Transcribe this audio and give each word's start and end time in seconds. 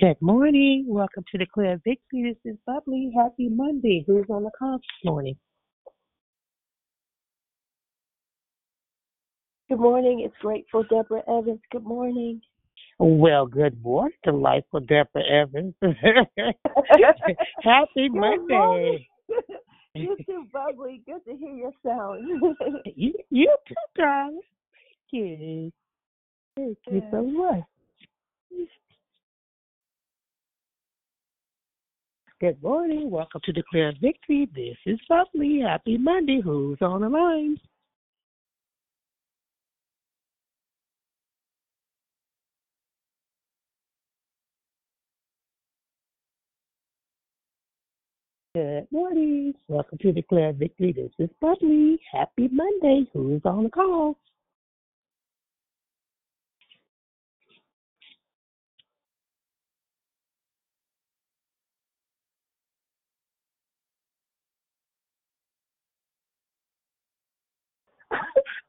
Good 0.00 0.20
morning. 0.20 0.86
Welcome 0.88 1.22
to 1.30 1.38
the 1.38 1.44
Declare 1.44 1.80
Victory. 1.84 2.36
This 2.44 2.52
is 2.52 2.58
Bubbly. 2.66 3.12
Happy 3.16 3.48
Monday. 3.48 4.02
Who's 4.04 4.26
on 4.28 4.42
the 4.42 4.50
call 4.58 4.78
this 4.78 5.04
morning? 5.04 5.36
Good 9.68 9.78
morning. 9.78 10.22
It's 10.24 10.34
Grateful 10.40 10.82
Deborah 10.90 11.22
Evans. 11.28 11.60
Good 11.70 11.84
morning. 11.84 12.40
Well, 12.98 13.46
good 13.46 13.80
morning, 13.84 14.16
delightful 14.24 14.80
Deborah 14.80 15.22
Evans. 15.30 15.74
Happy 15.82 15.94
Good 17.62 18.12
Monday. 18.12 18.48
morning. 18.48 19.06
you 19.94 20.16
too, 20.26 20.48
Bubbly. 20.52 21.02
Good 21.06 21.24
to 21.24 21.36
hear 21.36 21.54
your 21.54 21.72
sound. 21.86 22.26
You, 22.96 23.14
you 23.30 23.56
too, 23.68 23.74
darling. 23.96 24.40
Thank 25.12 25.30
you. 25.40 25.72
Thank 26.56 26.78
you 26.90 27.02
so 27.12 27.22
much. 27.22 27.62
Good 32.40 32.60
morning. 32.60 33.12
Welcome 33.12 33.42
to 33.44 33.52
Declare 33.52 33.92
Victory. 34.02 34.48
This 34.52 34.76
is 34.86 34.98
Bubbly. 35.08 35.60
Happy 35.64 35.96
Monday. 35.96 36.40
Who's 36.42 36.78
on 36.80 37.02
the 37.02 37.08
line? 37.08 37.56
Good 48.56 48.88
morning. 48.90 49.54
Welcome 49.68 49.98
to 49.98 50.10
Declare 50.10 50.54
Victory. 50.54 50.92
This 50.92 51.12
is 51.20 51.30
Bubbly. 51.40 52.00
Happy 52.12 52.48
Monday. 52.50 53.08
Who's 53.12 53.42
on 53.44 53.62
the 53.62 53.70
call? 53.70 54.18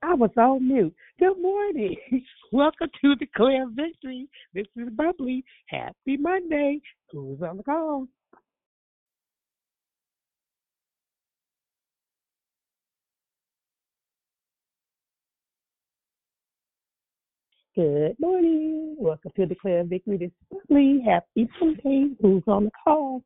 I 0.01 0.13
was 0.13 0.31
on 0.37 0.67
mute. 0.67 0.93
Good 1.19 1.41
morning. 1.41 1.95
Welcome 2.51 2.89
to 3.01 3.15
Declare 3.15 3.67
Victory. 3.69 4.27
This 4.53 4.67
is 4.75 4.89
Bubbly. 4.89 5.43
Happy 5.67 6.17
Monday. 6.17 6.79
Who's 7.11 7.41
on 7.41 7.57
the 7.57 7.63
call? 7.63 8.07
Good 17.75 18.15
morning. 18.19 18.95
Welcome 18.97 19.31
to 19.35 19.45
Declare 19.45 19.85
Victory. 19.85 20.17
This 20.17 20.27
is 20.29 20.59
Bubbly. 20.69 21.01
Happy 21.05 21.49
Monday. 21.59 22.15
Who's 22.21 22.43
on 22.47 22.65
the 22.65 22.71
call? 22.83 23.23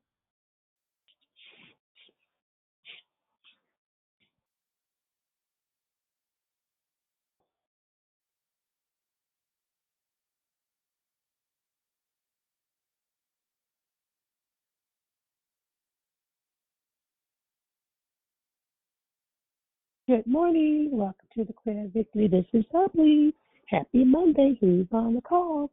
Good 20.09 20.25
morning. 20.25 20.89
Welcome 20.91 21.27
to 21.35 21.43
the 21.43 21.53
Declare 21.53 21.85
Victory. 21.93 22.27
This 22.27 22.45
is 22.53 22.65
Bubbly. 22.73 23.31
Happy 23.67 24.03
Monday. 24.03 24.57
Who's 24.59 24.87
on 24.91 25.13
the 25.13 25.21
call? 25.21 25.69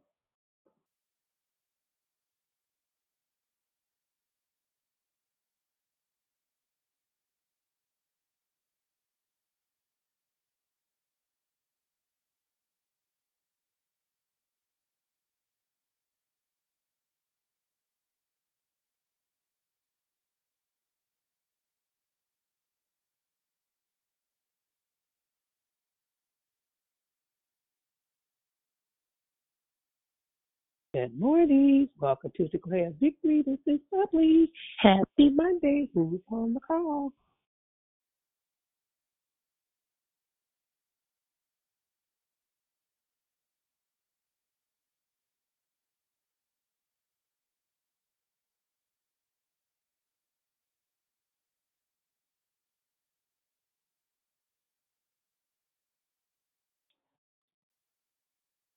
Good 30.97 31.19
morning. 31.19 31.89
Welcome 31.99 32.31
to 32.37 32.47
Declare 32.47 32.91
Victory. 32.99 33.43
This 33.45 33.59
is 33.67 33.79
Bubbly. 33.91 34.49
Happy 34.79 35.29
Monday. 35.29 35.89
Who's 35.93 36.19
on 36.31 36.55
the 36.55 36.59
call? 36.59 37.11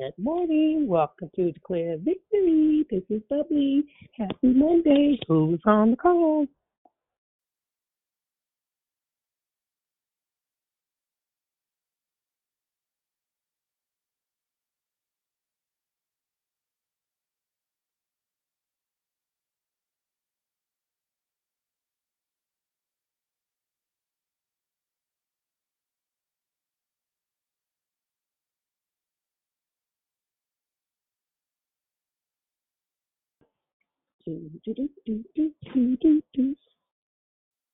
Good 0.00 0.14
morning. 0.16 0.88
Welcome 0.88 1.30
to 1.36 1.52
Declare 1.52 1.98
Victory. 1.98 2.86
This 2.90 3.02
is 3.10 3.20
Bubbly. 3.28 3.84
Happy 4.16 4.34
Monday. 4.42 5.18
Who's 5.28 5.60
on 5.66 5.90
the 5.90 5.96
call? 5.98 6.46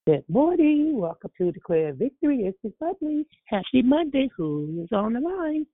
Good 0.06 0.24
morning. 0.28 0.98
Welcome 0.98 1.32
to 1.38 1.50
Declare 1.50 1.94
Victory. 1.94 2.44
This 2.44 2.54
is 2.62 2.72
Bubbly. 2.80 3.26
Happy 3.46 3.82
Monday. 3.82 4.28
Who's 4.36 4.88
on 4.92 5.14
the 5.14 5.20
line? 5.20 5.66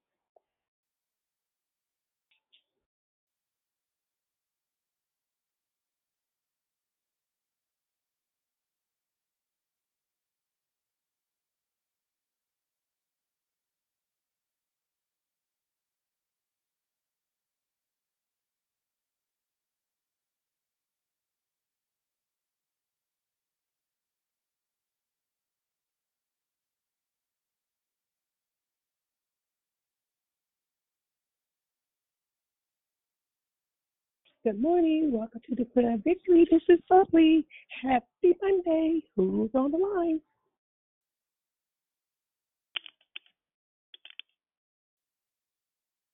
Good 34.45 34.61
morning. 34.61 35.13
Welcome 35.13 35.41
to 35.49 35.55
Declare 35.55 35.99
Victory. 36.03 36.45
This 36.51 36.63
is 36.69 36.81
Bubbly. 36.91 37.47
Happy 37.81 38.37
Monday. 38.43 39.01
Who's 39.15 39.51
on 39.55 39.71
the 39.71 39.79
line? 39.79 40.21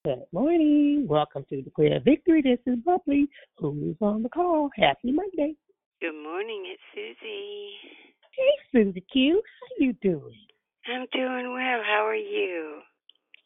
Good 0.05 0.27
morning. 0.31 1.07
Welcome 1.09 1.47
to 1.49 1.63
Declare 1.63 2.01
Victory. 2.05 2.43
This 2.43 2.59
is 2.67 2.79
Bubbly. 2.85 3.31
Who's 3.57 3.97
on 4.03 4.23
the 4.23 4.29
call? 4.29 4.69
Happy 4.77 5.11
Monday. 5.11 5.55
Good 6.03 6.23
morning, 6.23 6.65
it's 6.67 6.83
Susie. 6.95 7.71
Hey, 8.37 8.53
Susie 8.85 9.07
Q. 9.11 9.41
How 9.61 9.87
you 9.87 9.95
doing? 10.03 10.37
I'm 10.87 11.07
doing 11.15 11.51
well. 11.51 11.81
How 11.83 12.05
are 12.07 12.15
you? 12.15 12.81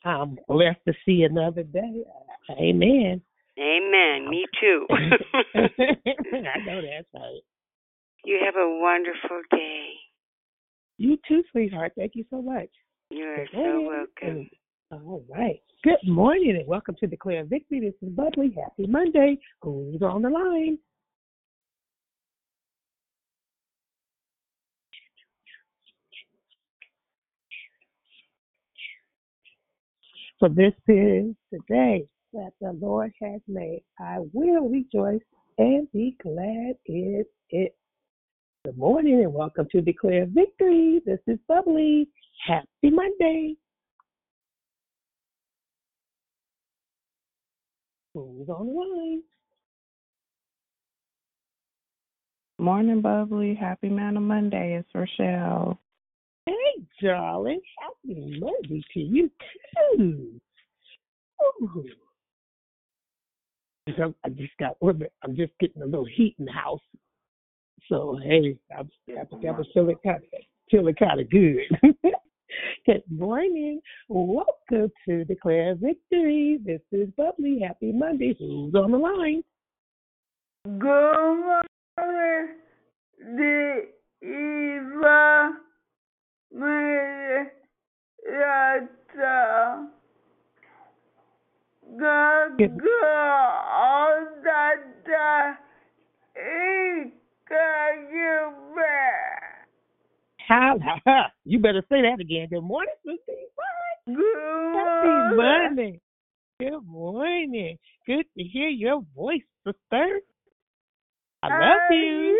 I'm 0.04 0.36
blessed 0.48 0.80
to 0.88 0.94
see 1.06 1.22
another 1.22 1.62
day. 1.62 2.02
Amen. 2.50 3.22
Amen. 3.58 4.30
Me 4.30 4.46
too. 4.60 4.86
I 4.90 6.58
know 6.64 6.80
that's 6.80 7.08
right. 7.14 7.40
you 8.24 8.40
have 8.44 8.56
a 8.56 8.78
wonderful 8.80 9.42
day. 9.50 9.88
You 10.96 11.18
too, 11.28 11.42
sweetheart. 11.52 11.92
Thank 11.96 12.12
you 12.14 12.24
so 12.30 12.40
much. 12.40 12.68
You're 13.10 13.46
so 13.52 13.82
welcome. 13.82 14.48
All 14.90 15.22
right. 15.28 15.60
Good 15.84 15.98
morning 16.06 16.56
and 16.58 16.66
welcome 16.66 16.94
to 17.00 17.06
Declare 17.06 17.44
Victory. 17.44 17.80
This 17.80 17.94
is 18.00 18.14
Bubbly. 18.14 18.54
Happy 18.56 18.86
Monday. 18.86 19.38
Who's 19.60 20.00
on 20.00 20.22
the 20.22 20.30
line? 20.30 20.78
For 30.38 30.48
this 30.48 30.72
is 30.88 31.34
the 31.52 31.58
day 31.68 32.06
that 32.32 32.52
the 32.60 32.72
Lord 32.80 33.12
has 33.20 33.40
made. 33.46 33.82
I 34.00 34.18
will 34.32 34.68
rejoice 34.68 35.20
and 35.58 35.90
be 35.92 36.16
glad 36.22 36.76
in 36.86 37.24
it. 37.50 37.74
Good 38.64 38.78
morning 38.78 39.22
and 39.22 39.34
welcome 39.34 39.66
to 39.72 39.80
Declare 39.80 40.26
Victory. 40.30 41.02
This 41.04 41.18
is 41.26 41.38
Bubbly. 41.46 42.08
Happy 42.46 42.90
Monday. 42.90 43.54
Who's 48.14 48.48
on 48.48 48.66
the 48.66 48.72
line? 48.72 49.22
Morning, 52.58 53.00
Bubbly. 53.00 53.54
Happy 53.54 53.88
Man 53.88 54.16
of 54.16 54.22
Monday. 54.22 54.78
It's 54.78 54.88
Rochelle. 54.94 55.78
Hey, 56.46 56.54
darling. 57.02 57.60
Happy 57.78 58.38
Monday 58.38 58.82
to 58.94 59.00
you 59.00 59.30
too. 59.96 60.40
Ooh. 61.62 61.84
So 63.96 64.14
I 64.24 64.28
just 64.28 64.52
got. 64.60 64.76
I'm 64.80 65.34
just 65.34 65.52
getting 65.58 65.82
a 65.82 65.86
little 65.86 66.04
heat 66.04 66.36
in 66.38 66.44
the 66.44 66.52
house. 66.52 66.80
So 67.88 68.16
hey, 68.22 68.56
I'm, 68.76 68.88
that 69.08 69.28
was 69.32 69.66
oh, 69.68 69.72
feeling 69.74 69.96
kind 70.04 70.18
of 70.18 70.40
feeling 70.70 70.94
kind 70.94 71.20
of 71.20 71.28
good. 71.28 71.58
good 72.86 73.02
morning. 73.10 73.80
Welcome 74.08 74.92
to 75.08 75.24
Declare 75.24 75.74
Victory. 75.74 76.60
This 76.64 76.80
is 76.92 77.08
Bubbly. 77.16 77.60
Happy 77.66 77.90
Monday. 77.92 78.36
Who's 78.38 78.72
on 78.76 78.92
the 78.92 78.98
line? 78.98 79.42
Good 80.64 81.56
morning, 81.98 82.54
the 83.18 83.88
Eva 84.22 85.50
Maria 86.54 87.50
Good. 88.24 88.88
good, 89.14 89.18
all 89.18 89.18
that, 89.18 89.18
it 89.18 89.18
got 89.18 89.88
you 98.10 98.52
back. 98.74 99.68
How? 100.48 100.76
You 101.44 101.58
better 101.58 101.82
say 101.90 102.02
that 102.02 102.20
again. 102.20 102.48
Good 102.50 102.62
morning, 102.62 102.94
Sister. 103.04 103.32
Good 104.06 105.36
morning. 105.36 106.00
Good 106.58 106.86
morning. 106.86 107.78
Good 108.06 108.24
to 108.38 108.44
hear 108.44 108.68
your 108.68 109.02
voice, 109.14 109.42
sister. 109.66 110.20
I 111.42 111.48
love 111.48 111.80
you. 111.90 112.38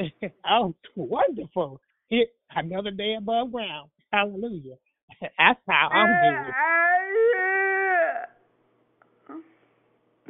you. 0.00 0.10
oh, 0.50 0.74
wonderful. 0.96 1.80
Here, 2.08 2.26
another 2.56 2.90
day 2.90 3.14
above 3.18 3.52
ground. 3.52 3.90
Hallelujah. 4.12 4.76
That's 5.20 5.60
how 5.68 5.88
I'm 5.92 6.08
doing. 6.08 6.52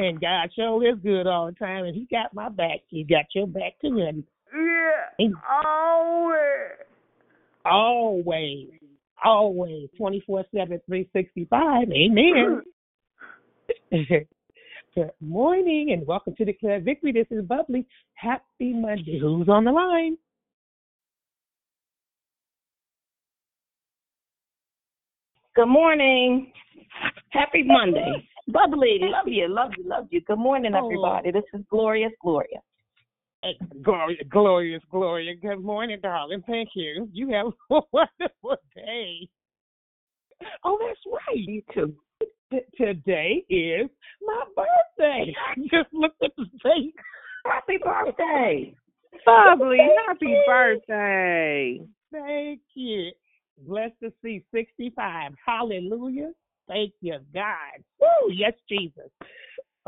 And 0.01 0.19
God 0.19 0.49
sure 0.57 0.89
is 0.89 0.99
good 1.03 1.27
all 1.27 1.45
the 1.45 1.53
time, 1.53 1.85
and 1.85 1.95
He 1.95 2.09
got 2.11 2.33
my 2.33 2.49
back. 2.49 2.79
He 2.89 3.05
got 3.05 3.27
your 3.35 3.47
back 3.47 3.75
too, 3.83 3.99
and 3.99 4.25
Yeah, 4.51 5.29
always. 5.63 6.39
always, 7.67 8.71
always, 9.23 9.91
24 9.99 10.45
7, 10.55 10.81
365. 10.87 11.89
Amen. 11.93 12.63
Good 14.95 15.11
morning, 15.21 15.93
and 15.93 16.07
welcome 16.07 16.35
to 16.37 16.47
the 16.47 16.53
Declare 16.53 16.81
Victory. 16.81 17.13
This 17.13 17.27
is 17.31 17.45
Bubbly. 17.45 17.87
Happy 18.15 18.73
Monday. 18.73 19.19
Who's 19.21 19.51
on 19.51 19.65
the 19.65 19.71
line? 19.71 20.17
Good 25.55 25.67
morning. 25.67 26.53
Happy 27.33 27.65
Monday. 27.65 28.27
Bubbly, 28.53 28.99
love 29.03 29.29
you, 29.29 29.49
love 29.49 29.73
you, 29.77 29.85
love 29.85 30.07
you. 30.11 30.21
Good 30.23 30.39
morning, 30.39 30.75
Oh. 30.75 30.85
everybody. 30.85 31.31
This 31.31 31.45
is 31.55 31.63
Glorious 31.71 32.13
Gloria. 32.21 32.61
Eh, 33.43 33.53
hey, 33.59 33.67
Glorious, 33.83 34.27
glorious, 34.29 34.83
Gloria. 34.91 35.35
Good 35.35 35.63
morning, 35.63 35.99
darling. 36.03 36.43
Thank 36.47 36.71
you. 36.75 37.09
You 37.13 37.29
have 37.31 37.47
a 37.71 37.81
wonderful 37.93 38.57
day. 38.75 39.29
Oh, 40.65 40.79
that's 40.81 41.01
right. 41.07 41.37
You 41.37 41.63
too. 41.73 41.95
T- 42.51 42.61
today 42.77 43.45
is 43.49 43.89
my 44.23 44.43
birthday. 44.57 45.35
I 45.49 45.55
just 45.71 45.93
looked 45.93 46.23
at 46.23 46.33
the 46.37 46.47
date. 46.65 46.95
Happy 47.47 47.79
birthday. 47.83 48.75
Bubbly. 49.25 49.79
Happy 50.07 50.27
you. 50.27 50.43
birthday. 50.47 51.81
Thank 52.13 52.61
you. 52.75 53.11
Blessed 53.67 53.95
to 54.03 54.13
see 54.23 54.43
65. 54.53 55.33
Hallelujah. 55.45 56.33
Thank 56.71 56.93
you, 57.01 57.19
God. 57.35 57.83
Woo, 58.01 58.33
yes, 58.33 58.53
Jesus. 58.69 59.11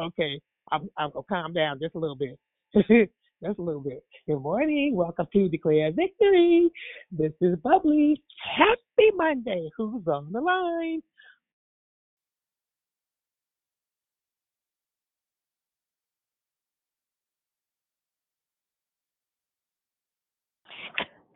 Okay, 0.00 0.40
I'm, 0.72 0.90
I'm 0.98 1.12
going 1.12 1.22
to 1.22 1.28
calm 1.28 1.52
down 1.52 1.78
just 1.80 1.94
a 1.94 1.98
little 1.98 2.16
bit. 2.16 2.36
just 2.74 3.58
a 3.60 3.62
little 3.62 3.80
bit. 3.80 4.02
Good 4.26 4.40
morning. 4.40 4.96
Welcome 4.96 5.28
to 5.32 5.48
Declare 5.48 5.92
Victory. 5.92 6.68
This 7.12 7.30
is 7.40 7.56
Bubbly. 7.62 8.20
Happy 8.56 9.10
Monday. 9.14 9.70
Who's 9.76 10.04
on 10.08 10.32
the 10.32 10.40
line? 10.40 11.02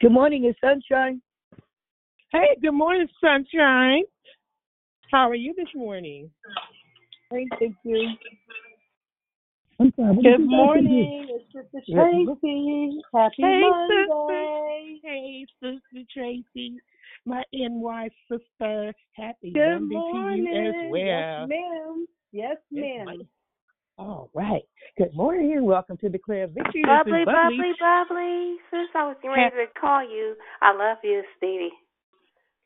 Good 0.00 0.10
morning, 0.10 0.44
it's 0.44 0.58
Sunshine. 0.60 1.22
Hey, 2.32 2.56
good 2.60 2.72
morning, 2.72 3.06
Sunshine. 3.20 4.02
How 5.10 5.28
are 5.30 5.34
you 5.34 5.54
this 5.56 5.68
morning? 5.74 6.30
Great, 7.30 7.48
Thank 7.58 7.76
you. 7.84 8.10
I'm 9.78 9.92
sorry, 9.96 10.12
what 10.12 10.22
did 10.22 10.32
Good 10.32 10.40
you 10.40 10.46
guys 10.46 10.46
do? 10.46 10.56
morning, 10.56 11.28
it's 11.30 11.44
Sister 11.52 11.82
Yeah. 11.86 12.02
Tracy. 12.02 13.00
Happy 13.14 13.34
Hey, 13.38 13.60
Monday. 13.60 15.00
Hey, 15.02 15.46
Sister 15.60 16.06
Tracy, 16.12 16.80
my 17.26 17.42
NY 17.52 18.08
sister. 18.28 18.94
Happy 19.12 19.50
Good 19.50 19.80
Monday 19.80 19.94
morning. 19.94 20.44
to 20.44 20.50
you 20.50 20.68
as 20.68 20.74
well. 20.90 20.98
Yes, 21.02 21.48
ma'am. 21.48 22.06
Yes, 22.32 22.56
Yes, 22.70 22.84
ma'am. 22.98 23.06
ma'am. 23.06 23.28
All 23.98 24.30
right. 24.34 24.62
Good 24.98 25.14
morning 25.14 25.52
and 25.52 25.64
welcome 25.66 25.96
to 25.98 26.08
Declare 26.08 26.48
Victory. 26.48 26.82
This 26.82 26.84
Bubbly, 26.84 27.20
is 27.20 27.26
Bubbly. 27.26 27.56
bubbly, 27.58 27.72
bubbly. 27.80 28.56
Sis, 28.70 28.88
I 28.94 29.06
was 29.06 29.16
getting 29.22 29.36
ready 29.36 29.56
to 29.56 29.80
call 29.80 30.02
you. 30.02 30.36
I 30.62 30.72
love 30.72 30.98
you, 31.02 31.22
Stevie. 31.36 31.70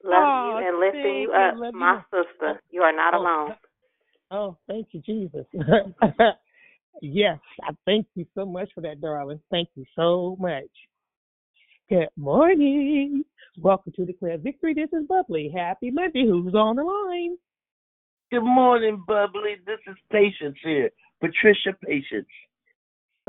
Love 0.02 0.14
Aw, 0.14 0.58
you 0.60 0.66
and 0.66 0.80
lifting 0.80 1.14
you 1.16 1.28
you. 1.28 1.32
up, 1.32 1.54
Love 1.56 1.74
my 1.74 2.02
you. 2.12 2.22
sister. 2.24 2.60
You 2.70 2.82
are 2.82 2.92
not 2.94 3.14
Oh, 3.14 3.18
alone. 3.18 3.56
Oh, 4.30 4.56
thank 4.68 4.88
you, 4.92 5.00
Jesus. 5.00 5.44
yes, 7.02 7.38
I 7.62 7.72
thank 7.84 8.06
you 8.14 8.24
so 8.34 8.46
much 8.46 8.70
for 8.74 8.80
that, 8.82 9.00
darling. 9.00 9.40
Thank 9.50 9.68
you 9.74 9.84
so 9.96 10.36
much. 10.40 10.64
Good 11.88 12.08
morning. 12.16 13.24
Welcome 13.58 13.92
to 13.96 14.06
Declare 14.06 14.38
Victory. 14.38 14.74
This 14.74 14.88
is 14.92 15.06
Bubbly. 15.08 15.50
Happy 15.54 15.90
Monday. 15.90 16.24
Who's 16.24 16.54
on 16.54 16.76
the 16.76 16.84
line? 16.84 17.36
Good 18.30 18.44
morning, 18.44 19.02
Bubbly. 19.06 19.56
This 19.66 19.80
is 19.88 19.96
Patience 20.12 20.56
here. 20.62 20.90
Patricia 21.20 21.76
Patience. 21.84 22.28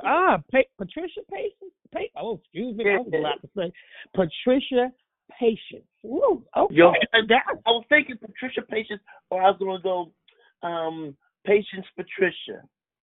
Ah, 0.06 0.40
pa- 0.52 0.60
Patricia 0.78 1.22
Patience. 1.30 1.74
Pa- 1.92 2.22
oh, 2.22 2.40
excuse 2.44 2.78
me. 2.78 2.86
I 2.88 2.98
was 2.98 3.08
about 3.08 3.42
to 3.42 3.50
say 3.58 3.74
Patricia 4.14 4.92
Patience. 5.40 5.88
Woo, 6.04 6.44
okay. 6.58 6.76
Yo, 6.76 6.90
I 7.14 7.20
I 7.66 7.70
was 7.70 7.86
thinking 7.90 8.18
Patricia 8.18 8.62
Patience, 8.62 9.02
or 9.30 9.42
I 9.42 9.50
was 9.50 9.58
going 9.60 9.78
to 9.78 9.84
go 9.84 10.68
um, 10.68 11.16
Patience 11.46 11.86
Patricia. 11.96 12.64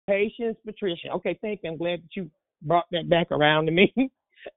Patience 0.08 0.58
Patricia. 0.66 1.10
Okay, 1.16 1.38
thank 1.42 1.62
you. 1.64 1.72
I'm 1.72 1.78
glad 1.78 2.02
that 2.02 2.16
you 2.16 2.30
brought 2.62 2.86
that 2.92 3.10
back 3.10 3.32
around 3.32 3.66
to 3.66 3.72
me. 3.72 3.94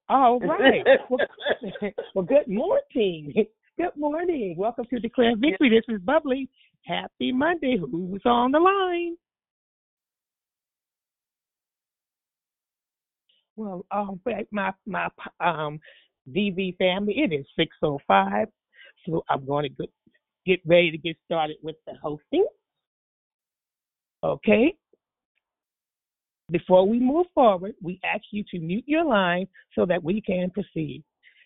All 0.08 0.40
right. 0.40 0.84
well, 1.10 1.20
well, 2.14 2.24
good 2.24 2.48
morning. 2.48 3.32
Good 3.76 3.96
morning. 3.96 4.54
Welcome 4.56 4.86
to 4.90 4.98
Declare 4.98 5.36
Victory. 5.36 5.70
This 5.70 5.94
is 5.94 6.00
Bubbly. 6.00 6.48
Happy 6.86 7.32
Monday. 7.32 7.76
Who's 7.78 8.22
on 8.24 8.52
the 8.52 8.58
line? 8.58 9.16
Well, 13.56 13.84
um, 13.90 14.20
my 14.50 14.72
my 14.86 15.08
um 15.40 15.78
VV 16.30 16.76
family, 16.78 17.14
it 17.18 17.32
is 17.32 17.46
six 17.56 17.76
oh 17.82 17.98
five, 18.06 18.48
so 19.06 19.24
I'm 19.28 19.44
going 19.46 19.68
to 19.78 19.86
get 20.46 20.60
ready 20.66 20.90
to 20.90 20.98
get 20.98 21.16
started 21.24 21.56
with 21.62 21.76
the 21.86 21.94
hosting. 22.02 22.46
Okay. 24.22 24.74
Before 26.50 26.86
we 26.86 27.00
move 27.00 27.26
forward, 27.34 27.74
we 27.82 27.98
ask 28.04 28.24
you 28.30 28.44
to 28.50 28.58
mute 28.58 28.84
your 28.86 29.04
line 29.04 29.46
so 29.74 29.86
that 29.86 30.02
we 30.02 30.20
can 30.20 30.50
proceed. 30.50 31.02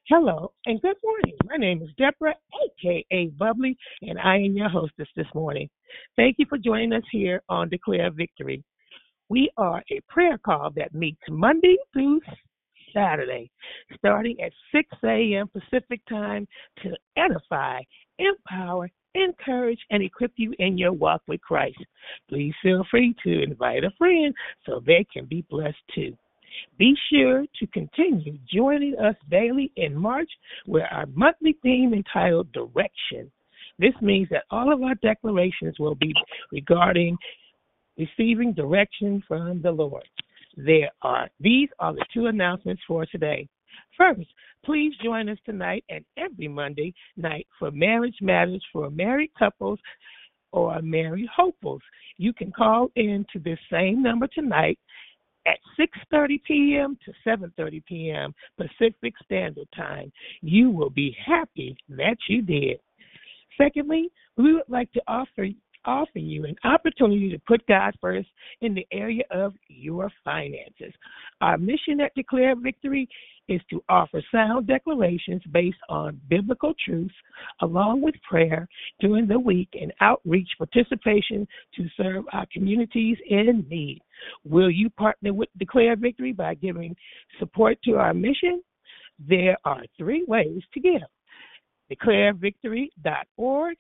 Hello 0.09 0.53
and 0.65 0.81
good 0.81 0.97
morning. 1.05 1.37
My 1.45 1.57
name 1.57 1.83
is 1.83 1.91
Deborah, 1.99 2.35
aka 2.65 3.27
Bubbly, 3.39 3.77
and 4.03 4.19
I 4.19 4.37
am 4.37 4.57
your 4.57 4.69
hostess 4.69 5.09
this 5.17 5.27
morning. 5.35 5.69
Thank 6.17 6.37
you 6.39 6.47
for 6.49 6.57
joining 6.57 6.95
us 6.95 7.03
here 7.13 7.43
on 7.49 7.69
Declare 7.69 8.11
Victory. 8.13 8.65
We 9.29 9.51
are 9.59 9.83
a 9.93 10.01
prayer 10.09 10.39
call 10.39 10.71
that 10.77 10.95
meets 10.95 11.21
Monday 11.29 11.77
through 11.93 12.21
Saturday, 12.93 13.51
starting 13.97 14.41
at 14.41 14.53
6 14.73 14.89
a.m. 15.05 15.49
Pacific 15.49 16.01
time 16.09 16.47
to 16.83 16.91
edify, 17.17 17.81
empower, 18.19 18.91
encourage, 19.15 19.81
and 19.91 20.03
equip 20.03 20.33
you 20.37 20.55
in 20.59 20.79
your 20.79 20.93
walk 20.93 21.23
with 21.27 21.41
Christ. 21.41 21.79
Please 22.29 22.55
feel 22.63 22.85
free 22.91 23.15
to 23.25 23.43
invite 23.43 23.85
a 23.85 23.91
friend 23.99 24.35
so 24.67 24.81
they 24.85 25.07
can 25.13 25.27
be 25.27 25.45
blessed 25.51 25.77
too. 25.95 26.17
Be 26.79 26.95
sure 27.11 27.45
to 27.61 27.67
continue 27.69 28.39
joining 28.53 28.97
us 28.99 29.15
daily 29.31 29.71
in 29.77 29.97
March 29.97 30.31
with 30.67 30.85
our 30.91 31.07
monthly 31.15 31.57
theme 31.63 31.95
entitled 31.95 32.53
Direction. 32.53 33.31
This 33.79 33.95
means 34.01 34.29
that 34.31 34.45
all 34.51 34.73
of 34.73 34.83
our 34.83 34.95
declarations 34.97 35.79
will 35.79 35.95
be 35.95 36.13
regarding 36.51 37.17
receiving 37.97 38.53
direction 38.53 39.23
from 39.27 39.61
the 39.63 39.71
Lord. 39.71 40.05
There 40.59 40.91
are 41.03 41.31
these 41.39 41.69
are 41.79 41.95
the 41.95 42.05
two 42.13 42.27
announcements 42.27 42.83
for 42.87 43.07
today. 43.07 43.49
First, 43.97 44.27
please 44.65 44.93
join 45.03 45.29
us 45.29 45.39
tonight 45.47 45.85
and 45.89 46.05
every 46.17 46.49
Monday 46.49 46.93
night 47.17 47.47
for 47.61 47.71
Marriage 47.71 48.17
Matters 48.21 48.65
for 48.73 48.91
married 48.91 49.31
couples 49.39 49.79
or 50.51 50.83
married 50.83 51.29
hopefuls. 51.35 51.83
You 52.17 52.33
can 52.33 52.51
call 52.51 52.91
in 52.97 53.25
to 53.33 53.39
this 53.39 53.59
same 53.71 54.03
number 54.03 54.27
tonight 54.27 54.81
at 55.47 55.59
6:30 55.79 56.43
p.m. 56.43 56.99
to 57.05 57.13
7:30 57.25 57.85
p.m. 57.85 58.35
Pacific 58.57 59.15
Standard 59.25 59.69
Time. 59.77 60.11
You 60.41 60.71
will 60.71 60.91
be 60.91 61.17
happy 61.25 61.77
that 61.91 62.17
you 62.29 62.43
did. 62.43 62.81
Secondly, 63.57 64.11
we 64.37 64.55
would 64.55 64.69
like 64.69 64.91
to 64.93 65.03
offer 65.07 65.47
offer 65.85 66.19
you 66.19 66.45
an 66.45 66.57
opportunity 66.65 67.31
to 67.31 67.39
put 67.47 67.67
God 67.67 67.95
first 68.01 68.29
in 68.61 68.75
the 68.75 68.87
area 68.93 69.25
of 69.31 69.55
your 69.69 70.11
finances. 70.25 70.93
Our 71.41 71.59
mission 71.59 72.01
at 72.01 72.15
Declare 72.15 72.57
Victory 72.57 73.09
is 73.49 73.61
to 73.71 73.83
offer 73.89 74.23
sound 74.31 74.67
declarations 74.67 75.43
based 75.53 75.79
on 75.89 76.21
biblical 76.29 76.75
truths, 76.85 77.15
along 77.63 78.03
with 78.03 78.15
prayer 78.29 78.69
during 79.01 79.27
the 79.27 79.39
week 79.39 79.71
and 79.73 79.93
outreach 80.01 80.49
participation 80.59 81.47
to 81.77 81.87
serve 81.97 82.25
our 82.33 82.47
communities 82.53 83.17
in 83.29 83.67
need. 83.69 84.01
Will 84.45 84.71
you 84.71 84.91
partner 84.91 85.33
with 85.33 85.49
Declare 85.59 85.97
Victory 85.97 86.33
by 86.33 86.55
giving 86.55 86.95
support 87.39 87.79
to 87.85 87.97
our 87.97 88.13
mission? 88.13 88.63
There 89.19 89.57
are 89.65 89.83
three 89.97 90.25
ways 90.27 90.63
to 90.75 90.81
give 90.81 91.03
declarevictory.org, 91.91 93.77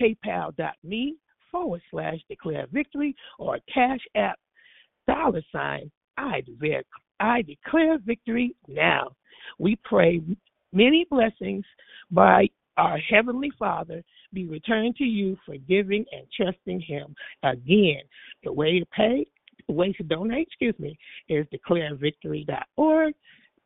paypal.me 0.00 1.16
forward 1.50 1.82
slash 1.90 2.18
declare 2.28 2.66
victory, 2.72 3.14
or 3.38 3.58
cash 3.72 4.00
app 4.16 4.38
dollar 5.06 5.42
sign 5.52 5.90
I 6.16 6.40
declare, 6.42 6.82
I 7.20 7.42
declare 7.42 7.98
victory 7.98 8.54
now. 8.68 9.10
We 9.58 9.76
pray 9.84 10.20
many 10.72 11.06
blessings 11.10 11.64
by 12.10 12.48
our 12.76 12.98
Heavenly 12.98 13.52
Father 13.58 14.02
be 14.32 14.46
returned 14.46 14.96
to 14.96 15.04
you 15.04 15.36
for 15.46 15.56
giving 15.68 16.04
and 16.12 16.26
trusting 16.36 16.80
Him. 16.80 17.14
Again, 17.42 18.00
the 18.42 18.52
way 18.52 18.80
to 18.80 18.86
pay, 18.86 19.26
the 19.66 19.74
way 19.74 19.92
to 19.92 20.02
donate, 20.02 20.48
excuse 20.48 20.78
me, 20.78 20.98
is 21.28 21.46
declarevictory.org, 21.54 23.14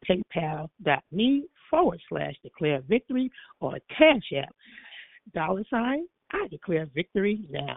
paypal.me 0.09 1.45
forward 1.71 2.01
slash 2.09 2.35
declare 2.43 2.83
victory, 2.89 3.31
or 3.61 3.79
cash 3.97 4.33
app 4.37 4.55
dollar 5.35 5.65
sign 5.71 6.07
I 6.33 6.47
declare 6.49 6.89
victory 6.95 7.47
now. 7.51 7.77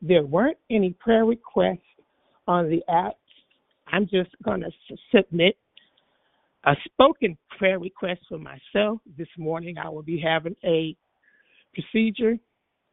There 0.00 0.24
weren't 0.24 0.58
any 0.70 0.90
prayer 0.90 1.24
requests 1.24 1.78
on 2.46 2.70
the 2.70 2.82
app. 2.88 3.14
I'm 3.88 4.06
just 4.08 4.30
going 4.44 4.60
to 4.60 4.70
submit 5.14 5.56
a 6.64 6.74
spoken 6.84 7.36
prayer 7.56 7.78
request 7.78 8.20
for 8.28 8.38
myself 8.38 9.00
this 9.16 9.28
morning. 9.36 9.78
I 9.78 9.88
will 9.88 10.02
be 10.02 10.20
having 10.20 10.56
a 10.64 10.96
procedure 11.74 12.38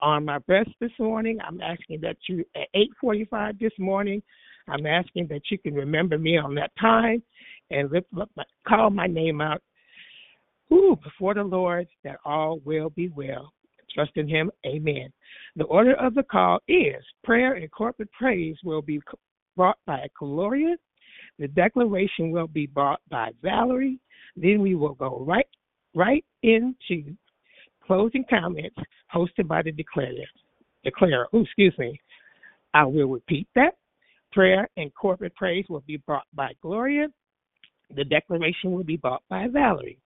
on 0.01 0.25
my 0.25 0.39
breast 0.39 0.69
this 0.79 0.91
morning. 0.99 1.39
I'm 1.45 1.61
asking 1.61 2.01
that 2.01 2.17
you 2.27 2.45
at 2.55 2.67
8:45 3.03 3.59
this 3.59 3.71
morning. 3.79 4.21
I'm 4.67 4.85
asking 4.85 5.27
that 5.27 5.41
you 5.51 5.57
can 5.57 5.73
remember 5.73 6.17
me 6.17 6.37
on 6.37 6.55
that 6.55 6.71
time 6.79 7.21
and 7.69 7.91
lift 7.91 8.07
up 8.19 8.29
my, 8.35 8.43
call 8.67 8.89
my 8.89 9.07
name 9.07 9.41
out 9.41 9.61
ooh, 10.71 10.97
before 11.03 11.33
the 11.33 11.43
Lord 11.43 11.87
that 12.03 12.17
all 12.25 12.59
will 12.65 12.89
be 12.89 13.09
well. 13.09 13.53
Trust 13.95 14.11
in 14.15 14.27
Him. 14.27 14.51
Amen. 14.65 15.11
The 15.55 15.63
order 15.63 15.95
of 15.95 16.13
the 16.13 16.23
call 16.23 16.59
is 16.67 17.03
prayer 17.23 17.53
and 17.53 17.71
corporate 17.71 18.11
praise 18.11 18.57
will 18.63 18.81
be 18.81 18.99
brought 19.55 19.77
by 19.87 20.07
Gloria. 20.19 20.75
The 21.39 21.47
declaration 21.47 22.29
will 22.31 22.47
be 22.47 22.67
brought 22.67 22.99
by 23.09 23.31
Valerie. 23.41 23.99
Then 24.35 24.61
we 24.61 24.75
will 24.75 24.93
go 24.93 25.23
right 25.25 25.47
right 25.95 26.25
into 26.43 27.15
closing 27.87 28.25
comments 28.29 28.75
hosted 29.13 29.47
by 29.47 29.61
the 29.61 29.71
declarer. 29.71 30.25
Declarer. 30.83 31.27
Oh, 31.33 31.41
excuse 31.41 31.73
me. 31.79 31.99
I 32.73 32.83
will 32.83 33.07
repeat 33.07 33.47
that. 33.55 33.75
Prayer 34.33 34.69
and 34.75 34.93
corporate 34.93 35.33
praise 35.35 35.65
will 35.69 35.83
be 35.87 35.97
brought 36.05 36.25
by 36.33 36.51
Gloria. 36.61 37.07
The 37.95 38.03
declaration 38.03 38.73
will 38.73 38.83
be 38.83 38.97
brought 38.97 39.23
by 39.29 39.47
Valerie. 39.47 39.99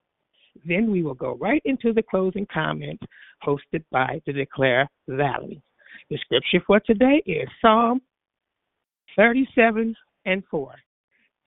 Then 0.65 0.91
we 0.91 1.03
will 1.03 1.13
go 1.13 1.35
right 1.35 1.61
into 1.65 1.93
the 1.93 2.03
closing 2.03 2.47
comments 2.51 3.03
hosted 3.43 3.83
by 3.91 4.21
the 4.25 4.33
Declare 4.33 4.89
Valley. 5.07 5.61
The 6.09 6.17
scripture 6.17 6.63
for 6.65 6.79
today 6.79 7.21
is 7.25 7.47
Psalm 7.61 8.01
37 9.15 9.95
and 10.25 10.43
4. 10.49 10.75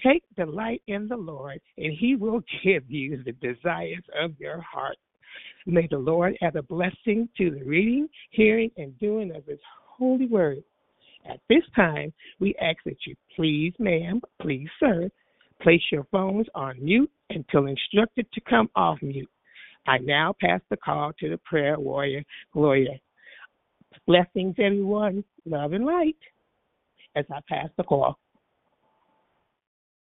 Take 0.05 0.25
delight 0.37 0.83
in 0.89 1.07
the 1.09 1.17
Lord, 1.17 1.61
and 1.79 1.93
he 1.93 2.17
will 2.17 2.41
give 2.65 2.91
you 2.91 3.23
the 3.23 3.33
desires 3.33 4.05
of 4.21 4.33
your 4.39 4.61
heart. 4.61 4.97
May 5.67 5.87
the 5.89 5.99
Lord 5.99 6.37
add 6.43 6.57
a 6.57 6.63
blessing 6.63 7.29
to 7.39 7.51
the 7.51 7.63
reading, 7.65 8.09
hearing, 8.31 8.71
and 8.77 8.99
doing 8.99 9.35
of 9.35 9.47
his 9.47 9.61
holy 9.87 10.27
word. 10.27 10.63
At 11.29 11.39
this 11.49 11.63
time, 11.77 12.13
we 12.41 12.55
ask 12.61 12.79
that 12.85 13.07
you 13.07 13.15
please, 13.37 13.73
ma'am, 13.79 14.21
please, 14.41 14.69
sir, 14.81 15.09
place 15.63 15.83
your 15.91 16.07
phones 16.11 16.47
on 16.55 16.83
mute 16.83 17.11
until 17.31 17.67
instructed 17.67 18.27
to 18.33 18.41
come 18.41 18.69
off 18.75 18.99
mute. 19.03 19.29
I 19.87 19.99
now 19.99 20.35
pass 20.41 20.61
the 20.71 20.77
call 20.77 21.13
to 21.19 21.29
the 21.29 21.39
prayer 21.39 21.79
warrior, 21.79 22.23
Gloria. 22.53 22.99
Blessings, 24.07 24.55
everyone. 24.59 25.25
Love 25.45 25.73
and 25.73 25.85
light 25.85 26.17
as 27.17 27.25
I 27.31 27.41
pass 27.49 27.69
the 27.77 27.85
call. 27.85 28.19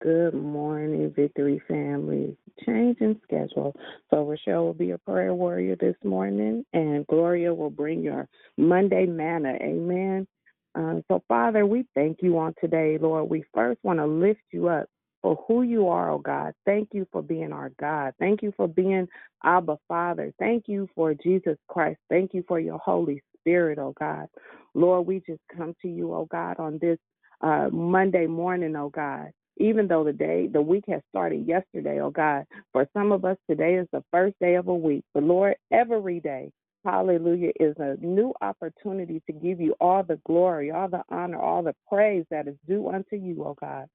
Good 0.03 0.35
morning, 0.35 1.13
Victory 1.17 1.63
family. 1.67 2.37
Changing 2.67 3.19
schedule. 3.25 3.75
So 4.11 4.25
Rochelle 4.25 4.65
will 4.65 4.75
be 4.75 4.91
a 4.91 4.99
prayer 4.99 5.33
warrior 5.35 5.77
this 5.77 5.97
morning, 6.05 6.65
and 6.75 7.07
Gloria 7.07 7.55
will 7.55 7.71
bring 7.71 8.03
your 8.03 8.29
Monday 8.59 9.07
manna. 9.07 9.55
Amen. 9.63 10.27
Uh, 10.75 10.97
so, 11.09 11.23
Father, 11.27 11.65
we 11.65 11.87
thank 11.95 12.19
you 12.21 12.39
on 12.39 12.55
today, 12.61 12.99
Lord. 13.01 13.31
We 13.31 13.45
first 13.55 13.79
want 13.83 13.99
to 13.99 14.07
lift 14.07 14.43
you 14.51 14.69
up 14.69 14.89
for 15.25 15.43
who 15.49 15.63
you 15.63 15.89
are, 15.89 16.11
oh 16.11 16.19
God. 16.19 16.53
Thank 16.67 16.91
you 16.93 17.09
for 17.11 17.23
being 17.23 17.51
our 17.51 17.71
God. 17.81 18.13
Thank 18.19 18.43
you 18.43 18.53
for 18.59 18.69
being 18.69 19.09
Abba 19.43 19.79
Father. 19.89 20.35
Thank 20.39 20.65
you 20.67 20.87
for 20.95 21.15
Jesus 21.15 21.57
Christ. 21.67 21.99
Thank 22.11 22.35
you 22.35 22.45
for 22.47 22.61
your 22.61 22.77
Holy 22.77 23.23
Spirit, 23.39 23.79
oh 23.79 23.95
God. 23.99 24.29
Lord, 24.75 25.07
we 25.07 25.23
just 25.27 25.41
come 25.57 25.75
to 25.81 25.89
you, 25.89 26.13
oh 26.13 26.29
God, 26.31 26.61
on 26.61 26.79
this 26.79 26.99
uh, 27.41 27.71
Monday 27.73 28.27
morning, 28.27 28.77
oh 28.77 28.91
God. 28.91 29.31
Even 29.57 29.89
though 29.89 30.05
the 30.05 30.13
day, 30.13 30.47
the 30.47 30.61
week 30.61 30.85
has 30.89 31.01
started 31.09 31.49
yesterday, 31.49 32.01
oh 32.03 32.11
God. 32.11 32.45
For 32.75 32.87
some 32.93 33.11
of 33.11 33.25
us, 33.25 33.39
today 33.49 33.77
is 33.77 33.89
the 33.93 34.05
first 34.13 34.35
day 34.43 34.57
of 34.57 34.69
a 34.69 34.75
week. 34.75 35.05
But 35.15 35.23
Lord, 35.23 35.55
every 35.73 36.21
day, 36.21 36.51
hallelujah, 36.85 37.53
is 37.59 37.75
a 37.79 37.97
new 37.99 38.35
opportunity 38.43 39.23
to 39.27 39.33
give 39.33 39.59
you 39.59 39.75
all 39.81 40.03
the 40.03 40.21
glory, 40.27 40.71
all 40.71 40.89
the 40.89 41.03
honor, 41.09 41.41
all 41.41 41.63
the 41.63 41.75
praise 41.89 42.27
that 42.31 42.47
is 42.47 42.57
due 42.69 42.91
unto 42.91 43.17
you, 43.17 43.43
oh 43.43 43.57
God. 43.59 43.87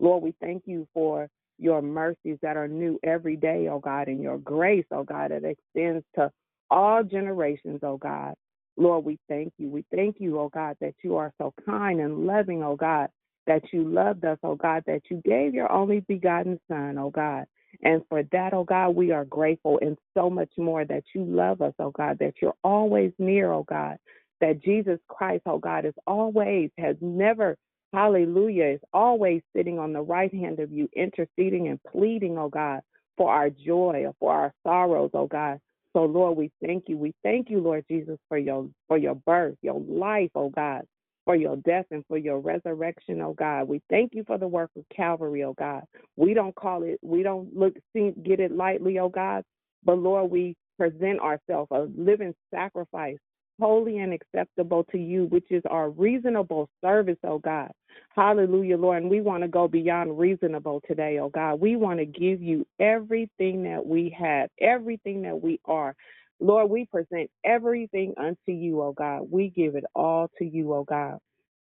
Lord, 0.00 0.22
we 0.22 0.34
thank 0.40 0.64
you 0.66 0.86
for 0.94 1.28
your 1.58 1.82
mercies 1.82 2.38
that 2.42 2.56
are 2.56 2.68
new 2.68 2.98
every 3.04 3.36
day, 3.36 3.68
oh 3.70 3.78
God, 3.78 4.08
and 4.08 4.22
your 4.22 4.38
grace, 4.38 4.86
oh 4.92 5.04
God, 5.04 5.30
that 5.30 5.44
extends 5.44 6.04
to 6.16 6.30
all 6.70 7.02
generations, 7.04 7.80
oh 7.82 7.96
God. 7.96 8.34
Lord, 8.76 9.04
we 9.04 9.18
thank 9.28 9.54
you. 9.58 9.70
We 9.70 9.84
thank 9.94 10.16
you, 10.20 10.38
oh 10.38 10.50
God, 10.50 10.76
that 10.80 10.94
you 11.02 11.16
are 11.16 11.32
so 11.38 11.54
kind 11.64 12.00
and 12.00 12.26
loving, 12.26 12.62
oh 12.62 12.76
God, 12.76 13.08
that 13.46 13.62
you 13.72 13.84
loved 13.88 14.24
us, 14.24 14.38
oh 14.42 14.56
God, 14.56 14.84
that 14.86 15.02
you 15.10 15.22
gave 15.24 15.54
your 15.54 15.70
only 15.72 16.00
begotten 16.00 16.60
Son, 16.68 16.98
oh 16.98 17.10
God. 17.10 17.46
And 17.82 18.02
for 18.08 18.22
that, 18.32 18.54
oh 18.54 18.64
God, 18.64 18.90
we 18.90 19.12
are 19.12 19.24
grateful 19.24 19.78
and 19.82 19.98
so 20.14 20.30
much 20.30 20.50
more 20.58 20.84
that 20.84 21.04
you 21.14 21.24
love 21.24 21.62
us, 21.62 21.74
oh 21.78 21.90
God, 21.90 22.18
that 22.20 22.34
you're 22.42 22.54
always 22.64 23.12
near, 23.18 23.52
oh 23.52 23.64
God, 23.64 23.96
that 24.40 24.62
Jesus 24.62 24.98
Christ, 25.08 25.42
oh 25.46 25.58
God, 25.58 25.86
is 25.86 25.94
always, 26.06 26.70
has 26.78 26.96
never 27.00 27.56
Hallelujah 27.92 28.64
is 28.74 28.80
always 28.92 29.42
sitting 29.54 29.78
on 29.78 29.92
the 29.92 30.02
right 30.02 30.32
hand 30.34 30.60
of 30.60 30.70
you, 30.72 30.88
interceding 30.94 31.68
and 31.68 31.80
pleading, 31.90 32.36
oh 32.38 32.48
God, 32.48 32.80
for 33.16 33.32
our 33.32 33.50
joy, 33.50 34.04
or 34.06 34.14
for 34.20 34.32
our 34.32 34.52
sorrows, 34.64 35.10
oh 35.14 35.26
God. 35.26 35.60
So 35.94 36.04
Lord, 36.04 36.36
we 36.36 36.50
thank 36.64 36.84
you. 36.88 36.98
We 36.98 37.14
thank 37.22 37.48
you, 37.48 37.60
Lord 37.60 37.84
Jesus, 37.88 38.18
for 38.28 38.38
your 38.38 38.68
for 38.88 38.98
your 38.98 39.14
birth, 39.14 39.56
your 39.62 39.80
life, 39.80 40.30
oh 40.34 40.50
God, 40.50 40.82
for 41.24 41.36
your 41.36 41.56
death 41.56 41.86
and 41.90 42.04
for 42.06 42.18
your 42.18 42.38
resurrection, 42.40 43.22
oh 43.22 43.32
God. 43.32 43.68
We 43.68 43.80
thank 43.88 44.14
you 44.14 44.24
for 44.26 44.36
the 44.36 44.48
work 44.48 44.70
of 44.76 44.84
Calvary, 44.94 45.44
oh 45.44 45.54
God. 45.54 45.84
We 46.16 46.34
don't 46.34 46.54
call 46.54 46.82
it, 46.82 46.98
we 47.02 47.22
don't 47.22 47.56
look 47.56 47.74
see, 47.94 48.12
get 48.22 48.40
it 48.40 48.52
lightly, 48.52 48.98
oh 48.98 49.08
God. 49.08 49.42
But 49.84 49.98
Lord, 49.98 50.30
we 50.30 50.54
present 50.78 51.20
ourselves 51.20 51.68
a 51.70 51.86
living 51.96 52.34
sacrifice, 52.52 53.16
holy 53.60 53.98
and 53.98 54.12
acceptable 54.12 54.84
to 54.92 54.98
you, 54.98 55.26
which 55.26 55.50
is 55.50 55.62
our 55.70 55.90
reasonable 55.90 56.68
service, 56.82 57.18
oh 57.24 57.38
God. 57.38 57.70
Hallelujah, 58.14 58.76
Lord. 58.76 59.02
And 59.02 59.10
we 59.10 59.20
want 59.20 59.42
to 59.42 59.48
go 59.48 59.68
beyond 59.68 60.18
reasonable 60.18 60.82
today, 60.86 61.18
oh 61.18 61.28
God. 61.28 61.60
We 61.60 61.76
want 61.76 61.98
to 61.98 62.06
give 62.06 62.42
you 62.42 62.66
everything 62.80 63.62
that 63.64 63.84
we 63.84 64.14
have, 64.18 64.50
everything 64.60 65.22
that 65.22 65.40
we 65.40 65.60
are. 65.64 65.94
Lord, 66.40 66.70
we 66.70 66.86
present 66.86 67.30
everything 67.44 68.14
unto 68.18 68.52
you, 68.52 68.82
oh 68.82 68.92
God. 68.92 69.28
We 69.30 69.50
give 69.50 69.74
it 69.74 69.84
all 69.94 70.30
to 70.38 70.44
you, 70.44 70.72
oh 70.74 70.84
God. 70.84 71.18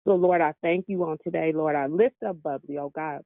So, 0.06 0.14
Lord, 0.14 0.40
I 0.40 0.52
thank 0.62 0.86
you 0.88 1.04
on 1.04 1.18
today, 1.24 1.52
Lord. 1.54 1.76
I 1.76 1.86
lift 1.86 2.22
up 2.26 2.42
Bubbly, 2.42 2.78
oh 2.78 2.92
God. 2.94 3.22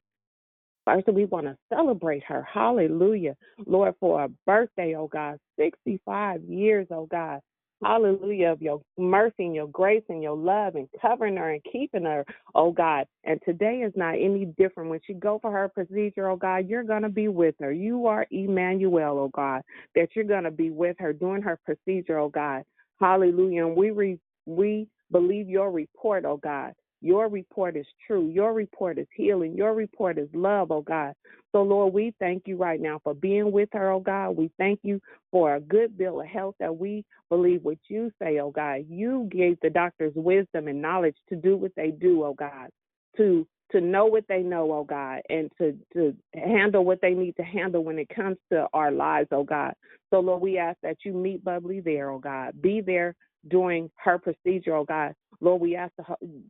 First, 0.84 1.08
we 1.08 1.26
want 1.26 1.46
to 1.46 1.56
celebrate 1.68 2.24
her. 2.24 2.42
Hallelujah. 2.42 3.36
Lord, 3.66 3.94
for 4.00 4.24
a 4.24 4.28
birthday, 4.46 4.94
oh 4.96 5.06
God, 5.06 5.38
65 5.58 6.42
years, 6.44 6.86
oh 6.90 7.06
God. 7.06 7.40
Hallelujah 7.84 8.48
of 8.52 8.62
your 8.62 8.82
mercy 8.98 9.44
and 9.44 9.54
your 9.54 9.68
grace 9.68 10.02
and 10.08 10.22
your 10.22 10.36
love 10.36 10.74
and 10.74 10.88
covering 11.00 11.36
her 11.36 11.52
and 11.52 11.62
keeping 11.72 12.04
her, 12.04 12.26
oh 12.54 12.72
God. 12.72 13.06
And 13.24 13.40
today 13.44 13.82
is 13.86 13.92
not 13.96 14.14
any 14.14 14.46
different. 14.58 14.90
When 14.90 15.00
she 15.06 15.14
go 15.14 15.38
for 15.40 15.52
her 15.52 15.68
procedure, 15.68 16.28
oh 16.28 16.36
God, 16.36 16.68
you're 16.68 16.82
gonna 16.82 17.08
be 17.08 17.28
with 17.28 17.54
her. 17.60 17.72
You 17.72 18.06
are 18.06 18.26
Emmanuel, 18.32 19.18
oh 19.20 19.30
God, 19.32 19.62
that 19.94 20.08
you're 20.16 20.24
gonna 20.24 20.50
be 20.50 20.70
with 20.70 20.96
her 20.98 21.12
doing 21.12 21.42
her 21.42 21.58
procedure, 21.64 22.18
oh 22.18 22.30
God. 22.30 22.64
Hallelujah. 23.00 23.66
And 23.66 23.76
we 23.76 23.90
re- 23.92 24.20
we 24.46 24.88
believe 25.12 25.48
your 25.48 25.70
report, 25.70 26.24
oh 26.24 26.38
God. 26.38 26.74
Your 27.00 27.28
report 27.28 27.76
is 27.76 27.86
true. 28.06 28.28
Your 28.28 28.52
report 28.52 28.98
is 28.98 29.06
healing. 29.14 29.54
Your 29.54 29.74
report 29.74 30.18
is 30.18 30.28
love, 30.32 30.70
oh 30.70 30.82
God. 30.82 31.14
So, 31.52 31.62
Lord, 31.62 31.94
we 31.94 32.12
thank 32.18 32.42
you 32.46 32.56
right 32.56 32.80
now 32.80 33.00
for 33.02 33.14
being 33.14 33.52
with 33.52 33.68
her, 33.72 33.90
oh 33.90 34.00
God. 34.00 34.30
We 34.30 34.50
thank 34.58 34.80
you 34.82 35.00
for 35.30 35.54
a 35.54 35.60
good 35.60 35.96
bill 35.96 36.20
of 36.20 36.26
health 36.26 36.56
that 36.58 36.76
we 36.76 37.04
believe 37.28 37.62
what 37.62 37.78
you 37.88 38.10
say, 38.20 38.40
oh 38.40 38.50
God. 38.50 38.84
You 38.88 39.28
gave 39.30 39.58
the 39.60 39.70
doctors 39.70 40.12
wisdom 40.16 40.68
and 40.68 40.82
knowledge 40.82 41.16
to 41.28 41.36
do 41.36 41.56
what 41.56 41.72
they 41.76 41.90
do, 41.90 42.24
oh 42.24 42.34
God, 42.34 42.68
to 43.16 43.46
to 43.72 43.80
know 43.80 44.06
what 44.06 44.24
they 44.28 44.40
know, 44.40 44.72
oh 44.72 44.84
God, 44.84 45.20
and 45.28 45.50
to 45.58 45.76
to 45.94 46.14
handle 46.34 46.84
what 46.84 47.00
they 47.00 47.12
need 47.12 47.36
to 47.36 47.42
handle 47.42 47.84
when 47.84 47.98
it 47.98 48.08
comes 48.08 48.36
to 48.50 48.66
our 48.72 48.90
lives, 48.90 49.28
oh 49.32 49.44
God. 49.44 49.74
So 50.10 50.20
Lord, 50.20 50.42
we 50.42 50.58
ask 50.58 50.78
that 50.82 50.98
you 51.04 51.12
meet 51.12 51.44
Bubbly 51.44 51.80
there, 51.80 52.10
oh 52.10 52.18
God. 52.18 52.60
Be 52.60 52.80
there 52.80 53.14
during 53.48 53.90
her 53.96 54.18
procedure, 54.18 54.74
oh 54.74 54.84
God. 54.84 55.14
Lord, 55.40 55.60
we 55.60 55.76
ask 55.76 55.92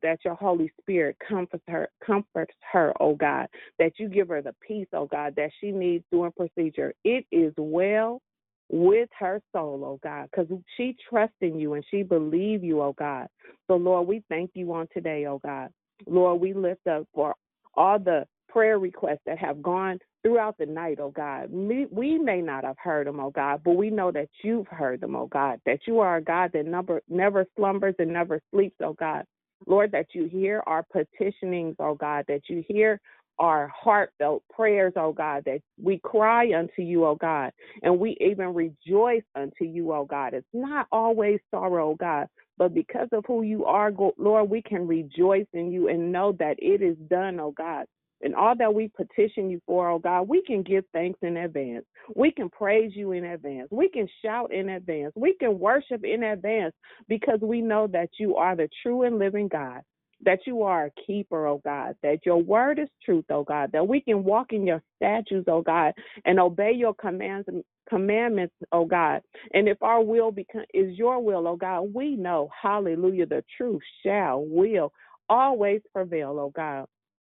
that 0.02 0.18
your 0.24 0.34
Holy 0.34 0.72
Spirit 0.80 1.16
comforts 1.26 1.64
her, 1.68 1.88
comforts 2.04 2.54
her, 2.72 2.92
oh 3.00 3.14
God, 3.14 3.48
that 3.78 3.92
you 3.98 4.08
give 4.08 4.28
her 4.28 4.40
the 4.40 4.54
peace, 4.66 4.88
oh 4.92 5.06
God, 5.06 5.34
that 5.36 5.50
she 5.60 5.70
needs 5.70 6.04
during 6.10 6.32
procedure. 6.32 6.94
It 7.04 7.26
is 7.30 7.52
well 7.56 8.22
with 8.70 9.08
her 9.18 9.40
soul, 9.52 9.82
oh 9.84 10.00
God, 10.02 10.28
because 10.30 10.46
she 10.76 10.96
trusts 11.08 11.36
in 11.40 11.58
you 11.58 11.74
and 11.74 11.84
she 11.90 12.02
believes 12.02 12.62
you, 12.62 12.80
oh 12.82 12.94
God. 12.98 13.26
So, 13.66 13.76
Lord, 13.76 14.06
we 14.06 14.22
thank 14.28 14.50
you 14.54 14.72
on 14.72 14.88
today, 14.92 15.26
oh 15.26 15.40
God. 15.44 15.70
Lord, 16.06 16.40
we 16.40 16.52
lift 16.52 16.86
up 16.86 17.06
for 17.14 17.34
all 17.74 17.98
the 17.98 18.26
prayer 18.48 18.78
requests 18.78 19.20
that 19.26 19.38
have 19.38 19.62
gone 19.62 19.98
throughout 20.22 20.56
the 20.58 20.66
night, 20.66 20.98
oh 21.00 21.10
God. 21.10 21.50
We, 21.50 22.18
may 22.18 22.40
not 22.40 22.64
have 22.64 22.76
heard 22.78 23.06
them, 23.06 23.20
oh 23.20 23.30
God, 23.30 23.62
but 23.64 23.76
we 23.76 23.90
know 23.90 24.10
that 24.12 24.28
you've 24.42 24.68
heard 24.68 25.00
them, 25.00 25.16
oh 25.16 25.26
God, 25.26 25.60
that 25.66 25.80
you 25.86 26.00
are 26.00 26.16
a 26.16 26.22
God 26.22 26.50
that 26.54 26.66
never, 26.66 27.02
never 27.08 27.46
slumbers 27.56 27.94
and 27.98 28.12
never 28.12 28.40
sleeps, 28.52 28.76
oh 28.82 28.94
God. 28.94 29.24
Lord, 29.66 29.92
that 29.92 30.06
you 30.12 30.28
hear 30.28 30.62
our 30.66 30.84
petitionings, 30.84 31.76
oh 31.78 31.94
God, 31.94 32.24
that 32.28 32.42
you 32.48 32.64
hear 32.66 33.00
our 33.38 33.72
heartfelt 33.74 34.42
prayers, 34.52 34.92
oh 34.96 35.12
God, 35.12 35.44
that 35.46 35.60
we 35.80 35.98
cry 35.98 36.52
unto 36.56 36.82
you, 36.82 37.04
oh 37.04 37.14
God, 37.14 37.52
and 37.82 37.98
we 37.98 38.16
even 38.20 38.54
rejoice 38.54 39.22
unto 39.34 39.64
you, 39.64 39.92
oh 39.92 40.04
God. 40.04 40.34
It's 40.34 40.46
not 40.52 40.86
always 40.92 41.40
sorrow, 41.50 41.90
oh 41.90 41.96
God, 41.96 42.26
but 42.56 42.74
because 42.74 43.08
of 43.12 43.24
who 43.26 43.42
you 43.42 43.64
are, 43.64 43.92
Lord, 44.16 44.50
we 44.50 44.62
can 44.62 44.86
rejoice 44.86 45.46
in 45.52 45.70
you 45.70 45.88
and 45.88 46.12
know 46.12 46.32
that 46.38 46.56
it 46.58 46.82
is 46.82 46.96
done, 47.08 47.40
oh 47.40 47.52
God 47.56 47.86
and 48.20 48.34
all 48.34 48.54
that 48.56 48.74
we 48.74 48.90
petition 48.96 49.50
you 49.50 49.60
for, 49.66 49.90
oh 49.90 49.98
God, 49.98 50.22
we 50.22 50.42
can 50.42 50.62
give 50.62 50.84
thanks 50.92 51.18
in 51.22 51.36
advance. 51.36 51.84
We 52.16 52.32
can 52.32 52.48
praise 52.48 52.92
you 52.94 53.12
in 53.12 53.24
advance. 53.24 53.68
We 53.70 53.88
can 53.88 54.08
shout 54.24 54.52
in 54.52 54.70
advance. 54.70 55.12
We 55.16 55.34
can 55.38 55.58
worship 55.58 56.04
in 56.04 56.22
advance 56.24 56.74
because 57.08 57.40
we 57.40 57.60
know 57.60 57.86
that 57.88 58.10
you 58.18 58.36
are 58.36 58.56
the 58.56 58.68
true 58.82 59.02
and 59.02 59.18
living 59.18 59.48
God, 59.48 59.82
that 60.24 60.40
you 60.46 60.62
are 60.62 60.86
a 60.86 61.02
keeper, 61.06 61.46
oh 61.46 61.60
God, 61.64 61.94
that 62.02 62.26
your 62.26 62.38
word 62.38 62.78
is 62.78 62.88
truth, 63.04 63.24
oh 63.30 63.44
God, 63.44 63.70
that 63.72 63.86
we 63.86 64.00
can 64.00 64.24
walk 64.24 64.52
in 64.52 64.66
your 64.66 64.82
statutes, 64.96 65.46
oh 65.48 65.62
God, 65.62 65.92
and 66.24 66.40
obey 66.40 66.72
your 66.72 66.94
commands 66.94 67.48
commandments, 67.88 68.54
oh 68.72 68.84
God. 68.84 69.22
And 69.54 69.68
if 69.68 69.82
our 69.82 70.02
will 70.02 70.30
become, 70.30 70.64
is 70.74 70.96
your 70.96 71.22
will, 71.22 71.46
oh 71.48 71.56
God, 71.56 71.94
we 71.94 72.16
know, 72.16 72.50
hallelujah, 72.60 73.26
the 73.26 73.44
truth 73.56 73.82
shall, 74.04 74.44
will 74.44 74.92
always 75.28 75.80
prevail, 75.92 76.38
oh 76.38 76.52
God. 76.54 76.86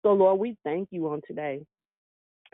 So, 0.03 0.13
Lord, 0.13 0.39
we 0.39 0.55
thank 0.63 0.89
you 0.91 1.07
on 1.09 1.21
today. 1.27 1.65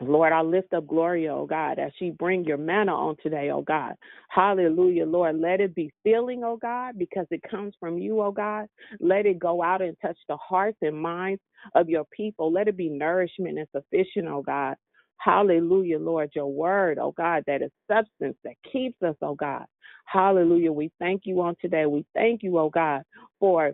Lord, 0.08 0.32
I 0.32 0.42
lift 0.42 0.72
up 0.74 0.86
Gloria, 0.86 1.34
oh 1.34 1.46
God, 1.46 1.78
as 1.78 1.92
she 1.98 2.10
bring 2.10 2.44
your 2.44 2.58
manna 2.58 2.94
on 2.94 3.16
today, 3.22 3.50
oh 3.50 3.62
God. 3.62 3.94
Hallelujah, 4.28 5.06
Lord. 5.06 5.38
Let 5.38 5.60
it 5.60 5.74
be 5.74 5.92
filling, 6.04 6.44
oh 6.44 6.56
God, 6.56 6.98
because 6.98 7.26
it 7.30 7.42
comes 7.50 7.74
from 7.80 7.98
you, 7.98 8.20
oh 8.22 8.32
God. 8.32 8.66
Let 9.00 9.26
it 9.26 9.38
go 9.38 9.62
out 9.62 9.82
and 9.82 9.96
touch 10.02 10.18
the 10.28 10.36
hearts 10.36 10.78
and 10.82 10.96
minds 11.00 11.42
of 11.74 11.88
your 11.88 12.04
people. 12.14 12.52
Let 12.52 12.68
it 12.68 12.76
be 12.76 12.88
nourishment 12.88 13.58
and 13.58 13.68
sufficient, 13.74 14.28
oh 14.28 14.42
God. 14.42 14.76
Hallelujah, 15.18 15.98
Lord, 15.98 16.30
your 16.34 16.50
word, 16.52 16.98
oh 17.00 17.12
God, 17.16 17.44
that 17.46 17.62
is 17.62 17.70
substance 17.88 18.36
that 18.44 18.54
keeps 18.70 19.00
us, 19.02 19.16
oh 19.22 19.34
God. 19.34 19.66
Hallelujah. 20.06 20.72
We 20.72 20.90
thank 20.98 21.22
you 21.24 21.40
on 21.42 21.56
today. 21.60 21.86
We 21.86 22.04
thank 22.14 22.42
you, 22.42 22.58
oh 22.58 22.70
God, 22.70 23.02
for 23.38 23.72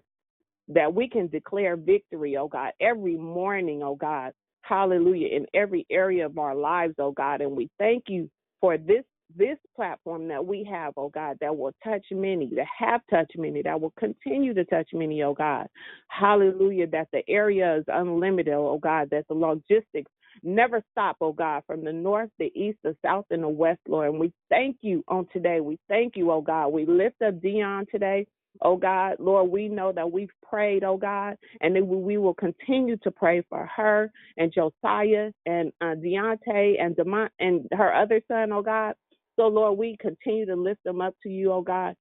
that 0.69 0.93
we 0.93 1.09
can 1.09 1.29
declare 1.29 1.77
victory, 1.77 2.37
oh 2.37 2.49
God, 2.49 2.73
every 2.81 3.17
morning, 3.17 3.83
oh 3.83 3.95
God. 3.95 4.33
Hallelujah, 4.63 5.29
in 5.29 5.47
every 5.55 5.87
area 5.91 6.27
of 6.27 6.39
our 6.39 6.55
lives, 6.55 6.95
oh 6.99 7.13
God. 7.13 7.41
And 7.41 7.57
we 7.57 7.71
thank 7.79 8.05
you 8.09 8.31
for 8.61 8.77
this 8.79 9.05
this 9.37 9.59
platform 9.77 10.27
that 10.29 10.45
we 10.45 10.65
have, 10.65 10.95
oh 10.97 11.11
God, 11.11 11.37
that 11.41 11.57
will 11.57 11.73
touch 11.85 12.05
many, 12.11 12.51
that 12.57 12.67
have 12.79 13.03
touched 13.11 13.37
many, 13.37 13.63
that 13.63 13.81
will 13.81 13.93
continue 13.99 14.55
to 14.55 14.65
touch 14.65 14.89
many, 14.95 15.23
oh 15.23 15.35
God. 15.35 15.67
Hallelujah, 16.09 16.87
that 16.89 17.09
the 17.13 17.23
area 17.29 17.77
is 17.77 17.85
unlimited, 17.89 18.55
oh 18.55 18.79
God, 18.83 19.09
that 19.11 19.29
the 19.29 19.35
logistics 19.35 20.11
never 20.43 20.83
stop, 20.93 21.17
oh 21.21 21.33
God, 21.33 21.63
from 21.67 21.85
the 21.85 21.93
north, 21.93 22.31
the 22.39 22.53
east, 22.55 22.79
the 22.83 22.97
south, 23.05 23.27
and 23.31 23.43
the 23.43 23.49
west, 23.49 23.81
Lord. 23.89 24.11
And 24.11 24.21
we 24.21 24.33
thank 24.49 24.79
you 24.81 25.05
on 25.09 25.27
today. 25.33 25.61
We 25.61 25.79
thank 25.89 26.17
you, 26.17 26.31
oh 26.31 26.41
God. 26.41 26.69
We 26.69 26.87
lift 26.87 27.21
up 27.23 27.41
Dion 27.41 27.87
today. 27.91 28.27
Oh 28.63 28.77
God, 28.77 29.17
Lord, 29.21 29.51
we 29.51 29.69
know 29.69 29.93
that 29.93 30.11
we've 30.13 30.33
prayed, 30.49 30.85
oh 30.85 30.97
God, 30.99 31.37
and 31.61 31.77
that 31.77 31.87
we 31.87 32.19
will 32.19 32.35
continue 32.35 32.97
to 32.99 33.11
pray 33.11 33.43
for 33.49 33.67
her 33.77 34.13
and 34.39 34.53
Josiah 34.53 35.33
and 35.47 35.73
uh, 35.81 35.95
Deontay 35.97 36.83
and 36.83 36.97
Demont 36.97 37.31
and 37.41 37.67
her 37.73 37.95
other 37.95 38.21
son, 38.29 38.53
oh 38.53 38.63
God. 38.63 38.95
So 39.37 39.49
Lord, 39.49 39.79
we 39.79 39.97
continue 40.01 40.47
to 40.47 40.57
lift 40.57 40.85
them 40.85 41.01
up 41.01 41.15
to 41.25 41.31
you, 41.31 41.53
oh 41.53 41.63
God, 41.63 41.97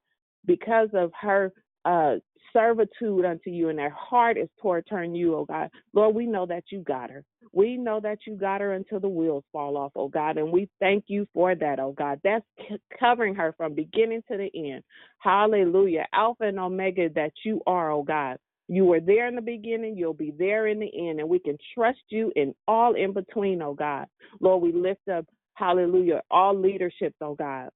because 0.45 0.89
of 0.93 1.11
her 1.21 1.53
uh, 1.87 2.15
servitude 2.53 3.25
unto 3.25 3.51
you 3.51 3.69
and 3.69 3.79
their 3.79 3.91
heart 3.91 4.37
is 4.37 4.49
toward 4.61 4.87
turn 4.87 5.15
you, 5.15 5.35
oh 5.35 5.45
God. 5.45 5.71
Lord, 5.93 6.15
we 6.15 6.27
know 6.27 6.45
that 6.47 6.65
you 6.71 6.81
got 6.81 7.11
her. 7.11 7.23
We 7.53 7.77
know 7.77 8.01
that 8.01 8.19
you 8.27 8.35
got 8.35 8.61
her 8.61 8.73
until 8.73 8.99
the 9.01 9.09
wheels 9.09 9.45
fall 9.53 9.77
off, 9.77 9.93
oh 9.95 10.09
God, 10.09 10.37
and 10.37 10.51
we 10.51 10.69
thank 10.81 11.05
you 11.07 11.27
for 11.33 11.55
that, 11.55 11.79
oh 11.79 11.93
God. 11.97 12.21
That's 12.23 12.45
c- 12.59 12.77
covering 12.99 13.35
her 13.35 13.55
from 13.57 13.75
beginning 13.75 14.23
to 14.31 14.37
the 14.37 14.51
end. 14.55 14.83
Hallelujah. 15.19 16.05
Alpha 16.13 16.45
and 16.45 16.59
Omega 16.59 17.09
that 17.15 17.33
you 17.45 17.61
are, 17.67 17.91
oh 17.91 18.03
God. 18.03 18.37
You 18.69 18.85
were 18.85 19.01
there 19.01 19.27
in 19.27 19.35
the 19.35 19.41
beginning, 19.41 19.97
you'll 19.97 20.13
be 20.13 20.33
there 20.37 20.67
in 20.67 20.79
the 20.79 20.91
end, 21.09 21.21
and 21.21 21.29
we 21.29 21.39
can 21.39 21.57
trust 21.75 21.99
you 22.09 22.33
in 22.35 22.55
all 22.67 22.95
in 22.95 23.13
between, 23.13 23.61
oh 23.63 23.75
God. 23.75 24.07
Lord, 24.41 24.63
we 24.63 24.73
lift 24.73 25.07
up, 25.09 25.25
hallelujah, 25.55 26.23
all 26.31 26.59
leadership, 26.59 27.15
oh 27.21 27.35
God, 27.35 27.69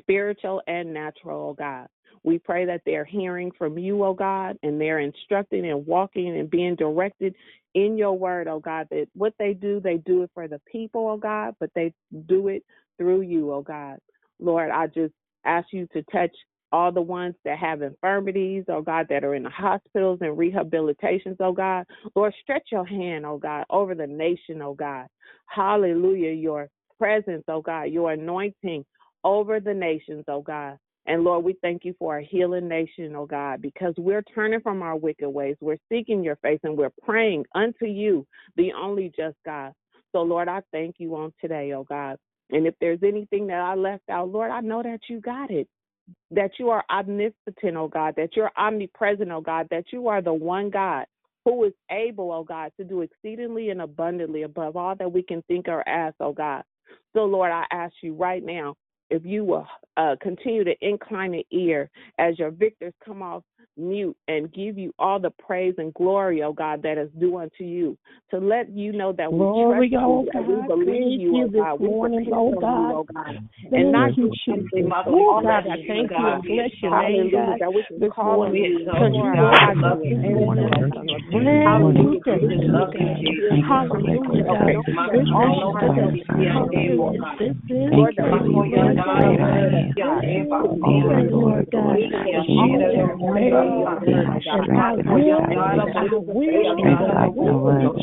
spiritual 0.00 0.62
and 0.66 0.92
natural, 0.92 1.50
oh 1.50 1.54
God. 1.54 1.86
We 2.22 2.38
pray 2.38 2.66
that 2.66 2.82
they're 2.84 3.04
hearing 3.04 3.50
from 3.56 3.78
you, 3.78 4.04
oh 4.04 4.12
God, 4.14 4.58
and 4.62 4.80
they're 4.80 4.98
instructing 5.00 5.68
and 5.70 5.86
walking 5.86 6.38
and 6.38 6.50
being 6.50 6.74
directed 6.74 7.34
in 7.74 7.96
your 7.96 8.12
word, 8.18 8.48
oh 8.48 8.60
God, 8.60 8.88
that 8.90 9.06
what 9.14 9.32
they 9.38 9.54
do, 9.54 9.80
they 9.80 9.98
do 9.98 10.22
it 10.22 10.30
for 10.34 10.48
the 10.48 10.60
people, 10.70 11.08
oh 11.08 11.16
God, 11.16 11.54
but 11.60 11.70
they 11.74 11.92
do 12.26 12.48
it 12.48 12.64
through 12.98 13.22
you, 13.22 13.52
oh 13.52 13.62
God. 13.62 13.98
Lord, 14.38 14.70
I 14.70 14.86
just 14.88 15.14
ask 15.44 15.68
you 15.72 15.86
to 15.92 16.02
touch 16.12 16.34
all 16.72 16.92
the 16.92 17.00
ones 17.00 17.34
that 17.44 17.58
have 17.58 17.82
infirmities, 17.82 18.64
oh 18.68 18.82
God, 18.82 19.06
that 19.08 19.24
are 19.24 19.34
in 19.34 19.42
the 19.42 19.50
hospitals 19.50 20.18
and 20.20 20.36
rehabilitations, 20.36 21.36
oh 21.40 21.52
God. 21.52 21.84
Lord, 22.14 22.34
stretch 22.42 22.68
your 22.70 22.86
hand, 22.86 23.24
oh 23.26 23.38
God, 23.38 23.64
over 23.70 23.94
the 23.94 24.06
nation, 24.06 24.62
oh 24.62 24.74
God. 24.74 25.06
Hallelujah. 25.46 26.32
Your 26.32 26.68
presence, 26.98 27.44
oh 27.48 27.62
God, 27.62 27.84
your 27.84 28.12
anointing 28.12 28.84
over 29.24 29.60
the 29.60 29.74
nations, 29.74 30.24
oh 30.28 30.42
God. 30.42 30.78
And 31.06 31.24
Lord, 31.24 31.44
we 31.44 31.56
thank 31.62 31.84
you 31.84 31.94
for 31.98 32.18
a 32.18 32.24
healing 32.24 32.68
nation, 32.68 33.14
oh 33.16 33.26
God, 33.26 33.62
because 33.62 33.94
we're 33.96 34.22
turning 34.22 34.60
from 34.60 34.82
our 34.82 34.96
wicked 34.96 35.28
ways. 35.28 35.56
We're 35.60 35.78
seeking 35.90 36.22
your 36.22 36.36
face 36.36 36.60
and 36.62 36.76
we're 36.76 36.92
praying 37.02 37.44
unto 37.54 37.86
you, 37.86 38.26
the 38.56 38.72
only 38.72 39.12
just 39.16 39.36
God. 39.44 39.72
So, 40.12 40.22
Lord, 40.22 40.48
I 40.48 40.60
thank 40.72 40.96
you 40.98 41.16
on 41.16 41.32
today, 41.40 41.72
oh 41.72 41.84
God. 41.84 42.16
And 42.50 42.66
if 42.66 42.74
there's 42.80 43.02
anything 43.02 43.46
that 43.46 43.60
I 43.60 43.74
left 43.74 44.08
out, 44.10 44.28
Lord, 44.28 44.50
I 44.50 44.60
know 44.60 44.82
that 44.82 45.00
you 45.08 45.20
got 45.20 45.50
it. 45.50 45.68
That 46.32 46.52
you 46.58 46.70
are 46.70 46.84
omnipotent, 46.90 47.76
oh 47.76 47.88
God, 47.88 48.14
that 48.16 48.36
you're 48.36 48.50
omnipresent, 48.56 49.30
oh 49.30 49.40
God, 49.40 49.68
that 49.70 49.84
you 49.92 50.08
are 50.08 50.20
the 50.20 50.34
one 50.34 50.70
God 50.70 51.06
who 51.44 51.64
is 51.64 51.72
able, 51.90 52.32
oh 52.32 52.44
God, 52.44 52.72
to 52.78 52.84
do 52.84 53.02
exceedingly 53.02 53.70
and 53.70 53.80
abundantly 53.80 54.42
above 54.42 54.76
all 54.76 54.94
that 54.96 55.10
we 55.10 55.22
can 55.22 55.42
think 55.48 55.68
or 55.68 55.88
ask, 55.88 56.14
oh 56.20 56.32
God. 56.32 56.62
So, 57.14 57.24
Lord, 57.24 57.52
I 57.52 57.64
ask 57.72 57.94
you 58.02 58.14
right 58.14 58.44
now 58.44 58.74
if 59.10 59.24
you 59.24 59.44
will 59.44 59.66
uh, 59.96 60.16
continue 60.22 60.64
to 60.64 60.74
incline 60.80 61.32
the 61.32 61.46
ear 61.50 61.90
as 62.18 62.38
your 62.38 62.50
victors 62.50 62.94
come 63.04 63.22
off 63.22 63.42
mute 63.76 64.16
and 64.28 64.52
give 64.52 64.78
you 64.78 64.92
all 64.98 65.18
the 65.18 65.30
praise 65.30 65.74
and 65.78 65.92
glory, 65.94 66.42
oh 66.42 66.52
God, 66.52 66.82
that 66.82 66.98
is 66.98 67.08
due 67.18 67.38
unto 67.38 67.64
you. 67.64 67.96
To 68.30 68.38
let 68.38 68.70
you 68.70 68.92
know 68.92 69.12
that 69.12 69.32
we 69.32 69.38
Glory, 69.38 69.90
trust 69.90 70.02
oh 70.04 70.22
you, 70.22 70.30
God. 70.32 70.48
we 70.48 70.66
believe 70.68 71.20
you, 71.20 71.36
you 71.36 71.44
oh 71.44 71.48
God. 71.62 71.80
We 71.80 71.88
morning, 71.88 72.26
oh 72.32 72.48
on 72.48 72.54
you, 72.54 72.60
God. 72.60 72.92
oh 72.92 73.06
God. 73.14 73.48
Thank 73.62 73.74
And 73.74 73.92
not 73.92 74.16
you, 74.16 74.28
just 74.30 74.44
Jesus. 74.44 74.70
Oh, 75.06 75.40
God, 75.42 75.66
I 75.66 75.76
thank 75.86 76.10
you 76.10 76.16
God. 76.16 76.34
and 76.34 76.42
bless 76.42 76.70
your 76.82 76.90
name, 77.02 77.30
Hallelujah, 77.30 77.46
God, 77.46 77.56
that 77.60 77.72
we 77.72 77.82
can 77.88 78.00
this 78.00 78.12
call 78.12 78.42
on 78.42 78.52
morning. 78.52 78.64
you. 78.64 78.78
Because 78.78 79.12
You 79.12 79.20
you 79.20 79.24
are 79.24 79.36
are 79.36 79.60
our 79.60 79.74
good 79.74 79.84
God. 79.84 80.02
this 80.02 80.12
And 80.12 80.34
morning. 80.34 80.70
Hallelujah. 81.64 81.66
Hallelujah. 81.66 82.30
God. 82.94 83.20
Hallelujah, 83.24 84.44
God. 84.50 84.70
Okay. 87.10 87.40
This 87.40 87.56
is 87.68 87.92
All 87.92 88.08
Hallelujah. 88.16 88.94
Hallelujah. 90.82 91.30
Lord, 91.30 91.66
that 91.72 91.84
we 91.84 92.08
praise, 92.08 92.22
can 92.24 92.44
Lord 92.50 92.70
use 92.70 92.88
God. 93.12 93.49
Your 97.44 97.58
word, 97.58 97.86
oh 97.86 97.94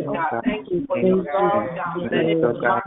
God. 0.00 0.42
Thank 0.44 0.70
you 0.70 0.86
for 0.86 0.98
your 0.98 1.16
love, 1.16 1.26
God. 1.74 2.10
Thank 2.10 2.28
you, 2.28 2.52
God. 2.60 2.82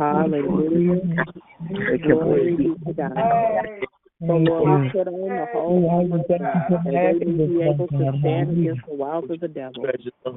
Hallelujah. 3.34 3.64
Glory 3.64 3.80
be 3.80 3.88
to 3.88 3.88
God. 3.88 3.88
So 4.26 4.38
Lord, 4.38 4.84
we 4.84 4.90
put 4.90 5.08
on 5.08 5.36
the 5.36 5.46
whole 5.52 5.90
armor 5.92 6.20
of 6.22 6.28
God, 6.30 6.64
that 6.70 7.16
we 7.26 7.34
may 7.34 7.48
be 7.48 7.62
able 7.62 7.88
to 7.88 8.20
stand 8.20 8.58
against 8.58 8.88
the 8.88 8.94
wiles 8.94 9.26
of 9.30 9.40
the 9.40 9.48
devil. 9.48 9.86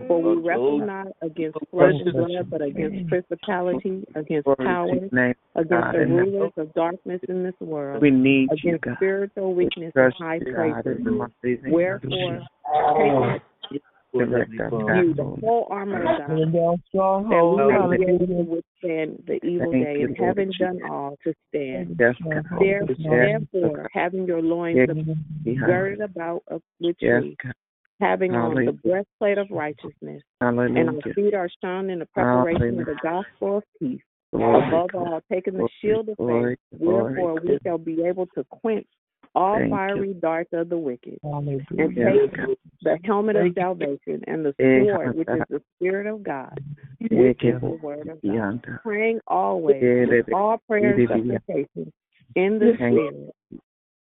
For 0.08 0.22
we 0.22 0.42
wrestle 0.42 0.78
not 0.78 1.08
against 1.22 1.58
flesh 1.70 1.92
and 2.04 2.12
blood, 2.12 2.50
but 2.50 2.62
against 2.62 3.08
principality, 3.08 4.04
against 4.14 4.44
Glory 4.44 4.56
to 4.56 4.64
powers, 4.64 5.10
against 5.54 5.92
the 5.92 6.06
rulers 6.06 6.52
of 6.56 6.74
darkness 6.74 7.20
in 7.28 7.44
this 7.44 7.54
world, 7.60 8.02
we 8.02 8.10
need 8.10 8.50
against 8.50 8.82
God. 8.82 8.96
spiritual 8.96 9.54
weakness 9.54 9.92
in 9.94 10.10
high 10.18 10.40
you, 10.44 10.54
places. 10.54 10.98
In 10.98 11.04
the 11.04 11.10
mighty 11.12 11.30
name 11.44 11.66
of 11.66 11.72
Wherefore, 11.72 12.42
take 12.96 13.55
Direct 14.18 14.50
you 14.50 15.14
the 15.14 15.38
whole 15.42 15.66
armor 15.70 16.04
of 16.04 16.18
God, 16.18 16.28
that 16.28 16.78
strongholds. 16.88 17.92
we 17.92 17.98
may 17.98 18.18
be 18.18 18.24
able 18.24 18.26
to 18.26 18.50
withstand 18.50 19.24
the 19.26 19.44
evil 19.46 19.72
Thank 19.72 19.84
day, 19.84 19.96
you, 20.00 20.06
and 20.06 20.16
Lord 20.18 20.28
having 20.28 20.52
Jesus. 20.52 20.66
done 20.66 20.90
all, 20.90 21.16
to 21.24 21.34
stand. 21.48 21.96
Yes, 21.98 22.14
God. 22.24 22.44
Yes, 22.60 22.82
Therefore, 23.52 23.88
having 23.92 24.26
your 24.26 24.42
loins 24.42 24.88
Yes, 25.44 25.56
girded 25.66 26.00
about 26.00 26.42
with 26.80 26.96
Yes, 27.00 27.22
truth, 27.22 27.36
God. 27.42 27.52
having 28.00 28.34
on 28.34 28.54
the 28.64 28.72
breastplate 28.72 29.38
of 29.38 29.48
righteousness, 29.50 30.22
and 30.40 30.76
our 30.76 31.14
feet 31.14 31.34
are 31.34 31.48
shone 31.62 31.90
in 31.90 31.98
the 32.00 32.06
preparation 32.06 32.80
of 32.80 32.86
the 32.86 32.96
gospel 33.02 33.58
of 33.58 33.64
peace. 33.80 34.00
Glory, 34.32 34.66
Above 34.68 34.90
all, 34.94 35.20
taking 35.32 35.54
the 35.54 35.58
glory, 35.60 35.70
shield 35.80 36.08
of 36.08 36.16
glory, 36.18 36.56
faith, 36.70 36.80
glory. 36.80 37.14
wherefore 37.14 37.40
we 37.40 37.58
shall 37.64 37.78
be 37.78 38.04
able 38.04 38.26
to 38.34 38.44
quench 38.50 38.86
all 39.34 39.58
Thank 39.58 39.70
you. 39.70 39.76
fiery 39.76 40.14
darts 40.14 40.50
of 40.52 40.68
the 40.68 40.78
wicked, 40.78 41.18
and 41.22 41.64
Hallelujah. 41.74 42.28
Yes, 42.36 42.46
take 42.46 42.58
the 42.82 42.98
helmet 43.04 43.36
of 43.36 43.42
Thank 43.42 43.56
you. 43.56 43.62
salvation 43.62 44.22
and 44.26 44.44
the 44.44 44.54
sword, 44.58 45.16
which 45.16 45.28
is 45.28 45.42
the 45.50 45.62
Spirit 45.76 46.06
of 46.06 46.22
God, 46.22 46.58
which 47.00 47.12
is 47.12 47.60
the 47.60 47.78
word 47.82 48.08
of 48.08 48.20
God. 48.22 48.66
Praying 48.82 49.20
always 49.26 49.82
with 49.82 50.32
all 50.32 50.58
prayer 50.68 50.94
and 50.94 51.08
de- 51.08 51.14
de- 51.14 51.40
supplication 51.40 51.92
in 52.34 52.58
the 52.58 52.74
Spirit, 52.76 53.34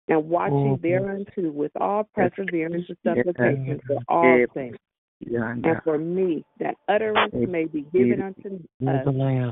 and 0.08 0.30
watching 0.30 0.74
Oh, 0.74 0.80
thereunto 0.82 1.52
with 1.52 1.72
all 1.80 2.10
perseverance 2.16 2.86
and 2.90 2.98
supplication 3.04 3.80
for 3.86 3.98
all 4.08 4.46
things, 4.54 4.78
and 5.64 5.78
for 5.84 5.98
me, 5.98 6.44
that 6.60 6.76
utterance 6.88 7.34
may 7.34 7.66
be 7.66 7.82
given 7.94 8.22
unto 8.22 8.56
us, 8.88 9.06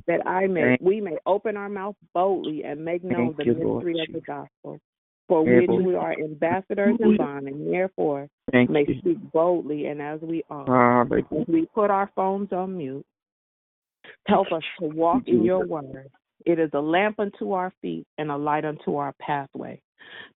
that 0.07 0.25
I 0.25 0.47
may 0.47 0.77
we 0.79 1.01
may 1.01 1.17
open 1.25 1.57
our 1.57 1.69
mouth 1.69 1.95
boldly 2.13 2.63
and 2.63 2.83
make 2.83 3.03
known 3.03 3.35
the 3.37 3.45
mystery 3.45 3.99
of 3.99 4.07
the 4.13 4.21
gospel, 4.25 4.79
for 5.27 5.43
which 5.43 5.69
we 5.69 5.95
are 5.95 6.13
ambassadors 6.13 6.95
in 6.99 7.17
bond, 7.17 7.47
and 7.47 7.71
therefore 7.71 8.27
Thank 8.51 8.69
may 8.69 8.85
you. 8.87 8.95
speak 8.99 9.17
boldly 9.33 9.87
and 9.87 10.01
as 10.01 10.21
we 10.21 10.43
are. 10.49 10.65
Hallelujah. 10.65 11.41
As 11.41 11.47
we 11.47 11.65
put 11.73 11.91
our 11.91 12.09
phones 12.15 12.51
on 12.51 12.77
mute, 12.77 13.05
help 14.27 14.51
us 14.51 14.63
to 14.79 14.87
walk 14.87 15.23
in 15.27 15.43
your 15.43 15.65
word. 15.65 16.09
It 16.45 16.59
is 16.59 16.69
a 16.73 16.79
lamp 16.79 17.19
unto 17.19 17.51
our 17.51 17.73
feet 17.81 18.05
and 18.17 18.31
a 18.31 18.37
light 18.37 18.63
unto 18.63 18.95
our 18.95 19.13
pathway. 19.19 19.81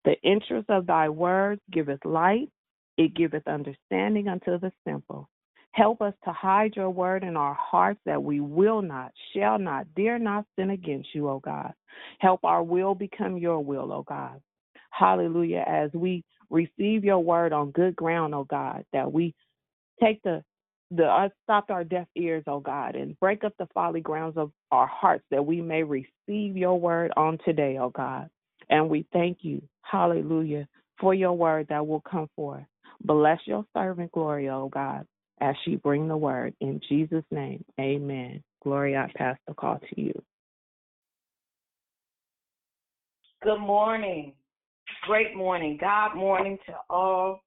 The 0.03 0.15
interest 0.23 0.69
of 0.69 0.87
thy 0.87 1.07
words 1.07 1.61
giveth 1.71 2.03
light, 2.03 2.49
it 2.97 3.15
giveth 3.15 3.47
understanding 3.47 4.27
unto 4.27 4.59
the 4.59 4.71
simple. 4.85 5.29
Help 5.73 6.01
us 6.01 6.13
to 6.25 6.33
hide 6.33 6.75
your 6.75 6.89
word 6.89 7.23
in 7.23 7.37
our 7.37 7.53
hearts 7.53 8.01
that 8.05 8.21
we 8.21 8.41
will 8.41 8.81
not, 8.81 9.13
shall 9.33 9.57
not, 9.57 9.87
dare 9.95 10.19
not 10.19 10.45
sin 10.57 10.71
against 10.71 11.07
you, 11.15 11.29
O 11.29 11.39
God. 11.39 11.73
Help 12.19 12.43
our 12.43 12.61
will 12.61 12.93
become 12.93 13.37
your 13.37 13.63
will, 13.63 13.93
O 13.93 14.03
God. 14.03 14.41
Hallelujah. 14.91 15.63
As 15.67 15.89
we 15.93 16.23
receive 16.49 17.03
your 17.03 17.19
word 17.19 17.53
on 17.53 17.71
good 17.71 17.95
ground, 17.95 18.35
O 18.35 18.43
God, 18.43 18.85
that 18.93 19.11
we 19.11 19.33
take 20.01 20.21
the 20.23 20.43
the 20.93 21.05
uh, 21.05 21.29
stop 21.43 21.69
our 21.69 21.85
deaf 21.85 22.07
ears, 22.17 22.43
O 22.47 22.59
God, 22.59 22.95
and 22.95 23.17
break 23.19 23.45
up 23.45 23.53
the 23.57 23.67
folly 23.73 24.01
grounds 24.01 24.37
of 24.37 24.51
our 24.71 24.87
hearts 24.87 25.23
that 25.31 25.45
we 25.45 25.61
may 25.61 25.83
receive 25.83 26.57
your 26.57 26.77
word 26.77 27.13
on 27.15 27.37
today, 27.45 27.77
O 27.79 27.89
God. 27.89 28.29
And 28.69 28.89
we 28.89 29.05
thank 29.13 29.39
you, 29.41 29.61
hallelujah, 29.83 30.67
for 30.99 31.13
your 31.13 31.33
word 31.33 31.67
that 31.69 31.87
will 31.87 32.01
come 32.01 32.27
forth. 32.35 32.65
Bless 33.03 33.39
your 33.45 33.65
servant, 33.73 34.11
Gloria, 34.11 34.53
O 34.53 34.67
God, 34.67 35.07
as 35.39 35.55
she 35.63 35.77
bring 35.77 36.09
the 36.09 36.17
word. 36.17 36.53
In 36.59 36.81
Jesus' 36.89 37.23
name, 37.31 37.63
amen. 37.79 38.43
Gloria, 38.61 39.07
I 39.07 39.17
pass 39.17 39.37
the 39.47 39.53
call 39.53 39.79
to 39.79 40.01
you. 40.01 40.21
Good 43.43 43.59
morning. 43.59 44.33
Great 45.03 45.35
morning. 45.35 45.77
God 45.79 46.15
morning 46.15 46.57
to 46.67 46.73
all. 46.89 47.41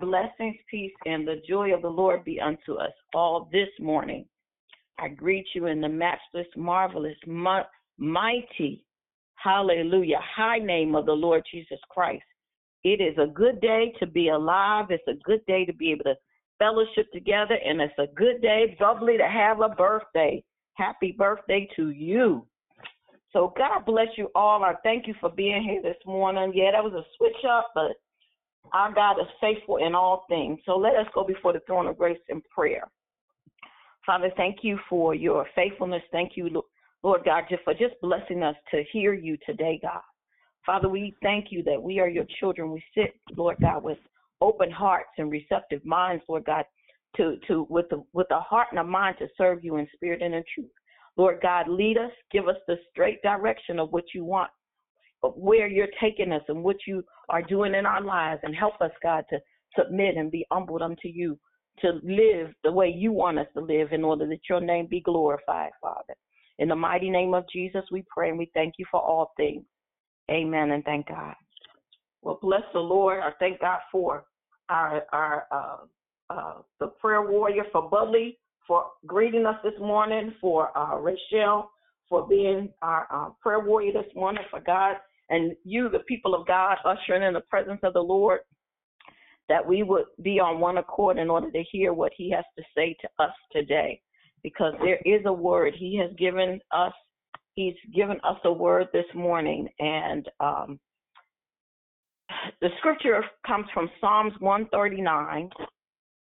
Blessings, 0.00 0.56
peace, 0.70 0.92
and 1.06 1.26
the 1.26 1.42
joy 1.48 1.74
of 1.74 1.82
the 1.82 1.88
Lord 1.88 2.24
be 2.24 2.40
unto 2.40 2.74
us 2.74 2.92
all 3.14 3.48
this 3.52 3.68
morning. 3.80 4.26
I 4.98 5.08
greet 5.08 5.46
you 5.54 5.66
in 5.66 5.80
the 5.80 5.88
matchless, 5.88 6.46
marvelous, 6.56 7.16
mighty, 7.96 8.84
hallelujah, 9.36 10.20
high 10.36 10.58
name 10.58 10.94
of 10.94 11.06
the 11.06 11.12
Lord 11.12 11.42
Jesus 11.50 11.80
Christ. 11.90 12.22
It 12.84 13.00
is 13.00 13.16
a 13.18 13.32
good 13.32 13.60
day 13.60 13.92
to 13.98 14.06
be 14.06 14.28
alive. 14.28 14.86
It's 14.90 15.02
a 15.08 15.20
good 15.24 15.44
day 15.46 15.64
to 15.64 15.72
be 15.72 15.92
able 15.92 16.04
to 16.04 16.16
fellowship 16.58 17.10
together, 17.12 17.56
and 17.64 17.80
it's 17.80 17.98
a 17.98 18.12
good 18.14 18.42
day, 18.42 18.76
bubbly, 18.78 19.16
to 19.16 19.28
have 19.28 19.60
a 19.60 19.70
birthday. 19.70 20.42
Happy 20.74 21.12
birthday 21.16 21.68
to 21.76 21.90
you. 21.90 22.46
So 23.32 23.54
God 23.56 23.84
bless 23.86 24.08
you 24.16 24.28
all. 24.34 24.62
I 24.62 24.74
thank 24.82 25.06
you 25.06 25.14
for 25.20 25.30
being 25.30 25.62
here 25.62 25.82
this 25.82 26.00
morning. 26.06 26.52
Yeah, 26.54 26.72
that 26.72 26.84
was 26.84 26.92
a 26.92 27.04
switch 27.16 27.44
up, 27.48 27.70
but 27.74 27.92
our 28.72 28.92
God 28.92 29.18
is 29.20 29.26
faithful 29.40 29.78
in 29.78 29.94
all 29.94 30.24
things. 30.28 30.58
So 30.66 30.76
let 30.76 30.96
us 30.96 31.06
go 31.14 31.24
before 31.24 31.52
the 31.52 31.60
throne 31.66 31.86
of 31.86 31.98
grace 31.98 32.18
in 32.28 32.42
prayer. 32.54 32.90
Father, 34.04 34.30
thank 34.36 34.58
you 34.62 34.78
for 34.88 35.14
your 35.14 35.46
faithfulness. 35.54 36.02
Thank 36.10 36.32
you, 36.36 36.62
Lord 37.02 37.22
God, 37.24 37.44
just 37.48 37.62
for 37.64 37.72
just 37.72 37.94
blessing 38.02 38.42
us 38.42 38.56
to 38.70 38.82
hear 38.92 39.14
you 39.14 39.38
today, 39.46 39.78
God. 39.80 40.00
Father, 40.66 40.88
we 40.88 41.14
thank 41.22 41.46
you 41.50 41.62
that 41.64 41.80
we 41.80 42.00
are 42.00 42.08
your 42.08 42.26
children. 42.38 42.70
We 42.70 42.82
sit, 42.94 43.14
Lord 43.36 43.56
God, 43.60 43.82
with 43.82 43.98
open 44.40 44.70
hearts 44.70 45.10
and 45.18 45.30
receptive 45.30 45.84
minds, 45.84 46.22
Lord 46.28 46.44
God, 46.44 46.64
to, 47.16 47.36
to 47.48 47.66
with 47.68 47.88
the 47.90 48.02
with 48.12 48.26
a 48.30 48.40
heart 48.40 48.68
and 48.70 48.80
a 48.80 48.84
mind 48.84 49.16
to 49.18 49.28
serve 49.36 49.64
you 49.64 49.76
in 49.76 49.86
spirit 49.94 50.22
and 50.22 50.34
in 50.34 50.42
truth. 50.54 50.70
Lord 51.16 51.40
God, 51.42 51.68
lead 51.68 51.98
us, 51.98 52.12
give 52.30 52.48
us 52.48 52.56
the 52.66 52.76
straight 52.90 53.22
direction 53.22 53.78
of 53.78 53.92
what 53.92 54.04
you 54.14 54.24
want, 54.24 54.50
of 55.22 55.34
where 55.36 55.66
you're 55.66 55.88
taking 56.00 56.32
us 56.32 56.42
and 56.48 56.62
what 56.62 56.76
you 56.86 57.04
are 57.28 57.42
doing 57.42 57.74
in 57.74 57.86
our 57.86 58.00
lives, 58.00 58.40
and 58.44 58.54
help 58.54 58.80
us, 58.80 58.90
God, 59.02 59.24
to 59.30 59.38
submit 59.78 60.16
and 60.16 60.30
be 60.30 60.46
humbled 60.50 60.82
unto 60.82 61.08
you, 61.08 61.38
to 61.80 62.00
live 62.02 62.52
the 62.64 62.72
way 62.72 62.88
you 62.88 63.12
want 63.12 63.38
us 63.38 63.46
to 63.54 63.62
live 63.62 63.92
in 63.92 64.04
order 64.04 64.26
that 64.26 64.40
your 64.48 64.60
name 64.60 64.86
be 64.86 65.00
glorified, 65.00 65.70
Father. 65.80 66.14
In 66.58 66.68
the 66.68 66.76
mighty 66.76 67.10
name 67.10 67.34
of 67.34 67.44
Jesus, 67.52 67.82
we 67.90 68.04
pray 68.14 68.28
and 68.28 68.38
we 68.38 68.50
thank 68.54 68.74
you 68.78 68.86
for 68.90 69.00
all 69.00 69.32
things. 69.36 69.64
Amen 70.30 70.70
and 70.70 70.84
thank 70.84 71.08
God. 71.08 71.34
Well, 72.22 72.38
bless 72.40 72.62
the 72.72 72.80
Lord. 72.80 73.20
I 73.20 73.30
thank 73.38 73.60
God 73.60 73.80
for 73.90 74.24
our 74.68 75.04
our 75.12 75.46
uh, 75.50 76.32
uh, 76.32 76.54
the 76.78 76.86
prayer 76.86 77.28
warrior 77.28 77.64
for 77.72 77.88
Bubbly 77.88 78.38
for 78.66 78.86
greeting 79.06 79.46
us 79.46 79.56
this 79.62 79.78
morning, 79.80 80.34
for 80.40 80.76
uh, 80.76 80.96
Rachel 80.98 81.70
for 82.08 82.28
being 82.28 82.68
our 82.82 83.06
uh, 83.10 83.30
prayer 83.40 83.60
warrior 83.60 83.90
this 83.94 84.14
morning, 84.14 84.42
for 84.50 84.60
God 84.60 84.96
and 85.30 85.56
you, 85.64 85.88
the 85.88 86.00
people 86.00 86.34
of 86.34 86.46
God, 86.46 86.76
ushering 86.84 87.22
in 87.22 87.32
the 87.32 87.40
presence 87.40 87.80
of 87.82 87.94
the 87.94 88.02
Lord, 88.02 88.40
that 89.48 89.66
we 89.66 89.82
would 89.82 90.04
be 90.20 90.38
on 90.38 90.60
one 90.60 90.76
accord 90.76 91.16
in 91.16 91.30
order 91.30 91.50
to 91.50 91.64
hear 91.72 91.94
what 91.94 92.12
He 92.14 92.30
has 92.30 92.44
to 92.58 92.64
say 92.76 92.94
to 93.00 93.08
us 93.24 93.32
today, 93.50 93.98
because 94.42 94.74
there 94.82 95.00
is 95.06 95.22
a 95.24 95.32
word. 95.32 95.72
He 95.74 95.96
has 95.96 96.10
given 96.18 96.60
us. 96.70 96.92
He's 97.54 97.74
given 97.94 98.18
us 98.24 98.38
a 98.44 98.52
word 98.52 98.88
this 98.92 99.06
morning, 99.14 99.68
and 99.78 100.28
um, 100.38 100.80
the 102.60 102.68
scripture 102.78 103.24
comes 103.46 103.66
from 103.72 103.90
Psalms 104.00 104.32
139, 104.40 105.50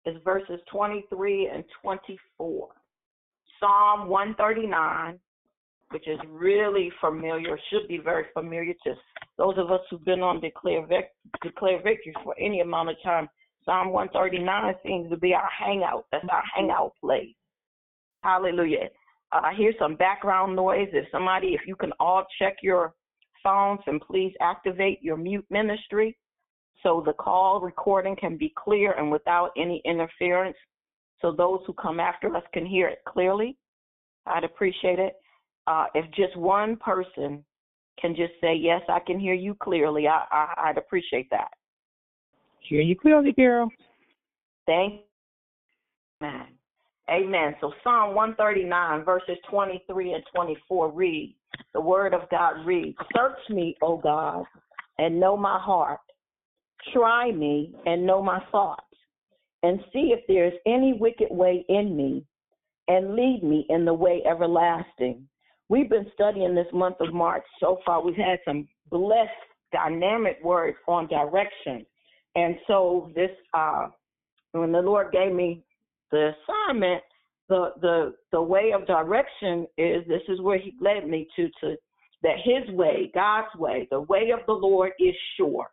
is 0.06 0.16
verses 0.24 0.60
23 0.70 1.50
and 1.52 1.64
24. 1.82 2.68
Psalm 3.60 4.08
139, 4.08 5.18
which 5.90 6.06
is 6.06 6.18
really 6.28 6.90
familiar, 7.00 7.58
should 7.70 7.88
be 7.88 7.98
very 7.98 8.26
familiar 8.32 8.72
to 8.84 8.94
those 9.38 9.54
of 9.58 9.70
us 9.70 9.80
who've 9.90 10.04
been 10.04 10.20
on 10.20 10.40
Declare, 10.40 10.86
Vic- 10.86 11.14
Declare 11.42 11.82
Victory 11.82 12.14
for 12.22 12.34
any 12.38 12.60
amount 12.60 12.90
of 12.90 12.96
time. 13.02 13.28
Psalm 13.64 13.92
139 13.92 14.74
seems 14.84 15.10
to 15.10 15.16
be 15.16 15.34
our 15.34 15.48
hangout. 15.58 16.04
That's 16.12 16.24
our 16.30 16.42
hangout 16.54 16.92
place. 17.00 17.34
Hallelujah. 18.22 18.88
Uh, 19.32 19.40
I 19.42 19.54
hear 19.54 19.72
some 19.78 19.96
background 19.96 20.54
noise. 20.54 20.88
If 20.92 21.06
somebody, 21.10 21.48
if 21.48 21.62
you 21.66 21.74
can 21.74 21.92
all 21.98 22.24
check 22.38 22.56
your 22.62 22.94
phones 23.42 23.80
and 23.86 24.00
please 24.00 24.32
activate 24.40 25.02
your 25.02 25.16
mute 25.16 25.46
ministry 25.50 26.16
so 26.82 27.02
the 27.04 27.12
call 27.12 27.60
recording 27.60 28.16
can 28.16 28.36
be 28.36 28.52
clear 28.56 28.92
and 28.92 29.10
without 29.10 29.50
any 29.56 29.82
interference 29.84 30.56
so 31.20 31.32
those 31.32 31.60
who 31.66 31.72
come 31.72 32.00
after 32.00 32.34
us 32.36 32.42
can 32.52 32.66
hear 32.66 32.88
it 32.88 32.98
clearly. 33.06 33.56
I'd 34.26 34.44
appreciate 34.44 34.98
it. 34.98 35.14
Uh, 35.66 35.86
if 35.94 36.04
just 36.12 36.36
one 36.36 36.76
person 36.76 37.44
can 38.00 38.14
just 38.14 38.32
say, 38.40 38.54
Yes, 38.54 38.82
I 38.88 39.00
can 39.00 39.18
hear 39.18 39.34
you 39.34 39.54
clearly, 39.54 40.06
I, 40.06 40.24
I, 40.30 40.68
would 40.68 40.78
appreciate 40.78 41.28
that. 41.30 41.48
Hear 42.60 42.82
you 42.82 42.96
clearly, 42.96 43.32
girl. 43.32 43.70
Thank 44.66 45.02
Amen. 46.22 46.46
Amen. 47.10 47.54
So 47.60 47.72
Psalm 47.84 48.14
139, 48.14 49.04
verses 49.04 49.36
23 49.50 50.14
and 50.14 50.24
24 50.34 50.90
read, 50.90 51.36
the 51.72 51.80
word 51.80 52.14
of 52.14 52.28
God 52.30 52.66
reads, 52.66 52.96
Search 53.14 53.38
me, 53.50 53.76
O 53.82 53.96
God, 53.96 54.44
and 54.98 55.20
know 55.20 55.36
my 55.36 55.58
heart 55.58 56.00
Try 56.92 57.32
me 57.32 57.74
and 57.84 58.06
know 58.06 58.22
my 58.22 58.40
thoughts, 58.52 58.82
and 59.62 59.80
see 59.92 60.14
if 60.16 60.20
there 60.28 60.46
is 60.46 60.54
any 60.66 60.92
wicked 60.98 61.28
way 61.30 61.64
in 61.68 61.96
me, 61.96 62.24
and 62.88 63.14
lead 63.14 63.42
me 63.42 63.66
in 63.68 63.84
the 63.84 63.94
way 63.94 64.22
everlasting. 64.28 65.26
We've 65.68 65.90
been 65.90 66.06
studying 66.14 66.54
this 66.54 66.72
month 66.72 66.96
of 67.00 67.12
March. 67.12 67.42
So 67.60 67.78
far, 67.84 68.02
we've 68.02 68.14
had 68.14 68.38
some 68.44 68.68
blessed, 68.90 69.30
dynamic 69.72 70.38
words 70.44 70.76
on 70.86 71.08
direction. 71.08 71.84
And 72.36 72.56
so, 72.66 73.10
this, 73.14 73.30
uh, 73.54 73.88
when 74.52 74.70
the 74.70 74.80
Lord 74.80 75.10
gave 75.12 75.32
me 75.32 75.64
the 76.12 76.32
assignment, 76.68 77.02
the 77.48 77.72
the 77.80 78.14
the 78.32 78.42
way 78.42 78.72
of 78.72 78.86
direction 78.86 79.66
is 79.78 80.06
this 80.08 80.22
is 80.28 80.40
where 80.40 80.58
He 80.58 80.72
led 80.80 81.08
me 81.08 81.28
to 81.36 81.48
to 81.60 81.76
that 82.22 82.36
His 82.44 82.74
way, 82.74 83.10
God's 83.14 83.54
way, 83.56 83.86
the 83.90 84.00
way 84.00 84.30
of 84.32 84.40
the 84.46 84.52
Lord 84.52 84.92
is 84.98 85.14
sure. 85.36 85.66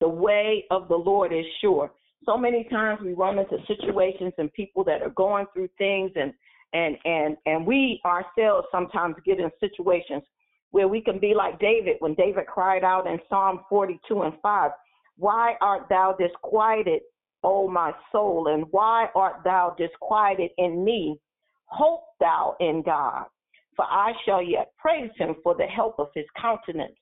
The 0.00 0.08
way 0.08 0.64
of 0.70 0.88
the 0.88 0.96
Lord 0.96 1.32
is 1.32 1.44
sure. 1.60 1.90
So 2.24 2.36
many 2.36 2.64
times 2.64 3.00
we 3.02 3.14
run 3.14 3.38
into 3.38 3.56
situations 3.66 4.32
and 4.38 4.52
people 4.52 4.84
that 4.84 5.02
are 5.02 5.10
going 5.10 5.46
through 5.52 5.68
things 5.78 6.10
and 6.14 6.32
and 6.72 6.96
and 7.04 7.36
and 7.46 7.66
we 7.66 8.00
ourselves 8.04 8.66
sometimes 8.70 9.16
get 9.24 9.40
in 9.40 9.50
situations 9.58 10.22
where 10.70 10.88
we 10.88 11.00
can 11.00 11.18
be 11.18 11.32
like 11.34 11.58
David 11.58 11.96
when 12.00 12.14
David 12.14 12.46
cried 12.46 12.84
out 12.84 13.06
in 13.06 13.18
Psalm 13.28 13.60
42 13.70 14.22
and 14.22 14.34
5, 14.42 14.72
"Why 15.16 15.56
art 15.60 15.88
thou 15.88 16.12
disquieted, 16.12 17.02
O 17.42 17.68
my 17.68 17.94
soul, 18.12 18.48
and 18.48 18.70
why 18.70 19.08
art 19.14 19.42
thou 19.44 19.74
disquieted 19.78 20.50
in 20.58 20.84
me? 20.84 21.18
Hope 21.66 22.04
thou 22.20 22.56
in 22.60 22.82
God, 22.82 23.26
for 23.76 23.86
I 23.86 24.12
shall 24.24 24.42
yet 24.42 24.72
praise 24.76 25.10
him 25.16 25.36
for 25.42 25.54
the 25.54 25.66
help 25.66 25.98
of 25.98 26.08
his 26.14 26.26
countenance. 26.36 26.96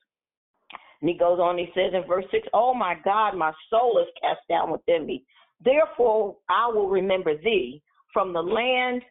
And 1.01 1.09
he 1.09 1.17
goes 1.17 1.39
on, 1.39 1.57
he 1.57 1.67
says 1.75 1.93
in 1.93 2.07
verse 2.07 2.25
6, 2.31 2.47
Oh 2.53 2.73
my 2.73 2.95
God, 3.03 3.35
my 3.35 3.51
soul 3.69 3.99
is 4.01 4.07
cast 4.21 4.41
down 4.49 4.71
within 4.71 5.05
me. 5.05 5.23
Therefore, 5.63 6.37
I 6.49 6.67
will 6.67 6.89
remember 6.89 7.37
thee 7.37 7.81
from 8.13 8.33
the 8.33 8.41
land 8.41 9.01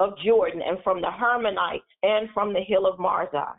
of 0.00 0.14
Jordan 0.24 0.62
and 0.66 0.78
from 0.82 1.00
the 1.00 1.10
Hermonites 1.10 1.80
and 2.02 2.28
from 2.34 2.52
the 2.52 2.60
hill 2.60 2.86
of 2.86 2.98
Mizar. 2.98 3.54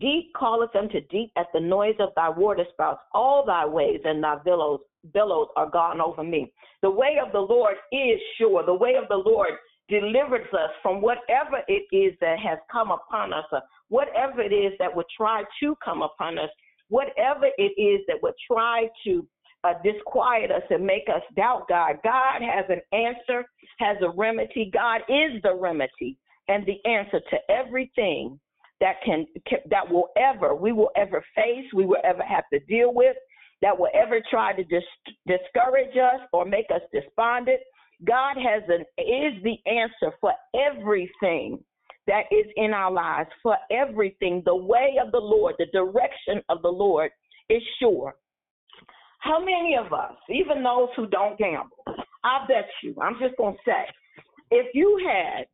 Deep 0.00 0.32
calleth 0.38 0.74
unto 0.74 1.00
deep 1.10 1.30
at 1.36 1.46
the 1.52 1.60
noise 1.60 1.94
of 2.00 2.10
thy 2.16 2.28
waterspouts. 2.28 3.02
All 3.12 3.44
thy 3.44 3.66
ways 3.66 4.00
and 4.04 4.24
thy 4.24 4.36
billows, 4.44 4.80
billows 5.12 5.48
are 5.56 5.68
gone 5.68 6.00
over 6.00 6.24
me. 6.24 6.52
The 6.80 6.90
way 6.90 7.18
of 7.24 7.32
the 7.32 7.40
Lord 7.40 7.74
is 7.92 8.18
sure. 8.38 8.64
The 8.64 8.74
way 8.74 8.94
of 8.94 9.08
the 9.08 9.16
Lord 9.16 9.50
delivers 9.88 10.46
us 10.54 10.70
from 10.82 11.02
whatever 11.02 11.62
it 11.68 11.84
is 11.94 12.14
that 12.20 12.38
has 12.38 12.58
come 12.70 12.90
upon 12.90 13.32
us, 13.34 13.44
or 13.52 13.60
whatever 13.88 14.40
it 14.40 14.52
is 14.52 14.72
that 14.78 14.94
would 14.94 15.06
try 15.14 15.44
to 15.60 15.76
come 15.84 16.00
upon 16.00 16.38
us 16.38 16.48
whatever 16.92 17.46
it 17.56 17.72
is 17.80 18.04
that 18.06 18.22
would 18.22 18.34
try 18.46 18.86
to 19.02 19.26
uh, 19.64 19.72
disquiet 19.82 20.50
us 20.50 20.62
and 20.68 20.84
make 20.84 21.08
us 21.08 21.22
doubt 21.36 21.66
God. 21.68 21.96
God 22.04 22.42
has 22.42 22.66
an 22.68 22.82
answer, 22.92 23.44
has 23.78 23.96
a 24.02 24.10
remedy. 24.10 24.70
God 24.72 25.00
is 25.08 25.40
the 25.42 25.54
remedy 25.54 26.18
and 26.48 26.66
the 26.66 26.78
answer 26.88 27.20
to 27.30 27.36
everything 27.48 28.38
that 28.80 28.96
can, 29.06 29.24
can 29.48 29.60
that 29.70 29.90
will 29.90 30.08
ever 30.18 30.54
we 30.54 30.72
will 30.72 30.90
ever 30.96 31.24
face, 31.34 31.64
we 31.72 31.86
will 31.86 32.02
ever 32.04 32.22
have 32.22 32.44
to 32.52 32.60
deal 32.60 32.92
with, 32.92 33.16
that 33.62 33.78
will 33.78 33.90
ever 33.94 34.20
try 34.28 34.52
to 34.52 34.64
dis- 34.64 35.16
discourage 35.26 35.96
us 35.96 36.20
or 36.34 36.44
make 36.44 36.66
us 36.74 36.82
despondent. 36.92 37.60
God 38.04 38.34
has 38.36 38.64
an 38.68 38.84
is 38.98 39.42
the 39.42 39.56
answer 39.70 40.14
for 40.20 40.32
everything 40.54 41.58
that 42.06 42.22
is 42.30 42.46
in 42.56 42.72
our 42.72 42.90
lives 42.90 43.30
for 43.42 43.56
everything. 43.70 44.42
The 44.44 44.56
way 44.56 44.96
of 45.04 45.12
the 45.12 45.18
Lord, 45.18 45.54
the 45.58 45.66
direction 45.66 46.42
of 46.48 46.62
the 46.62 46.68
Lord 46.68 47.10
is 47.48 47.62
sure. 47.78 48.14
How 49.18 49.38
many 49.38 49.76
of 49.78 49.92
us, 49.92 50.16
even 50.28 50.64
those 50.64 50.88
who 50.96 51.06
don't 51.06 51.38
gamble, 51.38 51.84
I 52.24 52.44
bet 52.48 52.68
you, 52.82 52.94
I'm 53.00 53.16
just 53.20 53.36
going 53.36 53.54
to 53.54 53.60
say, 53.64 53.86
if 54.50 54.66
you 54.74 55.00
had 55.06 55.46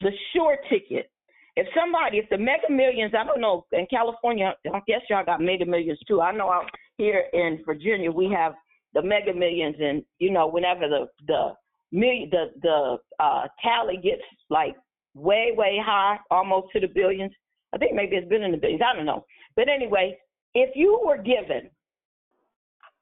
the 0.00 0.10
sure 0.32 0.56
ticket, 0.70 1.10
if 1.56 1.66
somebody, 1.78 2.18
if 2.18 2.28
the 2.30 2.38
mega 2.38 2.70
millions, 2.70 3.12
I 3.18 3.24
don't 3.24 3.40
know, 3.40 3.66
in 3.72 3.86
California, 3.90 4.54
I 4.72 4.80
guess 4.86 5.00
y'all 5.10 5.24
got 5.24 5.40
mega 5.40 5.66
millions 5.66 5.98
too. 6.08 6.20
I 6.20 6.32
know 6.32 6.50
out 6.50 6.70
here 6.96 7.24
in 7.32 7.62
Virginia, 7.66 8.10
we 8.10 8.30
have 8.34 8.54
the 8.94 9.02
mega 9.02 9.34
millions, 9.34 9.76
and 9.78 10.02
you 10.18 10.30
know, 10.30 10.46
whenever 10.46 10.88
the 10.88 11.06
the 11.26 11.52
million, 11.90 12.30
the 12.30 12.46
the 12.62 12.96
uh, 13.22 13.46
tally 13.62 13.96
gets 13.96 14.22
like 14.48 14.76
way, 15.14 15.52
way 15.56 15.78
high, 15.84 16.18
almost 16.30 16.68
to 16.72 16.80
the 16.80 16.88
billions. 16.88 17.32
I 17.74 17.78
think 17.78 17.94
maybe 17.94 18.16
it's 18.16 18.28
been 18.28 18.42
in 18.42 18.52
the 18.52 18.58
billions. 18.58 18.82
I 18.84 18.96
don't 18.96 19.06
know. 19.06 19.24
But 19.56 19.68
anyway, 19.68 20.18
if 20.54 20.70
you 20.74 21.00
were 21.04 21.18
given 21.18 21.70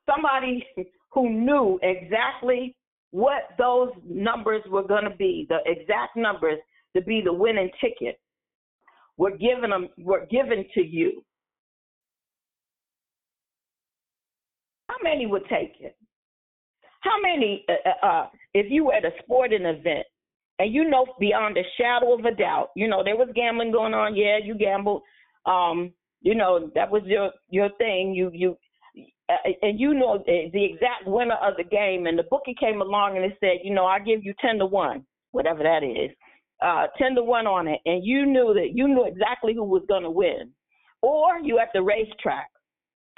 somebody 0.06 0.66
who 1.12 1.30
knew 1.30 1.78
exactly 1.82 2.76
what 3.10 3.42
those 3.58 3.90
numbers 4.08 4.62
were 4.68 4.86
going 4.86 5.04
to 5.04 5.16
be, 5.16 5.46
the 5.48 5.58
exact 5.66 6.16
numbers 6.16 6.58
to 6.94 7.02
be 7.02 7.20
the 7.24 7.32
winning 7.32 7.70
ticket, 7.80 8.20
were 9.16 9.36
given 9.36 9.70
them, 9.70 9.88
were 9.98 10.26
given 10.30 10.64
to 10.74 10.80
you. 10.80 11.22
How 14.88 14.96
many 15.02 15.26
would 15.26 15.44
take 15.48 15.74
it? 15.80 15.96
How 17.00 17.20
many, 17.20 17.64
uh, 17.68 17.88
uh, 17.88 18.06
uh 18.06 18.26
if 18.54 18.70
you 18.70 18.86
were 18.86 18.94
at 18.94 19.04
a 19.04 19.12
sporting 19.22 19.64
event 19.64 20.06
and 20.60 20.74
you 20.74 20.88
know 20.88 21.06
beyond 21.18 21.56
a 21.56 21.62
shadow 21.78 22.12
of 22.12 22.24
a 22.26 22.34
doubt, 22.34 22.68
you 22.76 22.86
know 22.86 23.02
there 23.02 23.16
was 23.16 23.28
gambling 23.34 23.72
going 23.72 23.94
on. 23.94 24.14
Yeah, 24.14 24.36
you 24.44 24.54
gambled. 24.54 25.02
Um, 25.46 25.92
you 26.20 26.34
know 26.34 26.70
that 26.74 26.90
was 26.90 27.02
your 27.06 27.30
your 27.48 27.70
thing. 27.78 28.12
You 28.14 28.30
you 28.34 28.58
uh, 29.30 29.50
and 29.62 29.80
you 29.80 29.94
know 29.94 30.22
the, 30.26 30.50
the 30.52 30.62
exact 30.62 31.06
winner 31.06 31.36
of 31.36 31.54
the 31.56 31.64
game. 31.64 32.06
And 32.06 32.18
the 32.18 32.24
bookie 32.24 32.54
came 32.60 32.82
along 32.82 33.16
and 33.16 33.24
it 33.24 33.38
said, 33.40 33.64
you 33.64 33.72
know, 33.72 33.86
I 33.86 34.00
give 34.00 34.22
you 34.22 34.34
ten 34.38 34.58
to 34.58 34.66
one, 34.66 35.06
whatever 35.32 35.62
that 35.62 35.82
is, 35.82 36.10
uh, 36.62 36.88
ten 36.98 37.14
to 37.14 37.22
one 37.22 37.46
on 37.46 37.66
it, 37.66 37.80
and 37.86 38.04
you 38.04 38.26
knew 38.26 38.52
that 38.52 38.72
you 38.74 38.86
knew 38.86 39.06
exactly 39.06 39.54
who 39.54 39.64
was 39.64 39.82
going 39.88 40.02
to 40.02 40.10
win. 40.10 40.50
Or 41.00 41.38
you 41.38 41.58
at 41.58 41.68
the 41.72 41.82
racetrack, 41.82 42.50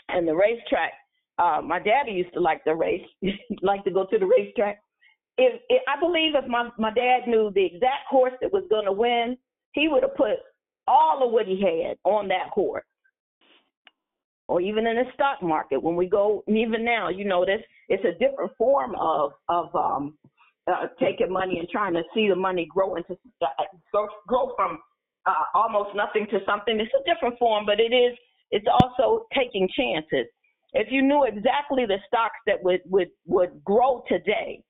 and 0.08 0.26
the 0.28 0.34
racetrack. 0.34 0.92
Uh, 1.38 1.60
my 1.60 1.80
daddy 1.80 2.12
used 2.12 2.32
to 2.34 2.40
like 2.40 2.62
the 2.64 2.74
race, 2.74 3.02
like 3.62 3.82
to 3.82 3.90
go 3.90 4.06
to 4.06 4.18
the 4.18 4.26
racetrack 4.26 4.80
if, 5.38 5.60
if 5.68 5.82
I 5.88 5.98
believe 5.98 6.34
if 6.34 6.46
my 6.48 6.68
my 6.78 6.92
dad 6.92 7.26
knew 7.26 7.50
the 7.54 7.64
exact 7.64 8.06
horse 8.08 8.32
that 8.40 8.52
was 8.52 8.64
going 8.70 8.84
to 8.84 8.92
win, 8.92 9.36
he 9.72 9.88
would 9.88 10.02
have 10.02 10.14
put 10.16 10.38
all 10.86 11.24
of 11.24 11.32
what 11.32 11.46
he 11.46 11.60
had 11.60 11.96
on 12.04 12.28
that 12.28 12.48
horse. 12.52 12.84
Or 14.48 14.60
even 14.60 14.86
in 14.86 14.96
the 14.96 15.04
stock 15.14 15.42
market, 15.42 15.82
when 15.82 15.96
we 15.96 16.06
go, 16.06 16.44
even 16.46 16.84
now, 16.84 17.08
you 17.08 17.24
know, 17.24 17.44
this 17.44 17.62
it's 17.88 18.04
a 18.04 18.18
different 18.18 18.52
form 18.58 18.94
of 18.96 19.32
of 19.48 19.74
um, 19.74 20.18
uh, 20.70 20.88
taking 21.00 21.32
money 21.32 21.58
and 21.58 21.68
trying 21.68 21.94
to 21.94 22.02
see 22.14 22.28
the 22.28 22.36
money 22.36 22.66
grow 22.70 22.96
into 22.96 23.16
uh, 23.40 23.46
grow, 23.92 24.08
grow 24.26 24.52
from 24.56 24.78
uh, 25.26 25.44
almost 25.54 25.90
nothing 25.94 26.26
to 26.30 26.40
something. 26.44 26.78
It's 26.78 26.92
a 26.94 27.14
different 27.14 27.38
form, 27.38 27.64
but 27.64 27.80
it 27.80 27.94
is 27.94 28.16
it's 28.50 28.66
also 28.82 29.26
taking 29.34 29.68
chances. 29.76 30.26
If 30.74 30.88
you 30.90 31.02
knew 31.02 31.24
exactly 31.24 31.86
the 31.86 31.98
stocks 32.06 32.38
that 32.46 32.62
would 32.62 32.80
would 32.86 33.08
would 33.26 33.64
grow 33.64 34.02
today, 34.08 34.62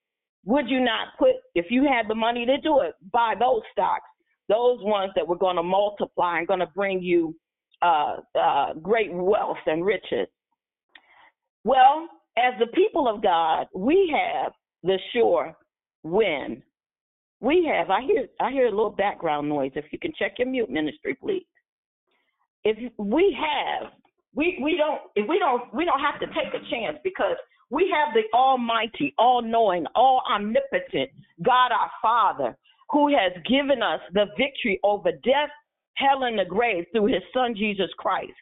would 0.44 0.68
you 0.68 0.80
not 0.80 1.08
put, 1.18 1.30
if 1.54 1.66
you 1.70 1.84
had 1.84 2.08
the 2.08 2.14
money 2.14 2.44
to 2.46 2.58
do 2.58 2.80
it, 2.80 2.94
buy 3.12 3.34
those 3.38 3.62
stocks, 3.72 4.08
those 4.48 4.78
ones 4.82 5.12
that 5.14 5.26
were 5.26 5.36
going 5.36 5.56
to 5.56 5.62
multiply 5.62 6.38
and 6.38 6.48
going 6.48 6.60
to 6.60 6.66
bring 6.74 7.00
you 7.00 7.34
uh, 7.80 8.16
uh, 8.38 8.74
great 8.74 9.12
wealth 9.12 9.58
and 9.66 9.84
riches? 9.84 10.26
Well, 11.64 12.08
as 12.36 12.54
the 12.58 12.66
people 12.68 13.08
of 13.08 13.22
God, 13.22 13.66
we 13.74 14.12
have 14.14 14.52
the 14.82 14.98
sure 15.12 15.54
win. 16.02 16.62
We 17.40 17.68
have. 17.72 17.90
I 17.90 18.02
hear. 18.02 18.26
I 18.40 18.50
hear 18.50 18.66
a 18.66 18.70
little 18.70 18.90
background 18.90 19.48
noise. 19.48 19.72
If 19.74 19.86
you 19.90 19.98
can 19.98 20.12
check 20.18 20.34
your 20.38 20.48
mute 20.48 20.70
ministry, 20.70 21.16
please. 21.20 21.46
If 22.64 22.92
we 22.98 23.36
have, 23.38 23.90
we 24.34 24.58
we 24.62 24.76
don't. 24.76 25.00
If 25.16 25.28
we 25.28 25.38
don't, 25.38 25.62
we 25.74 25.84
don't 25.84 26.00
have 26.00 26.20
to 26.20 26.26
take 26.26 26.54
a 26.54 26.70
chance 26.70 26.98
because 27.02 27.36
we 27.72 27.90
have 27.90 28.14
the 28.14 28.22
Almighty, 28.36 29.14
all 29.18 29.40
knowing, 29.42 29.86
all 29.94 30.22
omnipotent 30.30 31.10
God 31.42 31.72
our 31.72 31.90
Father 32.02 32.56
who 32.90 33.08
has 33.08 33.32
given 33.48 33.82
us 33.82 34.00
the 34.12 34.26
victory 34.36 34.78
over 34.84 35.10
death, 35.24 35.48
hell, 35.94 36.24
and 36.24 36.38
the 36.38 36.44
grave 36.44 36.84
through 36.92 37.06
his 37.06 37.22
Son 37.32 37.54
Jesus 37.56 37.88
Christ. 37.96 38.34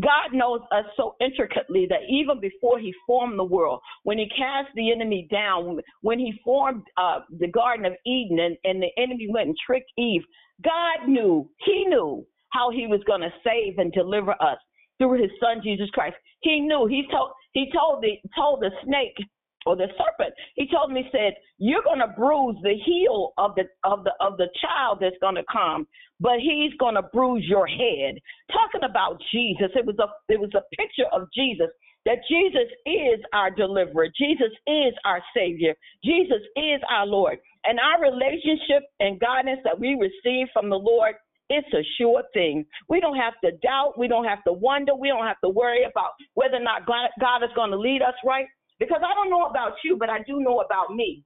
God 0.00 0.32
knows 0.32 0.60
us 0.70 0.84
so 0.96 1.16
intricately 1.20 1.86
that 1.90 2.08
even 2.08 2.40
before 2.40 2.78
he 2.78 2.94
formed 3.06 3.38
the 3.38 3.44
world, 3.44 3.80
when 4.04 4.18
he 4.18 4.28
cast 4.28 4.68
the 4.76 4.92
enemy 4.92 5.26
down, 5.32 5.80
when 6.02 6.20
he 6.20 6.40
formed 6.44 6.84
uh, 6.96 7.20
the 7.40 7.48
Garden 7.48 7.84
of 7.84 7.94
Eden 8.06 8.38
and, 8.38 8.56
and 8.62 8.80
the 8.80 9.02
enemy 9.02 9.26
went 9.28 9.48
and 9.48 9.56
tricked 9.66 9.90
Eve, 9.98 10.22
God 10.62 11.08
knew, 11.08 11.50
he 11.64 11.84
knew 11.86 12.24
how 12.50 12.70
he 12.70 12.86
was 12.86 13.00
going 13.04 13.20
to 13.20 13.32
save 13.44 13.78
and 13.78 13.92
deliver 13.92 14.32
us 14.40 14.58
through 14.98 15.20
his 15.20 15.30
son 15.40 15.60
Jesus 15.62 15.90
Christ. 15.90 16.16
He 16.40 16.60
knew. 16.60 16.86
He 16.86 17.06
told 17.10 17.32
he 17.52 17.70
told 17.72 18.02
the 18.02 18.16
told 18.36 18.60
the 18.62 18.70
snake 18.84 19.16
or 19.66 19.76
the 19.76 19.88
serpent. 19.98 20.32
He 20.54 20.68
told 20.68 20.92
me, 20.92 21.04
said, 21.10 21.34
You're 21.58 21.82
gonna 21.82 22.14
bruise 22.16 22.56
the 22.62 22.74
heel 22.86 23.32
of 23.36 23.54
the 23.56 23.64
of 23.84 24.04
the 24.04 24.12
of 24.20 24.38
the 24.38 24.48
child 24.62 24.98
that's 25.00 25.16
gonna 25.20 25.42
come, 25.52 25.86
but 26.20 26.38
he's 26.38 26.72
gonna 26.78 27.02
bruise 27.12 27.44
your 27.46 27.66
head. 27.66 28.14
Talking 28.52 28.88
about 28.88 29.20
Jesus, 29.32 29.70
it 29.74 29.84
was 29.84 29.98
a 29.98 30.08
it 30.32 30.40
was 30.40 30.54
a 30.54 30.62
picture 30.76 31.10
of 31.12 31.28
Jesus. 31.34 31.68
That 32.06 32.22
Jesus 32.30 32.70
is 32.86 33.18
our 33.34 33.50
deliverer. 33.50 34.06
Jesus 34.16 34.54
is 34.68 34.94
our 35.04 35.20
Savior. 35.36 35.74
Jesus 36.04 36.40
is 36.54 36.80
our 36.88 37.04
Lord. 37.04 37.38
And 37.64 37.80
our 37.80 38.00
relationship 38.00 38.84
and 39.00 39.18
guidance 39.18 39.58
that 39.64 39.78
we 39.78 39.98
receive 39.98 40.46
from 40.52 40.70
the 40.70 40.78
Lord 40.78 41.16
it's 41.48 41.72
a 41.72 41.82
sure 41.98 42.22
thing. 42.34 42.64
We 42.88 43.00
don't 43.00 43.16
have 43.16 43.34
to 43.44 43.52
doubt. 43.62 43.98
We 43.98 44.08
don't 44.08 44.24
have 44.24 44.42
to 44.44 44.52
wonder. 44.52 44.94
We 44.94 45.08
don't 45.08 45.26
have 45.26 45.40
to 45.44 45.50
worry 45.50 45.84
about 45.84 46.10
whether 46.34 46.56
or 46.56 46.64
not 46.64 46.86
God, 46.86 47.42
is 47.42 47.50
going 47.54 47.70
to 47.70 47.78
lead 47.78 48.02
us 48.02 48.14
right. 48.24 48.46
Because 48.78 49.00
I 49.04 49.14
don't 49.14 49.30
know 49.30 49.46
about 49.46 49.72
you, 49.84 49.96
but 49.96 50.10
I 50.10 50.18
do 50.26 50.40
know 50.40 50.60
about 50.60 50.94
me. 50.94 51.24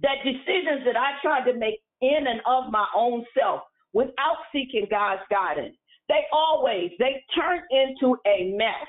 That 0.00 0.24
decisions 0.24 0.84
that 0.86 0.96
I 0.96 1.20
tried 1.22 1.50
to 1.50 1.58
make 1.58 1.80
in 2.00 2.26
and 2.26 2.40
of 2.46 2.72
my 2.72 2.86
own 2.96 3.24
self 3.38 3.62
without 3.92 4.38
seeking 4.52 4.86
God's 4.90 5.22
guidance, 5.30 5.76
they 6.08 6.24
always, 6.32 6.90
they 6.98 7.22
turn 7.34 7.60
into 7.70 8.16
a 8.26 8.54
mess. 8.56 8.88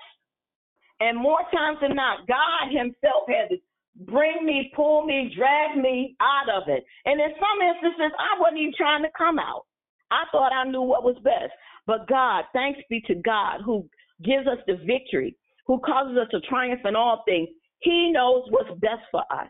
And 1.00 1.18
more 1.18 1.40
times 1.54 1.80
than 1.82 1.96
not, 1.96 2.28
God 2.28 2.72
himself 2.72 3.24
had 3.28 3.50
to 3.50 3.58
bring 4.06 4.46
me, 4.46 4.72
pull 4.76 5.06
me, 5.06 5.34
drag 5.36 5.78
me 5.78 6.16
out 6.22 6.50
of 6.50 6.68
it. 6.68 6.84
And 7.06 7.20
in 7.20 7.30
some 7.36 7.68
instances, 7.68 8.12
I 8.18 8.40
wasn't 8.40 8.60
even 8.60 8.74
trying 8.78 9.04
to 9.04 9.10
come 9.18 9.40
out. 9.40 9.66
I 10.12 10.24
thought 10.32 10.54
I 10.54 10.70
knew 10.70 10.82
what 10.82 11.04
was 11.04 11.16
best. 11.24 11.54
But 11.86 12.08
God, 12.08 12.46
thanks 12.54 12.80
be 12.90 13.02
to 13.08 13.16
God 13.16 13.62
who 13.66 13.88
gives 14.24 14.48
us 14.48 14.58
the 14.68 14.78
victory, 14.86 15.36
who 15.66 15.80
causes 15.80 16.18
us 16.18 16.28
to 16.32 16.40
triumph 16.42 16.82
in 16.86 16.96
all 16.96 17.24
things. 17.28 17.50
He 17.80 18.12
knows 18.12 18.44
what's 18.50 18.80
best 18.80 19.02
for 19.12 19.24
us. 19.32 19.50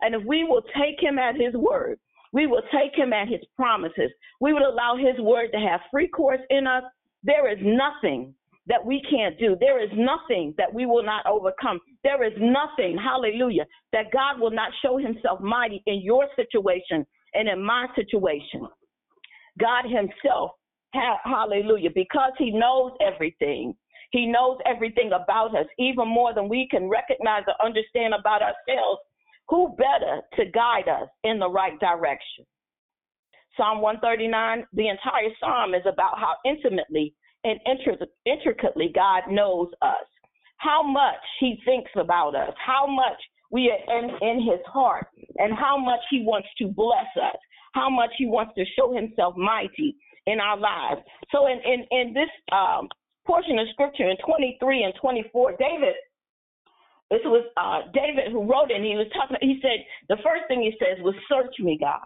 And 0.00 0.14
if 0.14 0.22
we 0.26 0.44
will 0.44 0.62
take 0.76 1.00
him 1.00 1.18
at 1.18 1.34
his 1.34 1.54
word, 1.54 1.98
we 2.32 2.46
will 2.46 2.62
take 2.72 2.94
him 2.94 3.12
at 3.12 3.28
his 3.28 3.40
promises, 3.56 4.10
we 4.40 4.52
will 4.52 4.68
allow 4.68 4.96
his 4.96 5.18
word 5.20 5.48
to 5.52 5.58
have 5.58 5.80
free 5.90 6.08
course 6.08 6.40
in 6.50 6.66
us, 6.66 6.84
there 7.24 7.50
is 7.50 7.58
nothing 7.62 8.34
that 8.66 8.84
we 8.84 9.02
can't 9.10 9.38
do. 9.38 9.56
There 9.58 9.82
is 9.82 9.90
nothing 9.94 10.54
that 10.58 10.72
we 10.72 10.84
will 10.84 11.02
not 11.02 11.26
overcome. 11.26 11.80
There 12.04 12.22
is 12.22 12.34
nothing, 12.38 12.98
hallelujah, 13.02 13.64
that 13.92 14.12
God 14.12 14.38
will 14.38 14.50
not 14.50 14.70
show 14.82 14.98
himself 14.98 15.40
mighty 15.40 15.82
in 15.86 16.02
your 16.02 16.26
situation 16.36 17.06
and 17.34 17.48
in 17.48 17.64
my 17.64 17.86
situation. 17.96 18.68
God 19.58 19.84
Himself, 19.84 20.52
hallelujah, 20.92 21.90
because 21.94 22.32
He 22.38 22.50
knows 22.50 22.92
everything. 23.00 23.74
He 24.10 24.26
knows 24.26 24.58
everything 24.64 25.10
about 25.12 25.54
us, 25.54 25.66
even 25.78 26.08
more 26.08 26.32
than 26.34 26.48
we 26.48 26.66
can 26.70 26.88
recognize 26.88 27.42
or 27.46 27.54
understand 27.64 28.14
about 28.14 28.42
ourselves. 28.42 29.00
Who 29.48 29.76
better 29.76 30.22
to 30.36 30.50
guide 30.50 30.88
us 30.88 31.08
in 31.24 31.38
the 31.38 31.48
right 31.48 31.78
direction? 31.80 32.44
Psalm 33.56 33.80
139, 33.80 34.66
the 34.72 34.88
entire 34.88 35.30
psalm 35.40 35.74
is 35.74 35.82
about 35.84 36.18
how 36.18 36.34
intimately 36.46 37.14
and 37.44 37.58
intricately 38.26 38.92
God 38.94 39.22
knows 39.28 39.68
us, 39.82 40.06
how 40.58 40.82
much 40.82 41.20
He 41.40 41.60
thinks 41.64 41.90
about 41.96 42.34
us, 42.34 42.54
how 42.64 42.86
much 42.86 43.20
we 43.50 43.70
are 43.70 43.98
in, 43.98 44.10
in 44.22 44.40
His 44.40 44.60
heart, 44.66 45.08
and 45.36 45.52
how 45.54 45.76
much 45.76 46.00
He 46.10 46.22
wants 46.22 46.48
to 46.58 46.68
bless 46.68 47.08
us 47.16 47.38
how 47.74 47.90
much 47.90 48.10
he 48.16 48.26
wants 48.26 48.54
to 48.56 48.64
show 48.76 48.94
himself 48.94 49.36
mighty 49.36 49.96
in 50.26 50.40
our 50.40 50.58
lives. 50.58 51.00
So 51.32 51.46
in, 51.46 51.58
in, 51.64 51.84
in 51.90 52.14
this 52.14 52.30
um, 52.52 52.88
portion 53.26 53.58
of 53.58 53.66
scripture 53.72 54.08
in 54.08 54.16
23 54.24 54.84
and 54.84 54.94
24, 55.00 55.52
David, 55.58 55.94
this 57.10 57.24
was 57.24 57.44
uh, 57.56 57.88
David 57.92 58.32
who 58.32 58.44
wrote 58.44 58.70
it, 58.70 58.76
and 58.76 58.84
he 58.84 58.96
was 58.96 59.08
talking, 59.16 59.36
he 59.40 59.58
said, 59.62 59.80
the 60.08 60.20
first 60.22 60.44
thing 60.48 60.60
he 60.60 60.76
says 60.76 61.02
was, 61.02 61.14
Search 61.28 61.56
me, 61.60 61.78
God. 61.80 62.04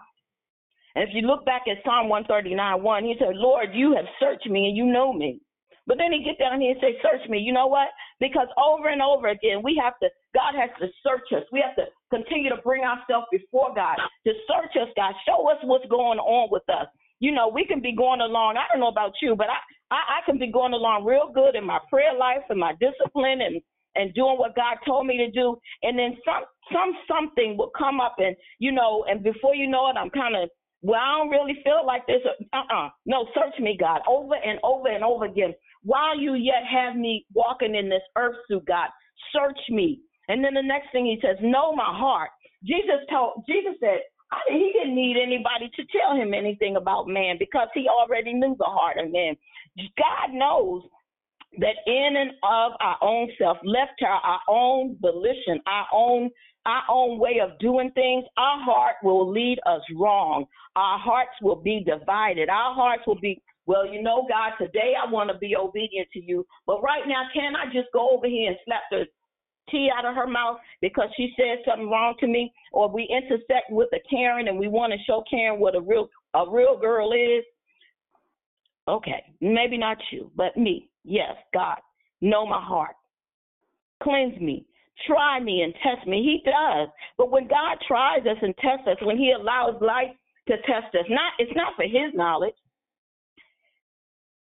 And 0.94 1.08
if 1.08 1.10
you 1.14 1.22
look 1.26 1.44
back 1.44 1.62
at 1.66 1.82
Psalm 1.84 2.08
139 2.08 2.54
1, 2.82 3.04
he 3.04 3.16
said, 3.18 3.34
Lord, 3.34 3.70
you 3.72 3.96
have 3.96 4.06
searched 4.20 4.46
me 4.46 4.68
and 4.68 4.76
you 4.76 4.86
know 4.86 5.12
me. 5.12 5.40
But 5.86 5.98
then 5.98 6.12
he 6.12 6.22
get 6.22 6.38
down 6.38 6.60
here 6.60 6.72
and 6.72 6.80
say, 6.80 6.94
Search 7.02 7.28
me. 7.28 7.38
You 7.38 7.52
know 7.52 7.66
what? 7.66 7.88
Because 8.20 8.46
over 8.54 8.88
and 8.88 9.02
over 9.02 9.28
again, 9.28 9.62
we 9.64 9.80
have 9.82 9.98
to, 10.00 10.08
God 10.34 10.54
has 10.54 10.70
to 10.78 10.86
search 11.02 11.26
us. 11.34 11.42
We 11.50 11.64
have 11.66 11.74
to 11.76 11.90
continue 12.12 12.50
to 12.50 12.60
bring 12.62 12.82
ourselves 12.82 13.26
before 13.32 13.74
God, 13.74 13.96
to 14.26 14.32
search 14.46 14.76
us, 14.76 14.88
God. 14.96 15.14
Show 15.26 15.48
us 15.48 15.58
what's 15.64 15.86
going 15.88 16.18
on 16.18 16.48
with 16.52 16.68
us. 16.68 16.86
You 17.20 17.32
know, 17.32 17.48
we 17.48 17.64
can 17.64 17.80
be 17.80 17.96
going 17.96 18.20
along. 18.20 18.56
I 18.56 18.70
don't 18.70 18.80
know 18.80 18.92
about 18.92 19.12
you, 19.22 19.34
but 19.36 19.46
I, 19.48 19.58
I, 19.94 20.18
I 20.18 20.26
can 20.26 20.38
be 20.38 20.50
going 20.50 20.72
along 20.72 21.04
real 21.04 21.30
good 21.32 21.54
in 21.54 21.64
my 21.64 21.78
prayer 21.88 22.14
life 22.18 22.44
and 22.50 22.58
my 22.60 22.74
discipline 22.80 23.40
and 23.40 23.60
and 23.94 24.14
doing 24.14 24.38
what 24.38 24.56
God 24.56 24.78
told 24.86 25.06
me 25.06 25.18
to 25.18 25.30
do. 25.30 25.56
And 25.82 25.98
then 25.98 26.16
some 26.24 26.44
some 26.72 26.92
something 27.06 27.56
will 27.56 27.70
come 27.76 28.00
up 28.00 28.16
and 28.18 28.34
you 28.58 28.72
know, 28.72 29.04
and 29.08 29.22
before 29.22 29.54
you 29.54 29.68
know 29.68 29.88
it, 29.90 29.96
I'm 29.96 30.10
kind 30.10 30.36
of 30.36 30.48
well, 30.84 30.98
I 30.98 31.18
don't 31.18 31.30
really 31.30 31.60
feel 31.62 31.86
like 31.86 32.06
this. 32.06 32.22
Uh 32.26 32.56
uh-uh. 32.56 32.86
uh 32.86 32.88
No, 33.06 33.26
search 33.34 33.60
me, 33.60 33.76
God, 33.78 34.00
over 34.08 34.34
and 34.34 34.58
over 34.64 34.88
and 34.88 35.04
over 35.04 35.26
again 35.26 35.54
while 35.82 36.18
you 36.18 36.34
yet 36.34 36.62
have 36.70 36.96
me 36.96 37.26
walking 37.34 37.74
in 37.74 37.88
this 37.88 38.02
earth 38.16 38.36
suit, 38.48 38.64
God, 38.66 38.88
search 39.32 39.58
me. 39.68 40.00
And 40.28 40.44
then 40.44 40.54
the 40.54 40.62
next 40.62 40.92
thing 40.92 41.06
he 41.06 41.18
says, 41.22 41.36
know 41.40 41.74
my 41.74 41.88
heart. 41.88 42.30
Jesus 42.64 43.02
told, 43.10 43.44
Jesus 43.48 43.74
said, 43.80 44.00
he 44.48 44.72
didn't 44.72 44.94
need 44.94 45.16
anybody 45.22 45.70
to 45.76 45.82
tell 45.92 46.16
him 46.16 46.32
anything 46.32 46.76
about 46.76 47.08
man 47.08 47.36
because 47.38 47.68
he 47.74 47.86
already 47.88 48.32
knew 48.32 48.56
the 48.58 48.64
heart 48.64 48.96
of 48.98 49.12
man. 49.12 49.36
God 49.76 50.32
knows 50.32 50.82
that 51.58 51.76
in 51.86 52.16
and 52.16 52.30
of 52.42 52.72
our 52.80 52.96
own 53.02 53.28
self, 53.38 53.58
left 53.64 53.92
to 53.98 54.06
our 54.06 54.40
own 54.48 54.96
volition, 55.00 55.60
our 55.66 55.86
own 55.92 56.30
our 56.64 56.82
own 56.88 57.18
way 57.18 57.40
of 57.42 57.58
doing 57.58 57.90
things, 57.90 58.24
our 58.36 58.62
heart 58.62 58.94
will 59.02 59.28
lead 59.28 59.58
us 59.66 59.80
wrong. 59.96 60.44
Our 60.76 60.96
hearts 60.96 61.32
will 61.42 61.56
be 61.56 61.84
divided. 61.84 62.48
Our 62.48 62.72
hearts 62.72 63.02
will 63.04 63.18
be, 63.18 63.42
well, 63.66 63.84
you 63.84 64.00
know, 64.00 64.28
God, 64.28 64.52
today 64.64 64.92
I 64.94 65.10
want 65.10 65.28
to 65.30 65.38
be 65.38 65.56
obedient 65.56 66.06
to 66.12 66.22
you, 66.22 66.46
but 66.64 66.80
right 66.80 67.02
now, 67.08 67.24
can 67.34 67.56
I 67.56 67.66
just 67.66 67.88
go 67.92 68.10
over 68.10 68.28
here 68.28 68.50
and 68.50 68.56
slap 68.64 68.82
the 68.92 69.06
tea 69.70 69.90
out 69.96 70.04
of 70.04 70.14
her 70.14 70.26
mouth 70.26 70.58
because 70.80 71.08
she 71.16 71.32
said 71.36 71.58
something 71.66 71.90
wrong 71.90 72.14
to 72.20 72.26
me, 72.26 72.52
or 72.72 72.88
we 72.88 73.08
intersect 73.10 73.70
with 73.70 73.88
a 73.92 74.00
Karen 74.08 74.48
and 74.48 74.58
we 74.58 74.68
want 74.68 74.92
to 74.92 74.98
show 75.06 75.22
Karen 75.28 75.60
what 75.60 75.74
a 75.74 75.80
real 75.80 76.08
a 76.34 76.44
real 76.50 76.78
girl 76.78 77.12
is. 77.12 77.44
Okay, 78.88 79.22
maybe 79.40 79.78
not 79.78 79.98
you, 80.10 80.30
but 80.36 80.56
me. 80.56 80.88
Yes, 81.04 81.36
God, 81.54 81.78
know 82.20 82.46
my 82.46 82.60
heart. 82.60 82.96
Cleanse 84.02 84.40
me. 84.40 84.66
Try 85.06 85.40
me 85.40 85.62
and 85.62 85.72
test 85.82 86.06
me. 86.06 86.22
He 86.22 86.42
does. 86.50 86.88
But 87.16 87.30
when 87.30 87.48
God 87.48 87.78
tries 87.86 88.20
us 88.22 88.36
and 88.42 88.54
tests 88.56 88.86
us, 88.86 88.96
when 89.02 89.16
He 89.16 89.32
allows 89.32 89.80
life 89.80 90.10
to 90.48 90.56
test 90.58 90.94
us, 90.94 91.06
not 91.08 91.32
it's 91.38 91.52
not 91.54 91.74
for 91.76 91.84
His 91.84 92.14
knowledge. 92.14 92.54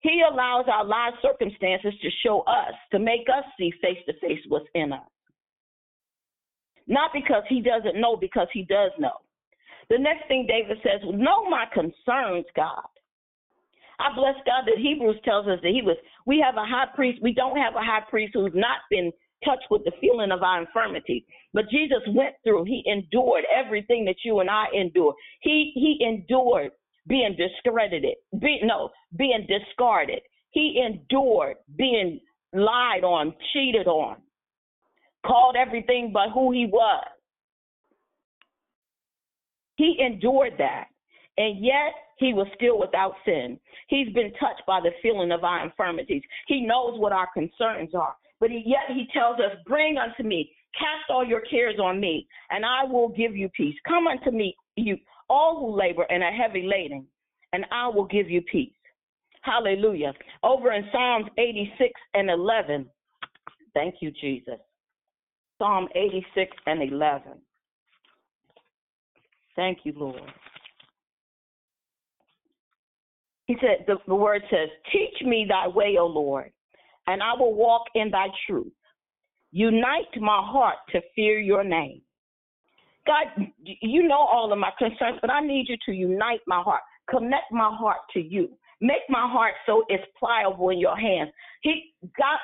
He 0.03 0.21
allows 0.29 0.65
our 0.67 0.83
life 0.83 1.13
circumstances 1.21 1.93
to 2.01 2.09
show 2.23 2.41
us, 2.41 2.73
to 2.91 2.99
make 2.99 3.25
us 3.29 3.45
see 3.57 3.71
face 3.81 3.99
to 4.05 4.13
face 4.19 4.39
what's 4.49 4.67
in 4.75 4.91
us. 4.91 5.07
Not 6.87 7.11
because 7.13 7.43
he 7.47 7.61
doesn't 7.61 7.99
know, 7.99 8.17
because 8.17 8.47
he 8.53 8.63
does 8.63 8.91
know. 8.99 9.23
The 9.89 9.97
next 9.97 10.27
thing 10.27 10.45
David 10.45 10.77
says, 10.83 11.01
Know 11.03 11.49
my 11.49 11.65
concerns, 11.73 12.45
God. 12.55 12.83
I 13.99 14.13
bless 14.13 14.35
God 14.45 14.65
that 14.65 14.77
Hebrews 14.77 15.21
tells 15.23 15.47
us 15.47 15.59
that 15.63 15.71
he 15.71 15.81
was, 15.81 15.95
we 16.25 16.43
have 16.43 16.55
a 16.55 16.65
high 16.65 16.87
priest, 16.93 17.21
we 17.21 17.33
don't 17.33 17.57
have 17.57 17.75
a 17.75 17.85
high 17.85 18.03
priest 18.09 18.31
who's 18.33 18.51
not 18.53 18.79
been 18.89 19.11
touched 19.45 19.67
with 19.69 19.83
the 19.85 19.91
feeling 20.01 20.31
of 20.31 20.43
our 20.43 20.61
infirmity. 20.61 21.25
But 21.53 21.69
Jesus 21.69 22.01
went 22.09 22.35
through, 22.43 22.65
he 22.65 22.83
endured 22.85 23.43
everything 23.55 24.03
that 24.05 24.15
you 24.25 24.39
and 24.39 24.49
I 24.49 24.65
endure. 24.73 25.13
He 25.41 25.71
he 25.75 26.05
endured 26.05 26.71
being 27.07 27.35
discredited, 27.37 28.15
be, 28.39 28.59
no, 28.63 28.89
being 29.17 29.47
discarded. 29.47 30.21
He 30.51 30.81
endured 30.85 31.57
being 31.77 32.19
lied 32.53 33.03
on, 33.03 33.33
cheated 33.51 33.87
on, 33.87 34.17
called 35.25 35.55
everything 35.57 36.11
but 36.13 36.29
who 36.33 36.51
he 36.51 36.65
was. 36.65 37.05
He 39.75 39.97
endured 39.99 40.53
that. 40.59 40.85
And 41.37 41.63
yet 41.65 41.93
he 42.17 42.33
was 42.33 42.47
still 42.55 42.79
without 42.79 43.13
sin. 43.25 43.59
He's 43.87 44.13
been 44.13 44.31
touched 44.33 44.61
by 44.67 44.79
the 44.81 44.91
feeling 45.01 45.31
of 45.31 45.43
our 45.43 45.65
infirmities. 45.65 46.21
He 46.47 46.61
knows 46.61 46.99
what 46.99 47.11
our 47.11 47.27
concerns 47.33 47.95
are. 47.95 48.15
But 48.39 48.51
he, 48.51 48.63
yet 48.65 48.95
he 48.95 49.07
tells 49.11 49.39
us, 49.39 49.57
Bring 49.65 49.97
unto 49.97 50.23
me, 50.23 50.51
cast 50.77 51.09
all 51.09 51.25
your 51.25 51.41
cares 51.41 51.79
on 51.79 51.99
me, 51.99 52.27
and 52.51 52.63
I 52.65 52.83
will 52.83 53.09
give 53.09 53.35
you 53.35 53.49
peace. 53.49 53.75
Come 53.87 54.07
unto 54.07 54.31
me, 54.31 54.55
you 54.75 54.97
all 55.29 55.59
who 55.59 55.77
labor 55.77 56.05
and 56.09 56.23
are 56.23 56.31
heavy 56.31 56.63
laden, 56.63 57.05
and 57.53 57.65
I 57.71 57.87
will 57.87 58.05
give 58.05 58.29
you 58.29 58.41
peace. 58.41 58.73
Hallelujah. 59.41 60.13
Over 60.41 60.71
in 60.71 60.85
Psalms 60.91 61.25
86 61.37 61.91
and 62.13 62.29
11. 62.29 62.89
Thank 63.73 63.95
you, 63.99 64.11
Jesus. 64.11 64.59
Psalm 65.57 65.87
86 65.95 66.55
and 66.65 66.81
11. 66.81 67.23
Thank 69.55 69.79
you, 69.83 69.93
Lord. 69.95 70.21
He 73.45 73.57
said, 73.59 73.85
the, 73.87 73.97
the 74.07 74.15
word 74.15 74.41
says, 74.49 74.69
Teach 74.91 75.25
me 75.25 75.45
thy 75.47 75.67
way, 75.67 75.97
O 75.99 76.05
Lord, 76.05 76.51
and 77.07 77.21
I 77.21 77.33
will 77.37 77.53
walk 77.53 77.83
in 77.95 78.09
thy 78.09 78.27
truth. 78.47 78.71
Unite 79.51 80.07
my 80.19 80.41
heart 80.41 80.77
to 80.91 81.01
fear 81.15 81.39
your 81.39 81.63
name. 81.63 82.01
God, 83.05 83.27
you 83.63 84.07
know 84.07 84.17
all 84.17 84.51
of 84.51 84.59
my 84.59 84.71
concerns, 84.77 85.19
but 85.21 85.29
I 85.29 85.41
need 85.41 85.67
you 85.67 85.77
to 85.85 85.91
unite 85.91 86.39
my 86.47 86.61
heart, 86.61 86.81
connect 87.09 87.51
my 87.51 87.75
heart 87.75 87.99
to 88.13 88.21
you, 88.21 88.49
make 88.81 89.01
my 89.09 89.27
heart 89.29 89.53
so 89.65 89.83
it's 89.89 90.03
pliable 90.17 90.69
in 90.69 90.79
your 90.79 90.97
hands. 90.97 91.29
He 91.61 91.93
God 92.17 92.39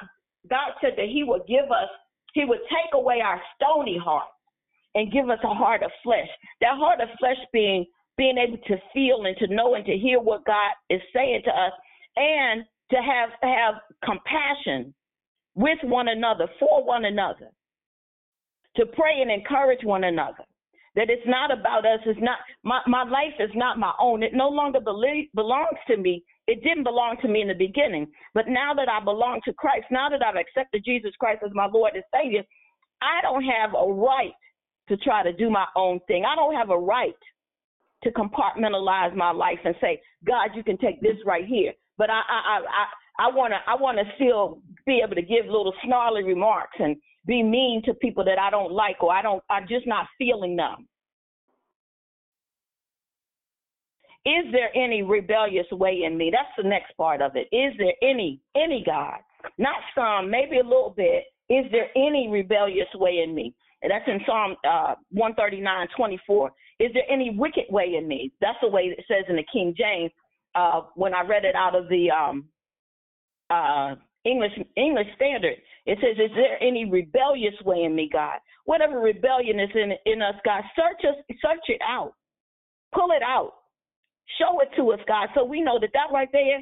God 0.49 0.71
said 0.81 0.93
that 0.97 1.07
He 1.07 1.23
would 1.23 1.43
give 1.47 1.65
us, 1.65 1.89
He 2.33 2.45
would 2.45 2.59
take 2.69 2.93
away 2.93 3.21
our 3.21 3.41
stony 3.55 3.97
heart 3.97 4.27
and 4.95 5.11
give 5.11 5.29
us 5.29 5.39
a 5.43 5.53
heart 5.53 5.83
of 5.83 5.91
flesh. 6.03 6.27
That 6.61 6.77
heart 6.77 6.99
of 7.01 7.09
flesh 7.19 7.37
being 7.53 7.85
being 8.17 8.37
able 8.37 8.57
to 8.57 8.75
feel 8.93 9.25
and 9.25 9.37
to 9.37 9.47
know 9.47 9.75
and 9.75 9.85
to 9.85 9.97
hear 9.97 10.19
what 10.19 10.45
God 10.45 10.71
is 10.89 11.01
saying 11.15 11.41
to 11.45 11.51
us, 11.51 11.71
and 12.17 12.65
to 12.91 12.97
have 12.97 13.29
have 13.41 13.75
compassion 14.03 14.93
with 15.55 15.79
one 15.83 16.09
another, 16.09 16.47
for 16.59 16.83
one 16.83 17.05
another, 17.05 17.49
to 18.75 18.85
pray 18.85 19.21
and 19.21 19.31
encourage 19.31 19.83
one 19.83 20.03
another 20.03 20.45
that 20.95 21.09
it's 21.09 21.25
not 21.25 21.51
about 21.51 21.85
us. 21.85 21.99
It's 22.05 22.19
not 22.21 22.39
my 22.63 22.81
my 22.87 23.03
life 23.03 23.35
is 23.39 23.51
not 23.55 23.77
my 23.77 23.93
own. 23.99 24.23
It 24.23 24.33
no 24.33 24.49
longer 24.49 24.79
believe, 24.79 25.27
belongs 25.35 25.77
to 25.87 25.97
me. 25.97 26.23
It 26.47 26.63
didn't 26.63 26.83
belong 26.83 27.17
to 27.21 27.27
me 27.27 27.41
in 27.41 27.47
the 27.47 27.53
beginning, 27.53 28.07
but 28.33 28.47
now 28.47 28.73
that 28.73 28.89
I 28.89 29.03
belong 29.03 29.39
to 29.45 29.53
Christ, 29.53 29.85
now 29.91 30.09
that 30.09 30.23
I've 30.23 30.35
accepted 30.35 30.83
Jesus 30.83 31.11
Christ 31.19 31.41
as 31.45 31.51
my 31.53 31.67
Lord 31.71 31.93
and 31.93 32.03
Savior, 32.13 32.43
I 33.01 33.21
don't 33.21 33.43
have 33.43 33.71
a 33.77 33.93
right 33.93 34.33
to 34.89 34.97
try 34.97 35.23
to 35.23 35.31
do 35.31 35.49
my 35.49 35.65
own 35.75 35.99
thing. 36.07 36.25
I 36.25 36.35
don't 36.35 36.55
have 36.55 36.71
a 36.71 36.77
right 36.77 37.13
to 38.03 38.11
compartmentalize 38.11 39.15
my 39.15 39.31
life 39.31 39.59
and 39.63 39.75
say, 39.79 40.01
God, 40.25 40.49
you 40.55 40.63
can 40.63 40.77
take 40.77 41.01
this 41.01 41.17
right 41.25 41.45
here. 41.45 41.73
But 41.97 42.09
I 42.09 42.21
I 42.27 42.59
I 42.59 43.27
I 43.27 43.35
wanna 43.35 43.59
I 43.67 43.75
wanna 43.75 44.03
still 44.15 44.61
be 44.85 45.01
able 45.05 45.15
to 45.15 45.21
give 45.21 45.45
little 45.45 45.73
snarly 45.85 46.23
remarks 46.23 46.77
and 46.79 46.95
be 47.29 47.43
mean 47.43 47.81
to 47.85 47.93
people 47.93 48.25
that 48.25 48.39
I 48.39 48.49
don't 48.49 48.71
like 48.71 49.01
or 49.01 49.13
I 49.13 49.21
don't 49.21 49.43
I'm 49.49 49.67
just 49.67 49.87
not 49.87 50.07
feeling 50.17 50.55
them. 50.55 50.87
Is 54.25 54.51
there 54.51 54.69
any 54.75 55.01
rebellious 55.03 55.67
way 55.71 56.03
in 56.05 56.17
me? 56.17 56.31
That's 56.31 56.49
the 56.57 56.67
next 56.67 56.97
part 56.97 57.21
of 57.21 57.35
it. 57.35 57.47
Is 57.55 57.73
there 57.77 57.93
any 58.01 58.41
any 58.55 58.83
God? 58.85 59.19
Not 59.57 59.77
some, 59.95 60.29
maybe 60.29 60.57
a 60.59 60.63
little 60.63 60.93
bit. 60.95 61.25
Is 61.49 61.65
there 61.71 61.87
any 61.95 62.27
rebellious 62.29 62.89
way 62.95 63.21
in 63.23 63.33
me? 63.33 63.55
And 63.81 63.91
that's 63.91 64.05
in 64.07 64.19
Psalm 64.25 64.55
uh, 64.67 64.95
139, 65.11 65.87
24. 65.95 66.51
Is 66.79 66.91
there 66.93 67.03
any 67.09 67.35
wicked 67.37 67.65
way 67.69 67.95
in 67.97 68.07
me? 68.07 68.31
That's 68.41 68.57
the 68.61 68.67
way 68.67 68.93
it 68.97 69.05
says 69.07 69.23
in 69.29 69.37
the 69.37 69.45
King 69.51 69.73
James. 69.77 70.11
Uh, 70.53 70.81
when 70.95 71.13
I 71.13 71.21
read 71.21 71.45
it 71.45 71.55
out 71.55 71.75
of 71.75 71.87
the 71.87 72.11
um, 72.11 72.45
uh, 73.49 73.95
English 74.25 74.53
English 74.75 75.07
Standard, 75.15 75.55
it 75.85 75.97
says, 76.01 76.17
"Is 76.19 76.35
there 76.35 76.61
any 76.61 76.85
rebellious 76.85 77.59
way 77.61 77.83
in 77.83 77.95
me, 77.95 78.09
God? 78.11 78.39
Whatever 78.65 78.99
rebellion 78.99 79.59
is 79.59 79.69
in 79.75 79.93
in 80.05 80.21
us, 80.21 80.35
God, 80.43 80.63
search 80.75 81.05
us, 81.05 81.15
search 81.41 81.69
it 81.69 81.81
out, 81.81 82.13
pull 82.93 83.11
it 83.11 83.23
out, 83.23 83.53
show 84.37 84.59
it 84.61 84.69
to 84.75 84.91
us, 84.91 84.99
God, 85.07 85.29
so 85.33 85.43
we 85.43 85.61
know 85.61 85.79
that 85.79 85.91
that 85.93 86.11
right 86.13 86.29
there, 86.31 86.61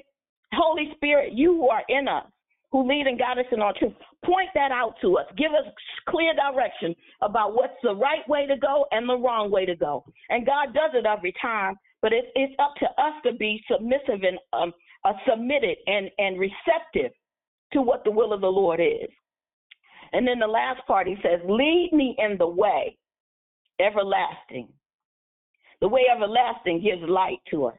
Holy 0.54 0.92
Spirit, 0.96 1.34
you 1.34 1.54
who 1.54 1.70
are 1.70 1.84
in 1.90 2.08
us, 2.08 2.26
who 2.72 2.88
lead 2.88 3.08
and 3.08 3.18
guide 3.18 3.40
us 3.40 3.46
in 3.52 3.62
our 3.62 3.74
truth, 3.74 3.94
point 4.26 4.50
that 4.54 4.72
out 4.72 4.96
to 5.02 5.18
us. 5.18 5.26
Give 5.38 5.52
us 5.52 5.66
clear 6.10 6.34
direction 6.34 6.96
about 7.22 7.56
what's 7.56 7.78
the 7.82 7.96
right 7.96 8.28
way 8.28 8.46
to 8.46 8.58
go 8.58 8.86
and 8.92 9.08
the 9.08 9.18
wrong 9.18 9.50
way 9.50 9.66
to 9.66 9.76
go. 9.76 10.04
And 10.30 10.46
God 10.46 10.74
does 10.74 10.92
it 10.94 11.06
every 11.06 11.34
time, 11.42 11.76
but 12.02 12.14
it's 12.14 12.28
it's 12.36 12.54
up 12.60 12.76
to 12.80 12.86
us 13.02 13.14
to 13.26 13.34
be 13.34 13.64
submissive 13.72 14.24
and 14.24 14.38
um, 14.54 14.74
uh, 15.06 15.14
submitted 15.28 15.78
and 15.88 16.10
and 16.18 16.40
receptive 16.40 17.12
to 17.74 17.82
what 17.82 18.04
the 18.04 18.12
will 18.12 18.34
of 18.34 18.42
the 18.42 18.48
Lord 18.48 18.80
is. 18.80 19.10
And 20.14 20.28
then 20.28 20.40
the 20.40 20.48
last 20.48 20.86
part, 20.88 21.08
he 21.08 21.16
says, 21.22 21.40
Lead 21.48 21.90
me 21.94 22.16
in 22.18 22.38
the 22.38 22.48
way 22.48 22.98
everlasting. 23.80 24.70
The 25.82 25.88
way 25.88 26.04
everlasting 26.14 26.82
gives 26.82 27.08
light 27.08 27.40
to 27.52 27.66
us. 27.66 27.78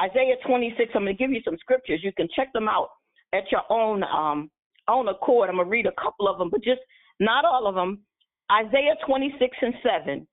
Isaiah 0.00 0.36
26, 0.46 0.92
I'm 0.94 1.04
going 1.04 1.16
to 1.16 1.22
give 1.22 1.30
you 1.30 1.42
some 1.44 1.58
scriptures. 1.60 2.00
You 2.02 2.12
can 2.16 2.28
check 2.34 2.52
them 2.52 2.68
out 2.68 2.88
at 3.34 3.44
your 3.52 3.62
own 3.68 4.02
um, 4.04 4.50
own 4.88 5.08
accord. 5.08 5.50
I'm 5.50 5.56
going 5.56 5.66
to 5.66 5.70
read 5.70 5.86
a 5.86 6.02
couple 6.02 6.26
of 6.28 6.38
them, 6.38 6.48
but 6.50 6.62
just 6.64 6.80
not 7.18 7.44
all 7.44 7.66
of 7.66 7.74
them. 7.74 8.00
Isaiah 8.50 8.96
26 9.06 9.56
and 9.60 9.74
7. 9.82 10.26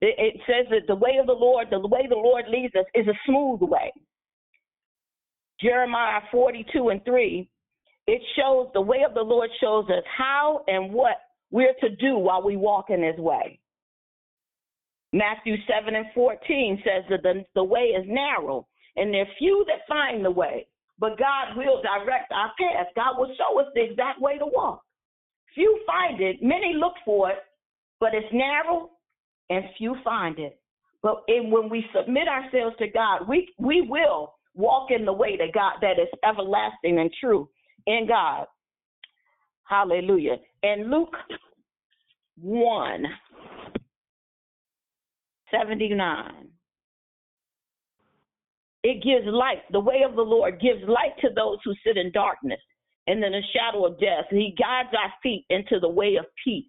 It, 0.00 0.14
it 0.18 0.40
says 0.46 0.66
that 0.70 0.86
the 0.86 0.94
way 0.94 1.18
of 1.20 1.26
the 1.26 1.32
Lord, 1.32 1.66
the 1.70 1.80
way 1.80 2.06
the 2.08 2.14
Lord 2.14 2.44
leads 2.48 2.74
us, 2.76 2.86
is 2.94 3.06
a 3.08 3.18
smooth 3.26 3.60
way. 3.62 3.92
Jeremiah 5.60 6.20
42 6.30 6.90
and 6.90 7.04
3 7.04 7.48
it 8.08 8.22
shows 8.36 8.68
the 8.72 8.80
way 8.80 9.02
of 9.06 9.12
the 9.12 9.20
Lord 9.20 9.50
shows 9.60 9.84
us 9.90 10.02
how 10.16 10.64
and 10.66 10.90
what 10.94 11.16
we're 11.50 11.74
to 11.82 11.90
do 11.96 12.16
while 12.16 12.42
we 12.42 12.56
walk 12.56 12.86
in 12.88 13.02
his 13.02 13.18
way. 13.18 13.60
Matthew 15.12 15.56
7 15.68 15.94
and 15.94 16.06
14 16.14 16.82
says 16.84 17.04
that 17.10 17.22
the, 17.22 17.44
the 17.54 17.62
way 17.62 17.92
is 17.92 18.06
narrow 18.08 18.66
and 18.96 19.12
there 19.12 19.22
are 19.22 19.36
few 19.38 19.62
that 19.68 19.86
find 19.86 20.24
the 20.24 20.30
way, 20.30 20.66
but 20.98 21.18
God 21.18 21.54
will 21.54 21.82
direct 21.82 22.32
our 22.32 22.50
path. 22.58 22.86
God 22.96 23.18
will 23.18 23.30
show 23.36 23.60
us 23.60 23.66
the 23.74 23.84
exact 23.84 24.22
way 24.22 24.38
to 24.38 24.46
walk. 24.46 24.82
Few 25.54 25.78
find 25.86 26.18
it, 26.20 26.42
many 26.42 26.74
look 26.74 26.94
for 27.04 27.30
it, 27.30 27.38
but 28.00 28.14
it's 28.14 28.32
narrow 28.32 28.88
and 29.50 29.64
few 29.76 29.96
find 30.02 30.38
it. 30.38 30.58
But 31.02 31.24
when 31.28 31.68
we 31.68 31.84
submit 31.94 32.26
ourselves 32.26 32.76
to 32.78 32.88
God, 32.88 33.28
we, 33.28 33.48
we 33.58 33.82
will 33.82 34.34
walk 34.54 34.90
in 34.90 35.04
the 35.04 35.12
way 35.12 35.36
that 35.36 35.52
God 35.52 35.74
that 35.82 36.00
is 36.00 36.08
everlasting 36.24 36.98
and 36.98 37.10
true 37.20 37.48
in 37.88 38.06
God. 38.06 38.46
Hallelujah. 39.64 40.36
And 40.62 40.90
Luke 40.90 41.16
1, 42.40 43.04
79. 45.50 46.48
It 48.84 49.02
gives 49.02 49.26
light. 49.26 49.62
The 49.72 49.80
way 49.80 50.02
of 50.08 50.14
the 50.14 50.22
Lord 50.22 50.60
gives 50.60 50.82
light 50.86 51.18
to 51.20 51.28
those 51.34 51.58
who 51.64 51.74
sit 51.84 51.96
in 51.96 52.12
darkness 52.12 52.60
and 53.06 53.24
in 53.24 53.32
the 53.32 53.42
shadow 53.52 53.86
of 53.86 53.98
death. 53.98 54.26
He 54.30 54.54
guides 54.58 54.94
our 54.96 55.12
feet 55.22 55.44
into 55.50 55.80
the 55.80 55.88
way 55.88 56.16
of 56.16 56.26
peace. 56.44 56.64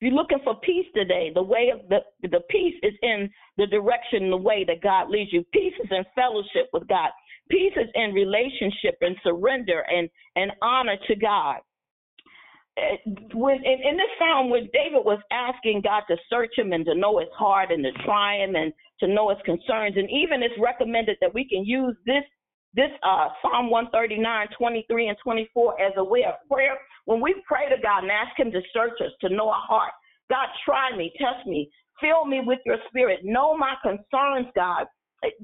If 0.00 0.08
you're 0.08 0.14
looking 0.14 0.40
for 0.44 0.60
peace 0.60 0.86
today, 0.94 1.30
the 1.34 1.42
way 1.42 1.72
of 1.72 1.88
the 1.88 2.00
the 2.28 2.40
peace 2.50 2.74
is 2.82 2.92
in 3.02 3.30
the 3.56 3.66
direction, 3.66 4.28
the 4.30 4.36
way 4.36 4.64
that 4.64 4.82
God 4.82 5.08
leads 5.08 5.32
you. 5.32 5.42
Peace 5.54 5.72
is 5.82 5.90
in 5.90 6.04
fellowship 6.14 6.68
with 6.72 6.86
God. 6.86 7.10
Peace 7.50 7.72
is 7.76 7.88
in 7.94 8.12
relationship 8.12 8.96
and 9.00 9.16
surrender 9.22 9.84
and 9.88 10.08
and 10.34 10.52
honor 10.62 10.96
to 11.08 11.16
God. 11.16 11.58
When 13.32 13.56
in, 13.56 13.78
in 13.88 13.96
this 13.96 14.12
psalm, 14.18 14.50
when 14.50 14.68
David 14.72 15.04
was 15.04 15.20
asking 15.30 15.82
God 15.82 16.02
to 16.08 16.16
search 16.28 16.52
him 16.56 16.72
and 16.72 16.84
to 16.86 16.94
know 16.94 17.18
his 17.18 17.28
heart 17.36 17.70
and 17.70 17.82
to 17.84 17.92
try 18.04 18.36
him 18.36 18.54
and 18.54 18.72
to 19.00 19.06
know 19.06 19.30
his 19.30 19.38
concerns, 19.44 19.96
and 19.96 20.10
even 20.10 20.42
it's 20.42 20.54
recommended 20.60 21.16
that 21.20 21.32
we 21.32 21.48
can 21.48 21.64
use 21.64 21.96
this 22.04 22.24
this 22.76 22.92
uh, 23.02 23.28
Psalm 23.40 23.70
139, 23.70 24.20
23, 24.58 25.08
and 25.08 25.16
24 25.24 25.80
as 25.80 25.92
a 25.96 26.04
way 26.04 26.24
of 26.28 26.34
prayer. 26.50 26.76
When 27.06 27.22
we 27.22 27.34
pray 27.48 27.70
to 27.70 27.80
God 27.82 28.02
and 28.02 28.12
ask 28.12 28.38
Him 28.38 28.52
to 28.52 28.60
search 28.74 29.00
us, 29.00 29.12
to 29.22 29.34
know 29.34 29.48
our 29.48 29.64
heart, 29.66 29.92
God, 30.28 30.48
try 30.64 30.94
me, 30.94 31.10
test 31.16 31.46
me, 31.46 31.70
fill 32.00 32.26
me 32.26 32.42
with 32.44 32.58
your 32.66 32.76
spirit, 32.88 33.20
know 33.22 33.56
my 33.56 33.74
concerns, 33.82 34.52
God. 34.54 34.86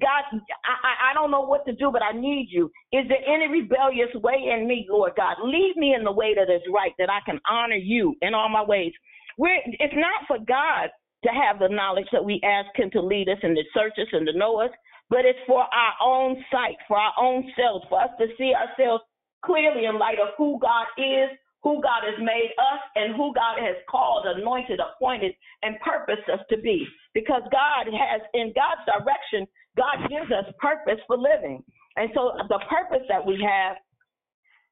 God, 0.00 0.24
I, 0.64 1.10
I 1.10 1.14
don't 1.14 1.30
know 1.30 1.42
what 1.42 1.66
to 1.66 1.72
do, 1.74 1.90
but 1.92 2.02
I 2.02 2.12
need 2.12 2.48
you. 2.50 2.70
Is 2.92 3.06
there 3.08 3.24
any 3.26 3.48
rebellious 3.48 4.14
way 4.14 4.52
in 4.54 4.68
me, 4.68 4.86
Lord 4.90 5.12
God? 5.16 5.36
Lead 5.42 5.74
me 5.76 5.94
in 5.94 6.04
the 6.04 6.12
way 6.12 6.34
that 6.34 6.52
is 6.52 6.62
right, 6.74 6.92
that 6.98 7.10
I 7.10 7.20
can 7.26 7.40
honor 7.50 7.76
you 7.76 8.14
in 8.22 8.34
all 8.34 8.48
my 8.48 8.62
ways. 8.62 8.92
We're, 9.38 9.58
it's 9.66 9.94
not 9.96 10.28
for 10.28 10.38
God 10.38 10.90
to 11.24 11.30
have 11.30 11.58
the 11.58 11.68
knowledge 11.68 12.08
that 12.12 12.24
we 12.24 12.40
ask 12.44 12.68
Him 12.78 12.90
to 12.92 13.00
lead 13.00 13.28
us 13.28 13.38
and 13.42 13.56
to 13.56 13.62
search 13.74 13.94
us 13.98 14.08
and 14.12 14.26
to 14.26 14.38
know 14.38 14.60
us 14.60 14.70
but 15.10 15.26
it's 15.26 15.38
for 15.46 15.60
our 15.62 15.94
own 16.02 16.42
sight, 16.50 16.76
for 16.88 16.96
our 16.96 17.12
own 17.20 17.44
selves, 17.56 17.84
for 17.90 18.00
us 18.00 18.10
to 18.18 18.26
see 18.38 18.54
ourselves 18.56 19.04
clearly 19.44 19.84
in 19.84 19.98
light 19.98 20.18
of 20.18 20.32
who 20.38 20.58
God 20.60 20.86
is, 20.96 21.28
who 21.62 21.82
God 21.82 22.02
has 22.08 22.18
made 22.18 22.52
us, 22.58 22.80
and 22.96 23.14
who 23.14 23.34
God 23.34 23.60
has 23.60 23.76
called, 23.90 24.26
anointed, 24.26 24.80
appointed, 24.80 25.34
and 25.62 25.76
purposed 25.80 26.28
us 26.32 26.40
to 26.50 26.56
be. 26.58 26.86
Because 27.14 27.42
God 27.52 27.92
has, 27.92 28.22
in 28.34 28.54
God's 28.56 28.82
direction, 28.88 29.46
God 29.76 30.08
gives 30.08 30.30
us 30.30 30.52
purpose 30.58 31.00
for 31.06 31.16
living. 31.16 31.62
And 31.96 32.10
so 32.14 32.32
the 32.48 32.60
purpose 32.68 33.06
that 33.08 33.24
we 33.24 33.40
have, 33.46 33.76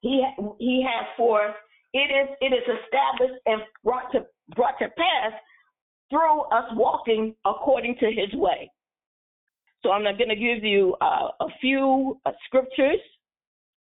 He 0.01 0.24
He 0.59 0.84
has 0.86 1.07
for 1.16 1.48
us, 1.48 1.55
it 1.92 2.11
is 2.11 2.36
it 2.40 2.55
is 2.55 2.62
established 2.62 3.40
and 3.46 3.62
brought 3.84 4.11
to 4.12 4.26
brought 4.55 4.78
to 4.78 4.88
pass 4.88 5.32
through 6.11 6.42
us 6.51 6.64
walking 6.74 7.34
according 7.44 7.96
to 8.01 8.07
His 8.07 8.32
way. 8.34 8.70
So 9.82 9.92
I'm 9.92 10.03
not 10.03 10.18
going 10.18 10.28
to 10.28 10.36
give 10.36 10.62
you 10.62 10.94
uh, 11.01 11.28
a 11.40 11.46
few 11.61 12.20
uh, 12.26 12.32
scriptures, 12.46 13.01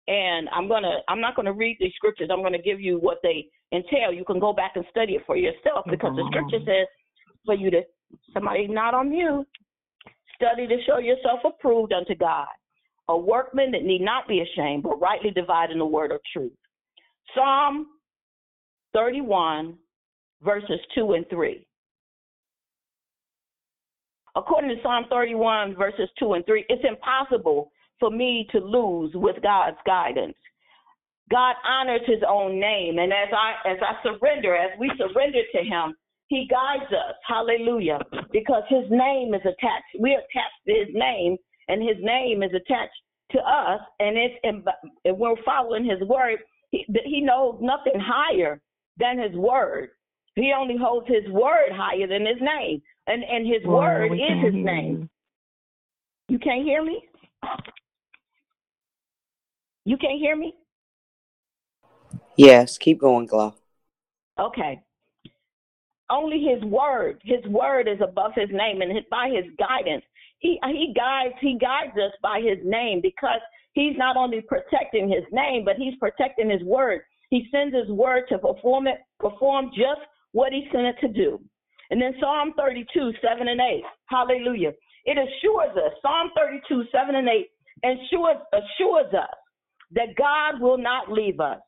and 0.08 0.48
I'm 0.50 0.68
going 0.68 0.82
to 0.82 0.98
I'm 1.08 1.20
not 1.20 1.36
going 1.36 1.46
to 1.46 1.52
read 1.52 1.76
these 1.80 1.92
scriptures. 1.96 2.28
I'm 2.32 2.40
going 2.40 2.54
to 2.54 2.62
give 2.62 2.80
you 2.80 2.98
what 2.98 3.18
they 3.22 3.46
entail. 3.72 4.12
You 4.12 4.24
can 4.24 4.38
go 4.38 4.52
back 4.52 4.72
and 4.76 4.84
study 4.90 5.14
it 5.14 5.22
for 5.26 5.36
yourself 5.36 5.84
because 5.88 6.14
the 6.16 6.24
scripture 6.30 6.64
says 6.64 6.86
for 7.44 7.54
you 7.54 7.70
to 7.70 7.82
somebody 8.32 8.66
not 8.68 8.94
on 8.94 9.10
mute. 9.10 9.46
Study 10.42 10.66
to 10.66 10.76
show 10.86 10.98
yourself 10.98 11.40
approved 11.44 11.92
unto 11.92 12.16
God, 12.16 12.48
a 13.08 13.16
workman 13.16 13.70
that 13.72 13.84
need 13.84 14.00
not 14.00 14.26
be 14.26 14.40
ashamed, 14.40 14.82
but 14.82 15.00
rightly 15.00 15.30
dividing 15.30 15.78
the 15.78 15.86
word 15.86 16.10
of 16.10 16.20
truth. 16.32 16.52
Psalm 17.32 17.86
31, 18.92 19.74
verses 20.42 20.80
2 20.96 21.12
and 21.12 21.26
3. 21.30 21.64
According 24.34 24.70
to 24.70 24.82
Psalm 24.82 25.04
31, 25.10 25.76
verses 25.76 26.08
2 26.18 26.32
and 26.32 26.44
3, 26.44 26.64
it's 26.68 26.84
impossible 26.88 27.70
for 28.00 28.10
me 28.10 28.48
to 28.50 28.58
lose 28.58 29.12
with 29.14 29.36
God's 29.42 29.76
guidance. 29.86 30.34
God 31.30 31.54
honors 31.64 32.00
his 32.06 32.22
own 32.28 32.58
name. 32.58 32.98
And 32.98 33.12
as 33.12 33.28
I 33.32 33.70
as 33.70 33.78
I 33.80 34.02
surrender, 34.02 34.56
as 34.56 34.70
we 34.78 34.90
surrender 34.98 35.40
to 35.54 35.62
him, 35.62 35.94
he 36.32 36.48
guides 36.48 36.90
us. 36.90 37.14
Hallelujah. 37.26 38.00
Because 38.32 38.62
his 38.70 38.84
name 38.88 39.34
is 39.34 39.42
attached. 39.42 39.92
We're 39.98 40.18
attached 40.18 40.62
to 40.66 40.72
his 40.72 40.88
name, 40.94 41.36
and 41.68 41.82
his 41.82 41.98
name 42.00 42.42
is 42.42 42.50
attached 42.54 42.96
to 43.32 43.38
us. 43.38 43.80
And 44.00 44.16
it's 44.16 44.34
and 44.42 45.18
we're 45.18 45.36
following 45.44 45.84
his 45.84 46.00
word. 46.08 46.38
He, 46.70 46.86
he 47.04 47.20
knows 47.20 47.58
nothing 47.60 48.00
higher 48.00 48.62
than 48.96 49.18
his 49.18 49.32
word. 49.36 49.90
He 50.34 50.54
only 50.58 50.78
holds 50.78 51.06
his 51.06 51.30
word 51.30 51.70
higher 51.72 52.06
than 52.06 52.24
his 52.24 52.40
name. 52.40 52.80
And 53.06 53.22
and 53.24 53.46
his 53.46 53.62
well, 53.66 53.80
word 53.80 54.12
is 54.14 54.44
his 54.44 54.54
name. 54.54 55.10
You. 56.28 56.34
you 56.34 56.38
can't 56.38 56.64
hear 56.64 56.82
me? 56.82 57.02
You 59.84 59.98
can't 59.98 60.18
hear 60.18 60.36
me? 60.36 60.54
Yes, 62.36 62.78
keep 62.78 63.00
going, 63.00 63.26
Glow. 63.26 63.54
Okay. 64.38 64.80
Only 66.12 66.44
his 66.44 66.62
word, 66.64 67.22
his 67.24 67.42
word 67.46 67.88
is 67.88 67.98
above 68.02 68.32
his 68.34 68.50
name, 68.52 68.82
and 68.82 68.92
by 69.10 69.30
his 69.34 69.46
guidance, 69.58 70.04
he 70.40 70.60
he 70.66 70.92
guides 70.94 71.34
he 71.40 71.56
guides 71.58 71.96
us 71.96 72.12
by 72.22 72.38
his 72.38 72.58
name 72.64 73.00
because 73.00 73.40
he's 73.72 73.96
not 73.96 74.18
only 74.18 74.42
protecting 74.42 75.08
his 75.08 75.24
name, 75.32 75.64
but 75.64 75.76
he's 75.76 75.94
protecting 75.98 76.50
his 76.50 76.62
word. 76.64 77.00
He 77.30 77.48
sends 77.50 77.74
his 77.74 77.88
word 77.88 78.24
to 78.28 78.38
perform 78.38 78.88
it, 78.88 78.98
perform 79.18 79.70
just 79.70 80.02
what 80.32 80.52
he 80.52 80.68
sent 80.70 80.84
it 80.84 80.96
to 81.00 81.08
do. 81.08 81.40
And 81.88 82.00
then 82.00 82.12
Psalm 82.20 82.52
32, 82.58 83.12
7 83.22 83.48
and 83.48 83.60
8. 83.60 83.82
Hallelujah. 84.06 84.72
It 85.06 85.16
assures 85.16 85.74
us, 85.76 85.92
Psalm 86.02 86.30
32, 86.36 86.84
7 86.92 87.14
and 87.14 87.28
8 87.28 87.46
ensures, 87.84 88.36
assures 88.52 89.14
us 89.14 89.34
that 89.92 90.14
God 90.18 90.60
will 90.60 90.78
not 90.78 91.10
leave 91.10 91.40
us. 91.40 91.58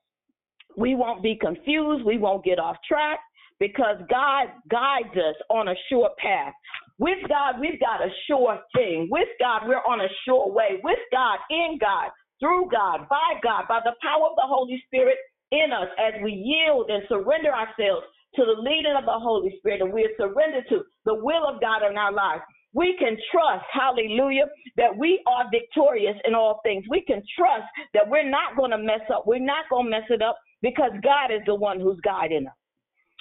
We 0.76 0.94
won't 0.94 1.22
be 1.22 1.34
confused. 1.34 2.04
We 2.04 2.18
won't 2.18 2.44
get 2.44 2.58
off 2.58 2.76
track 2.86 3.20
because 3.60 3.96
God 4.10 4.48
guides 4.70 5.14
us 5.16 5.36
on 5.50 5.68
a 5.68 5.74
sure 5.88 6.10
path. 6.18 6.52
With 6.98 7.18
God, 7.28 7.60
we've 7.60 7.80
got 7.80 8.02
a 8.02 8.10
sure 8.26 8.58
thing. 8.74 9.08
With 9.10 9.28
God, 9.40 9.62
we're 9.66 9.84
on 9.86 10.00
a 10.00 10.08
sure 10.24 10.52
way. 10.52 10.80
With 10.82 10.98
God, 11.12 11.38
in 11.50 11.78
God, 11.80 12.10
through 12.40 12.68
God, 12.70 13.08
by 13.08 13.40
God, 13.42 13.64
by 13.68 13.80
the 13.84 13.94
power 14.02 14.26
of 14.26 14.36
the 14.36 14.46
Holy 14.46 14.82
Spirit 14.86 15.16
in 15.50 15.72
us 15.72 15.88
as 15.98 16.14
we 16.22 16.32
yield 16.32 16.90
and 16.90 17.02
surrender 17.08 17.52
ourselves 17.52 18.06
to 18.36 18.44
the 18.44 18.60
leading 18.60 18.94
of 18.98 19.04
the 19.04 19.18
Holy 19.18 19.54
Spirit 19.58 19.80
and 19.80 19.92
we 19.92 20.02
are 20.04 20.16
surrendered 20.18 20.64
to 20.68 20.82
the 21.04 21.14
will 21.14 21.46
of 21.46 21.60
God 21.60 21.88
in 21.88 21.96
our 21.96 22.12
lives, 22.12 22.42
we 22.74 22.96
can 22.98 23.16
trust, 23.30 23.64
hallelujah, 23.72 24.46
that 24.76 24.96
we 24.98 25.22
are 25.28 25.44
victorious 25.50 26.16
in 26.26 26.34
all 26.34 26.60
things. 26.64 26.84
We 26.90 27.02
can 27.02 27.22
trust 27.38 27.64
that 27.94 28.08
we're 28.08 28.28
not 28.28 28.56
going 28.56 28.72
to 28.72 28.78
mess 28.78 29.06
up. 29.14 29.24
We're 29.26 29.38
not 29.38 29.66
going 29.70 29.86
to 29.86 29.90
mess 29.90 30.10
it 30.10 30.22
up 30.22 30.36
because 30.60 30.90
God 31.02 31.32
is 31.32 31.42
the 31.46 31.54
one 31.54 31.78
who's 31.78 32.00
guiding 32.00 32.48
us. 32.48 32.54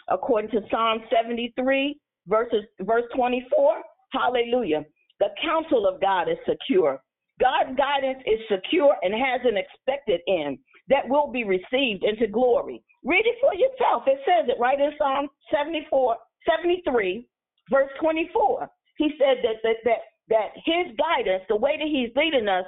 According 0.09 0.51
to 0.51 0.61
Psalm 0.69 0.99
73, 1.11 1.97
verses, 2.27 2.63
verse 2.81 3.03
24, 3.15 3.81
hallelujah, 4.11 4.83
the 5.19 5.29
counsel 5.43 5.87
of 5.87 6.01
God 6.01 6.29
is 6.29 6.37
secure. 6.47 7.01
God's 7.39 7.77
guidance 7.77 8.23
is 8.25 8.39
secure 8.49 8.95
and 9.01 9.13
has 9.13 9.41
an 9.43 9.57
expected 9.57 10.21
end 10.27 10.59
that 10.89 11.07
will 11.07 11.31
be 11.31 11.43
received 11.43 12.03
into 12.03 12.27
glory. 12.27 12.83
Read 13.03 13.25
it 13.25 13.35
for 13.41 13.53
yourself. 13.55 14.03
It 14.07 14.19
says 14.25 14.49
it 14.49 14.59
right 14.59 14.79
in 14.79 14.91
Psalm 14.97 15.27
74, 15.51 16.15
73, 16.49 17.27
verse 17.69 17.89
24. 17.99 18.69
He 18.97 19.09
said 19.17 19.37
that, 19.43 19.55
that, 19.63 19.75
that, 19.85 19.99
that 20.29 20.49
his 20.63 20.95
guidance, 20.97 21.43
the 21.49 21.55
way 21.55 21.77
that 21.77 21.87
he's 21.87 22.15
leading 22.15 22.47
us, 22.47 22.65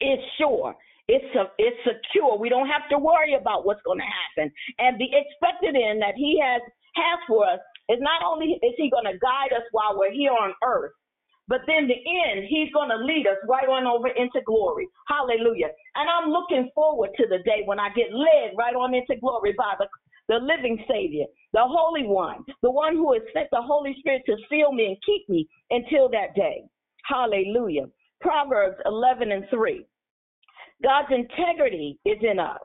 is 0.00 0.18
sure. 0.38 0.74
It's 1.08 1.34
a, 1.36 1.46
it's 1.58 1.78
secure. 1.86 2.36
We 2.38 2.48
don't 2.48 2.68
have 2.68 2.88
to 2.90 2.98
worry 2.98 3.34
about 3.34 3.64
what's 3.64 3.82
going 3.82 3.98
to 3.98 4.10
happen. 4.10 4.52
And 4.78 4.98
the 4.98 5.06
expected 5.06 5.76
end 5.76 6.02
that 6.02 6.14
he 6.16 6.40
has 6.42 6.62
has 6.96 7.18
for 7.28 7.44
us 7.44 7.60
is 7.88 7.98
not 8.00 8.22
only 8.24 8.58
is 8.62 8.74
he 8.76 8.90
going 8.90 9.06
to 9.06 9.18
guide 9.18 9.54
us 9.54 9.62
while 9.70 9.98
we're 9.98 10.12
here 10.12 10.32
on 10.32 10.54
earth, 10.64 10.92
but 11.48 11.60
then 11.66 11.86
the 11.86 11.94
end, 11.94 12.46
he's 12.48 12.72
going 12.72 12.90
to 12.90 12.96
lead 12.96 13.26
us 13.26 13.38
right 13.48 13.68
on 13.68 13.86
over 13.86 14.08
into 14.08 14.40
glory. 14.44 14.88
Hallelujah. 15.06 15.70
And 15.94 16.08
I'm 16.10 16.30
looking 16.30 16.70
forward 16.74 17.10
to 17.16 17.26
the 17.28 17.38
day 17.44 17.62
when 17.66 17.78
I 17.78 17.90
get 17.94 18.12
led 18.12 18.58
right 18.58 18.74
on 18.74 18.94
into 18.94 19.20
glory 19.20 19.54
by 19.56 19.74
the, 19.78 19.86
the 20.28 20.40
living 20.42 20.82
Savior, 20.90 21.26
the 21.52 21.62
Holy 21.62 22.02
One, 22.06 22.44
the 22.62 22.70
one 22.70 22.96
who 22.96 23.12
has 23.12 23.22
sent 23.32 23.48
the 23.52 23.62
Holy 23.62 23.94
Spirit 24.00 24.22
to 24.26 24.36
seal 24.50 24.72
me 24.72 24.86
and 24.86 24.96
keep 25.06 25.28
me 25.28 25.46
until 25.70 26.08
that 26.10 26.34
day. 26.34 26.64
Hallelujah. 27.04 27.86
Proverbs 28.20 28.78
11 28.84 29.30
and 29.30 29.44
3. 29.50 29.86
God's 30.82 31.08
integrity 31.10 31.98
is 32.04 32.18
in 32.20 32.38
us. 32.38 32.58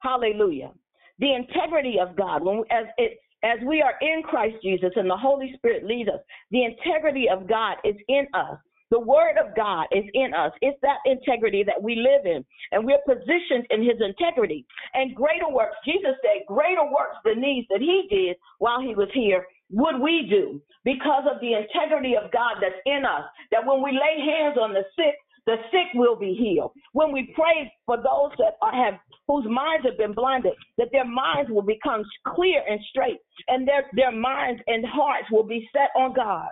Hallelujah. 0.00 0.72
The 1.18 1.34
integrity 1.34 1.96
of 2.00 2.16
God, 2.16 2.42
when 2.42 2.64
as 2.70 2.86
it 2.98 3.18
as 3.42 3.58
we 3.66 3.80
are 3.80 3.94
in 4.02 4.22
Christ 4.22 4.56
Jesus 4.62 4.90
and 4.96 5.08
the 5.08 5.16
Holy 5.16 5.52
Spirit 5.56 5.84
leads 5.84 6.10
us, 6.10 6.20
the 6.50 6.64
integrity 6.64 7.26
of 7.28 7.48
God 7.48 7.76
is 7.84 7.96
in 8.08 8.26
us. 8.34 8.58
The 8.90 9.00
word 9.00 9.38
of 9.38 9.54
God 9.56 9.86
is 9.92 10.04
in 10.14 10.34
us. 10.34 10.52
It's 10.60 10.78
that 10.82 10.98
integrity 11.06 11.62
that 11.62 11.80
we 11.80 11.94
live 11.94 12.26
in. 12.26 12.44
And 12.72 12.84
we're 12.84 12.98
positioned 13.06 13.66
in 13.70 13.82
his 13.82 13.96
integrity. 14.00 14.66
And 14.92 15.14
greater 15.14 15.48
works, 15.48 15.76
Jesus 15.84 16.16
said, 16.20 16.44
greater 16.46 16.84
works 16.84 17.16
than 17.24 17.40
these 17.40 17.64
that 17.70 17.80
he 17.80 18.08
did 18.10 18.36
while 18.58 18.80
he 18.80 18.94
was 18.94 19.08
here 19.14 19.46
would 19.70 20.00
we 20.00 20.26
do 20.28 20.60
because 20.84 21.24
of 21.30 21.40
the 21.40 21.54
integrity 21.54 22.14
of 22.16 22.32
God 22.32 22.58
that's 22.60 22.82
in 22.86 23.04
us? 23.04 23.24
That 23.50 23.64
when 23.64 23.82
we 23.82 23.92
lay 23.92 24.18
hands 24.18 24.58
on 24.60 24.74
the 24.74 24.82
sick, 24.96 25.14
the 25.46 25.56
sick 25.70 25.88
will 25.94 26.16
be 26.16 26.34
healed. 26.34 26.72
When 26.92 27.12
we 27.12 27.32
pray 27.34 27.72
for 27.86 27.96
those 27.96 28.32
that 28.38 28.54
have 28.72 28.94
whose 29.26 29.46
minds 29.48 29.86
have 29.86 29.98
been 29.98 30.12
blinded, 30.12 30.52
that 30.78 30.88
their 30.92 31.04
minds 31.04 31.50
will 31.50 31.62
become 31.62 32.02
clear 32.26 32.62
and 32.68 32.80
straight, 32.90 33.18
and 33.48 33.66
their 33.66 33.84
their 33.94 34.12
minds 34.12 34.60
and 34.66 34.84
hearts 34.86 35.28
will 35.30 35.44
be 35.44 35.68
set 35.72 35.90
on 35.96 36.14
God. 36.14 36.48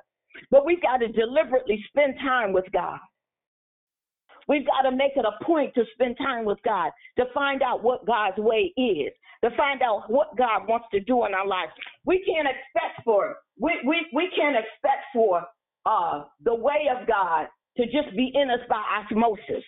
But 0.50 0.64
we've 0.64 0.82
got 0.82 0.98
to 0.98 1.08
deliberately 1.08 1.84
spend 1.88 2.14
time 2.20 2.52
with 2.52 2.66
God. 2.72 2.98
We've 4.48 4.66
got 4.66 4.88
to 4.88 4.96
make 4.96 5.12
it 5.16 5.26
a 5.26 5.44
point 5.44 5.74
to 5.74 5.84
spend 5.92 6.16
time 6.16 6.44
with 6.46 6.58
God, 6.64 6.90
to 7.18 7.26
find 7.34 7.62
out 7.62 7.82
what 7.82 8.06
God's 8.06 8.38
way 8.38 8.72
is, 8.76 9.12
to 9.44 9.50
find 9.56 9.82
out 9.82 10.10
what 10.10 10.36
God 10.38 10.66
wants 10.66 10.86
to 10.92 11.00
do 11.00 11.26
in 11.26 11.34
our 11.34 11.46
lives. 11.46 11.72
We 12.06 12.24
can't 12.24 12.48
expect 12.48 13.04
for 13.04 13.36
we 13.60 13.72
we, 13.86 14.06
we 14.14 14.30
can't 14.36 14.56
expect 14.56 15.04
for 15.12 15.42
uh, 15.84 16.24
the 16.44 16.54
way 16.54 16.88
of 16.90 17.06
God 17.06 17.48
to 17.78 17.86
just 17.86 18.14
be 18.16 18.30
in 18.34 18.50
us 18.50 18.60
by 18.68 18.82
osmosis. 19.00 19.64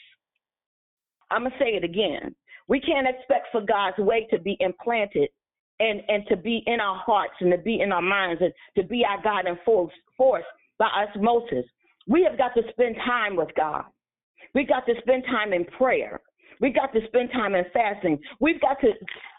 I'm 1.31 1.45
gonna 1.45 1.55
say 1.59 1.77
it 1.77 1.85
again. 1.85 2.35
We 2.69 2.81
can't 2.81 3.07
expect 3.07 3.49
for 3.53 3.61
God's 3.61 3.99
way 3.99 4.27
to 4.31 4.39
be 4.39 4.57
implanted 4.61 5.31
and 5.79 6.03
and 6.09 6.25
to 6.29 6.37
be 6.37 6.63
in 6.67 6.81
our 6.81 6.97
hearts 6.97 7.35
and 7.41 7.51
to 7.53 7.59
be 7.59 7.81
in 7.81 7.93
our 7.93 8.03
minds 8.03 8.43
and 8.43 8.53
to 8.77 8.83
be 8.83 9.05
our 9.05 9.23
guiding 9.23 9.59
force 9.65 9.93
force 10.17 10.45
by 10.79 10.87
osmosis. 10.87 11.65
We 12.09 12.25
have 12.29 12.37
got 12.37 12.55
to 12.55 12.63
spend 12.71 12.97
time 13.07 13.37
with 13.37 13.49
God. 13.57 13.85
We 14.55 14.65
got 14.65 14.87
to 14.87 14.95
spend 15.03 15.25
time 15.25 15.53
in 15.53 15.65
prayer. 15.65 16.21
We 16.61 16.71
got 16.71 16.93
to 16.93 17.01
spend 17.07 17.31
time 17.33 17.55
in 17.55 17.65
fasting. 17.73 18.19
We've 18.39 18.61
got 18.61 18.79
to, 18.81 18.93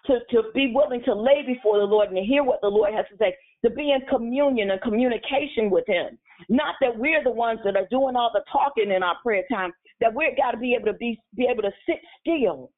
to, 0.08 0.20
to 0.32 0.50
be 0.54 0.72
willing 0.74 1.02
to 1.06 1.14
lay 1.14 1.44
before 1.46 1.80
the 1.80 1.86
Lord 1.86 2.10
and 2.10 2.18
to 2.18 2.24
hear 2.24 2.44
what 2.44 2.62
the 2.62 2.68
Lord 2.68 2.94
has 2.94 3.06
to 3.12 3.18
say, 3.18 3.36
to 3.64 3.70
be 3.70 3.92
in 3.92 4.02
communion 4.10 4.72
and 4.72 4.82
communication 4.82 5.70
with 5.70 5.86
Him. 5.88 6.18
Not 6.50 6.76
that 6.82 6.98
we're 6.98 7.24
the 7.24 7.32
ones 7.32 7.60
that 7.64 7.76
are 7.76 7.88
doing 7.92 8.16
all 8.16 8.32
the 8.34 8.44
talking 8.52 8.92
in 8.92 9.04
our 9.04 9.16
prayer 9.22 9.44
time, 9.52 9.72
that 10.00 10.14
we've 10.14 10.36
got 10.36 10.52
to 10.52 10.58
be 10.58 10.74
able 10.74 10.92
to 10.92 10.98
be, 10.98 11.20
be 11.36 11.48
able 11.52 11.62
to 11.62 11.72
sit 11.86 12.00
still 12.20 12.72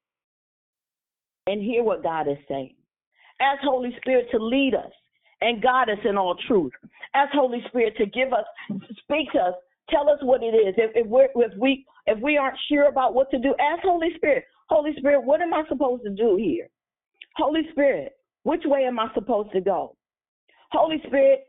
and 1.46 1.62
hear 1.62 1.82
what 1.82 2.02
God 2.02 2.28
is 2.28 2.38
saying. 2.46 2.74
Ask 3.40 3.62
Holy 3.62 3.94
Spirit 3.98 4.26
to 4.30 4.38
lead 4.38 4.74
us 4.74 4.92
and 5.40 5.62
guide 5.62 5.88
us 5.88 5.98
in 6.08 6.16
all 6.16 6.36
truth. 6.46 6.72
Ask 7.14 7.32
Holy 7.32 7.62
Spirit 7.68 7.96
to 7.96 8.06
give 8.06 8.32
us, 8.32 8.44
speak 9.04 9.32
to 9.32 9.38
us 9.38 9.54
Tell 9.90 10.08
us 10.08 10.18
what 10.22 10.42
it 10.42 10.54
is. 10.54 10.74
If, 10.78 10.92
if, 10.94 11.06
if 11.06 11.58
we 11.58 11.84
if 12.06 12.20
we 12.20 12.36
aren't 12.36 12.58
sure 12.68 12.88
about 12.88 13.14
what 13.14 13.30
to 13.30 13.38
do, 13.38 13.54
ask 13.60 13.82
Holy 13.82 14.08
Spirit. 14.16 14.44
Holy 14.68 14.92
Spirit, 14.96 15.22
what 15.22 15.40
am 15.40 15.54
I 15.54 15.62
supposed 15.68 16.04
to 16.04 16.10
do 16.10 16.36
here? 16.36 16.68
Holy 17.36 17.62
Spirit, 17.72 18.12
which 18.44 18.62
way 18.64 18.84
am 18.84 18.98
I 18.98 19.08
supposed 19.14 19.52
to 19.52 19.60
go? 19.60 19.96
Holy 20.72 21.02
Spirit, 21.06 21.44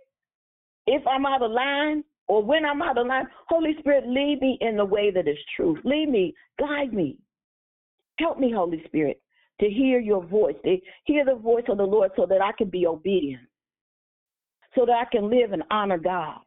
if 0.87 1.05
I'm 1.07 1.25
out 1.25 1.41
of 1.41 1.51
line 1.51 2.03
or 2.27 2.43
when 2.43 2.65
I'm 2.65 2.81
out 2.81 2.97
of 2.97 3.07
line, 3.07 3.27
Holy 3.47 3.75
Spirit, 3.79 4.07
lead 4.07 4.39
me 4.41 4.57
in 4.61 4.77
the 4.77 4.85
way 4.85 5.11
that 5.11 5.27
is 5.27 5.37
true. 5.55 5.77
Lead 5.83 6.09
me, 6.09 6.33
guide 6.59 6.93
me. 6.93 7.17
Help 8.19 8.39
me, 8.39 8.51
Holy 8.51 8.81
Spirit, 8.85 9.21
to 9.59 9.69
hear 9.69 9.99
your 9.99 10.23
voice, 10.25 10.55
to 10.63 10.77
hear 11.05 11.25
the 11.25 11.35
voice 11.35 11.65
of 11.67 11.77
the 11.77 11.83
Lord 11.83 12.11
so 12.15 12.25
that 12.25 12.41
I 12.41 12.51
can 12.57 12.69
be 12.69 12.87
obedient, 12.87 13.43
so 14.73 14.85
that 14.85 14.93
I 14.93 15.05
can 15.11 15.29
live 15.29 15.51
and 15.51 15.63
honor 15.69 15.97
God 15.97 16.39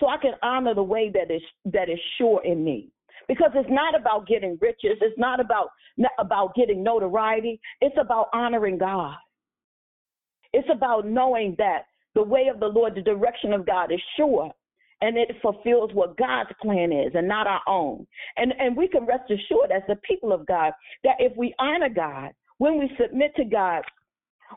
so 0.00 0.08
I 0.08 0.16
can 0.16 0.32
honor 0.42 0.74
the 0.74 0.82
way 0.82 1.12
that 1.14 1.32
is 1.32 1.42
that 1.66 1.88
is 1.88 1.98
sure 2.16 2.42
in 2.44 2.64
me. 2.64 2.88
Because 3.28 3.50
it's 3.54 3.70
not 3.70 3.98
about 3.98 4.26
getting 4.26 4.58
riches, 4.60 4.98
it's 5.00 5.18
not 5.18 5.40
about 5.40 5.68
not 5.96 6.12
about 6.18 6.54
getting 6.54 6.82
notoriety, 6.82 7.60
it's 7.80 7.96
about 8.00 8.28
honoring 8.32 8.78
God. 8.78 9.16
It's 10.52 10.68
about 10.72 11.06
knowing 11.06 11.54
that 11.58 11.82
the 12.14 12.22
way 12.22 12.48
of 12.52 12.60
the 12.60 12.66
Lord, 12.66 12.94
the 12.94 13.02
direction 13.02 13.52
of 13.52 13.66
God 13.66 13.92
is 13.92 14.00
sure 14.16 14.52
and 15.02 15.16
it 15.16 15.30
fulfills 15.40 15.90
what 15.94 16.16
God's 16.16 16.50
plan 16.60 16.92
is 16.92 17.12
and 17.14 17.26
not 17.26 17.46
our 17.46 17.62
own. 17.66 18.06
And 18.36 18.52
and 18.58 18.76
we 18.76 18.88
can 18.88 19.06
rest 19.06 19.30
assured 19.30 19.70
as 19.70 19.82
the 19.88 19.96
people 20.06 20.32
of 20.32 20.46
God 20.46 20.72
that 21.04 21.16
if 21.18 21.36
we 21.36 21.54
honor 21.58 21.88
God, 21.88 22.30
when 22.58 22.78
we 22.78 22.90
submit 23.00 23.34
to 23.36 23.44
God, 23.44 23.82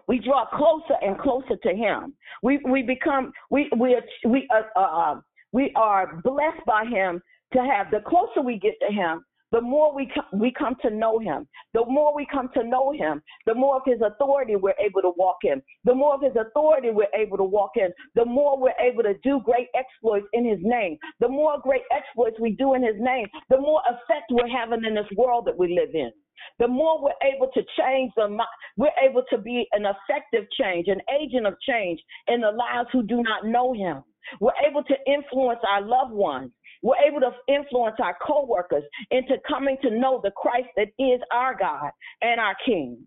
we 0.07 0.19
draw 0.19 0.45
closer 0.47 0.95
and 1.01 1.17
closer 1.19 1.55
to 1.61 1.69
Him. 1.69 2.13
We 2.41 2.59
we 2.67 2.81
become 2.81 3.31
we 3.49 3.69
we 3.77 3.97
we 4.25 4.47
uh, 4.53 4.79
uh, 4.79 5.21
we 5.53 5.71
are 5.75 6.19
blessed 6.23 6.65
by 6.65 6.83
him 6.83 7.21
to 7.53 7.63
have 7.63 7.91
the 7.91 8.01
closer 8.07 8.41
we 8.41 8.59
get 8.59 8.75
to 8.87 8.93
him 8.93 9.23
the 9.53 9.61
more 9.61 9.93
we 9.93 10.09
come, 10.11 10.39
we 10.39 10.51
come 10.51 10.75
to 10.81 10.89
know 10.89 11.19
him. 11.19 11.47
The 11.75 11.85
more 11.85 12.15
we 12.15 12.25
come 12.25 12.49
to 12.55 12.63
know 12.63 12.91
him 12.91 13.21
the 13.45 13.53
more 13.53 13.75
of 13.75 13.83
his 13.85 14.01
authority 14.01 14.55
we're 14.55 14.73
able 14.83 15.03
to 15.03 15.11
walk 15.15 15.37
in. 15.43 15.61
The 15.85 15.93
more 15.93 16.15
of 16.15 16.21
his 16.23 16.35
authority 16.35 16.89
we're 16.89 17.13
able 17.15 17.37
to 17.37 17.43
walk 17.43 17.71
in 17.75 17.89
the 18.15 18.25
more 18.25 18.59
we're 18.59 18.79
able 18.81 19.03
to 19.03 19.13
do 19.23 19.41
great 19.45 19.67
exploits 19.75 20.25
in 20.33 20.43
his 20.43 20.57
name. 20.61 20.97
The 21.19 21.29
more 21.29 21.59
great 21.61 21.83
exploits 21.95 22.37
we 22.39 22.53
do 22.53 22.73
in 22.73 22.83
his 22.83 22.95
name 22.97 23.27
the 23.49 23.61
more 23.61 23.81
effect 23.87 24.31
we're 24.31 24.47
having 24.49 24.83
in 24.85 24.95
this 24.95 25.11
world 25.15 25.45
that 25.45 25.57
we 25.57 25.67
live 25.79 25.93
in. 25.93 26.11
The 26.57 26.67
more 26.67 27.01
we're 27.01 27.27
able 27.35 27.49
to 27.53 27.61
change 27.77 28.11
the 28.15 28.35
we're 28.75 28.99
able 29.07 29.23
to 29.29 29.37
be 29.37 29.67
an 29.73 29.85
effective 29.85 30.45
change 30.59 30.87
an 30.87 31.01
agent 31.21 31.45
of 31.45 31.53
change 31.61 31.99
in 32.27 32.41
the 32.41 32.51
lives 32.51 32.89
who 32.91 33.03
do 33.03 33.21
not 33.21 33.45
know 33.45 33.71
him. 33.73 34.03
We're 34.39 34.57
able 34.67 34.83
to 34.83 34.95
influence 35.05 35.59
our 35.69 35.81
loved 35.81 36.13
ones. 36.13 36.51
We're 36.83 36.97
able 36.97 37.21
to 37.21 37.31
influence 37.47 37.95
our 37.99 38.15
coworkers 38.25 38.83
into 39.09 39.37
coming 39.47 39.77
to 39.81 39.89
know 39.89 40.19
the 40.23 40.31
Christ 40.31 40.67
that 40.77 40.89
is 40.99 41.19
our 41.31 41.57
God 41.57 41.91
and 42.21 42.39
our 42.39 42.55
King. 42.65 42.99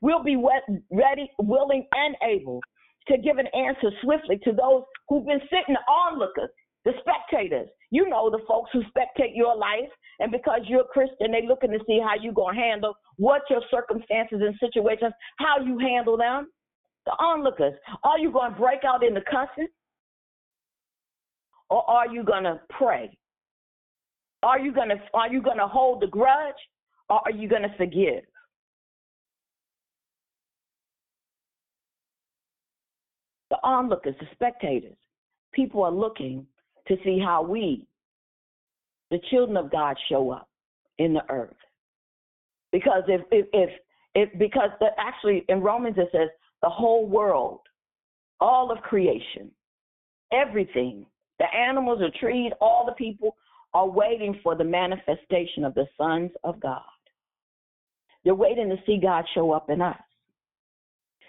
We'll 0.00 0.22
be 0.22 0.36
ready, 0.90 1.30
willing, 1.38 1.86
and 1.92 2.16
able 2.22 2.60
to 3.08 3.18
give 3.18 3.38
an 3.38 3.48
answer 3.48 3.90
swiftly 4.02 4.38
to 4.44 4.52
those 4.52 4.84
who've 5.08 5.26
been 5.26 5.40
sitting 5.50 5.74
onlookers, 5.88 6.50
the 6.84 6.92
spectators. 7.00 7.68
You 7.90 8.08
know 8.08 8.30
the 8.30 8.44
folks 8.46 8.70
who 8.72 8.82
spectate 8.82 9.34
your 9.34 9.56
life, 9.56 9.90
and 10.20 10.30
because 10.30 10.60
you're 10.66 10.82
a 10.82 10.84
Christian, 10.84 11.32
they're 11.32 11.42
looking 11.42 11.72
to 11.72 11.80
see 11.86 12.00
how 12.00 12.14
you're 12.22 12.32
going 12.32 12.54
to 12.54 12.60
handle 12.60 12.94
what 13.16 13.42
your 13.50 13.62
circumstances 13.70 14.40
and 14.40 14.54
situations, 14.60 15.12
how 15.38 15.58
you 15.64 15.78
handle 15.78 16.16
them. 16.16 16.48
The 17.04 17.12
onlookers. 17.12 17.74
Are 18.04 18.18
you 18.18 18.30
going 18.30 18.52
to 18.52 18.58
break 18.58 18.84
out 18.84 19.02
into 19.02 19.20
cussing? 19.22 19.66
or 21.72 21.88
are 21.88 22.06
you 22.06 22.22
going 22.22 22.44
to 22.44 22.60
pray? 22.68 23.10
Are 24.42 24.58
you 24.58 24.72
to 24.88 24.96
are 25.14 25.28
you 25.28 25.40
to 25.58 25.66
hold 25.66 26.02
the 26.02 26.06
grudge 26.08 26.54
or 27.08 27.20
are 27.24 27.30
you 27.30 27.48
to 27.62 27.74
forgive? 27.76 28.24
The 33.50 33.58
onlookers, 33.62 34.14
the 34.18 34.26
spectators, 34.32 34.96
people 35.52 35.84
are 35.84 35.92
looking 35.92 36.46
to 36.88 36.96
see 37.04 37.20
how 37.22 37.42
we, 37.42 37.86
the 39.10 39.20
children 39.30 39.56
of 39.56 39.70
God, 39.70 39.96
show 40.08 40.30
up 40.30 40.48
in 40.98 41.12
the 41.12 41.22
earth. 41.30 41.54
Because 42.72 43.02
if 43.08 43.20
if 43.30 43.46
if, 43.52 43.70
if 44.14 44.38
because 44.38 44.70
the, 44.80 44.88
actually 44.98 45.44
in 45.48 45.60
Romans 45.60 45.96
it 45.98 46.08
says 46.10 46.28
the 46.62 46.68
whole 46.68 47.06
world, 47.06 47.60
all 48.40 48.72
of 48.72 48.78
creation, 48.78 49.50
everything 50.32 51.06
the 51.38 51.54
animals, 51.56 51.98
the 51.98 52.10
trees, 52.18 52.52
all 52.60 52.86
the 52.86 52.92
people 52.92 53.36
are 53.74 53.88
waiting 53.88 54.38
for 54.42 54.54
the 54.54 54.64
manifestation 54.64 55.64
of 55.64 55.74
the 55.74 55.86
sons 55.96 56.30
of 56.44 56.60
God. 56.60 56.82
They're 58.24 58.34
waiting 58.34 58.68
to 58.68 58.76
see 58.86 58.98
God 59.02 59.24
show 59.34 59.52
up 59.52 59.70
in 59.70 59.80
us. 59.80 59.98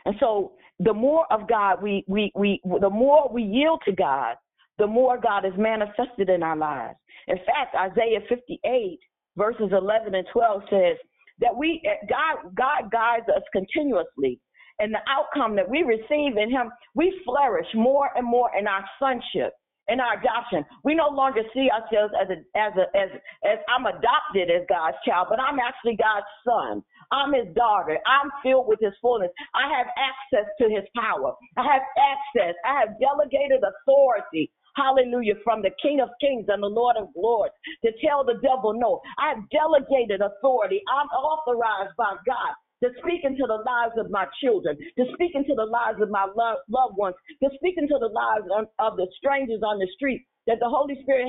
And 0.05 0.15
so 0.19 0.53
the 0.79 0.93
more 0.93 1.25
of 1.31 1.47
God 1.47 1.81
we 1.81 2.03
we 2.07 2.31
we 2.35 2.61
the 2.81 2.89
more 2.89 3.29
we 3.31 3.43
yield 3.43 3.81
to 3.85 3.93
God, 3.93 4.35
the 4.77 4.87
more 4.87 5.17
God 5.17 5.45
is 5.45 5.53
manifested 5.57 6.29
in 6.29 6.43
our 6.43 6.57
lives. 6.57 6.97
In 7.27 7.37
fact, 7.37 7.75
Isaiah 7.75 8.19
58 8.27 8.99
verses 9.37 9.71
11 9.71 10.13
and 10.13 10.27
12 10.31 10.61
says 10.69 10.97
that 11.39 11.55
we 11.55 11.81
God 12.09 12.53
God 12.55 12.91
guides 12.91 13.27
us 13.29 13.43
continuously 13.53 14.39
and 14.79 14.93
the 14.93 14.99
outcome 15.07 15.55
that 15.55 15.69
we 15.69 15.83
receive 15.83 16.37
in 16.37 16.49
him, 16.49 16.71
we 16.95 17.21
flourish 17.23 17.67
more 17.75 18.09
and 18.15 18.25
more 18.25 18.49
in 18.57 18.67
our 18.67 18.83
sonship 18.99 19.53
in 19.93 20.01
our 20.01 20.17
adoption. 20.17 20.65
We 20.83 20.95
no 20.95 21.07
longer 21.07 21.41
see 21.53 21.69
ourselves 21.69 22.13
as 22.17 22.27
a 22.33 22.41
as 22.57 22.73
a 22.73 22.85
as 22.97 23.09
as 23.45 23.57
I'm 23.69 23.85
adopted 23.85 24.49
as 24.49 24.65
God's 24.67 24.97
child, 25.05 25.27
but 25.29 25.39
I'm 25.39 25.61
actually 25.61 25.95
God's 25.95 26.25
son. 26.41 26.81
I'm 27.13 27.31
his 27.31 27.53
daughter. 27.53 28.01
I'm 28.09 28.33
filled 28.41 28.67
with 28.67 28.81
his 28.81 28.93
fullness. 28.99 29.29
I 29.53 29.69
have 29.69 29.87
access 29.93 30.49
to 30.57 30.65
his 30.65 30.83
power. 30.97 31.37
I 31.57 31.63
have 31.63 31.85
access. 31.93 32.57
I 32.65 32.81
have 32.81 32.97
delegated 32.97 33.61
authority. 33.61 34.49
Hallelujah, 34.75 35.35
from 35.43 35.61
the 35.61 35.69
King 35.83 36.01
of 36.01 36.09
Kings 36.19 36.49
and 36.49 36.63
the 36.63 36.67
Lord 36.67 36.97
of 36.97 37.09
Lords 37.15 37.53
to 37.85 37.91
tell 38.01 38.25
the 38.25 38.41
devil 38.41 38.73
no. 38.73 39.01
I've 39.21 39.45
delegated 39.53 40.21
authority. 40.21 40.81
I'm 40.89 41.05
authorized 41.13 41.93
by 41.95 42.17
God 42.25 42.57
to 42.83 42.89
speak 42.99 43.21
into 43.23 43.47
the 43.47 43.63
lives 43.65 43.95
of 43.97 44.11
my 44.11 44.25
children, 44.43 44.77
to 44.97 45.05
speak 45.13 45.31
into 45.35 45.55
the 45.55 45.65
lives 45.65 46.01
of 46.01 46.09
my 46.09 46.27
lo- 46.35 46.59
loved 46.69 46.97
ones, 46.97 47.15
to 47.41 47.49
speak 47.55 47.75
into 47.77 47.95
the 47.99 48.11
lives 48.11 48.45
of, 48.51 48.65
of 48.79 48.97
the 48.97 49.07
strangers 49.17 49.61
on 49.65 49.79
the 49.79 49.87
street 49.95 50.25
that 50.45 50.59
the 50.59 50.67
Holy 50.67 50.99
Spirit 51.03 51.27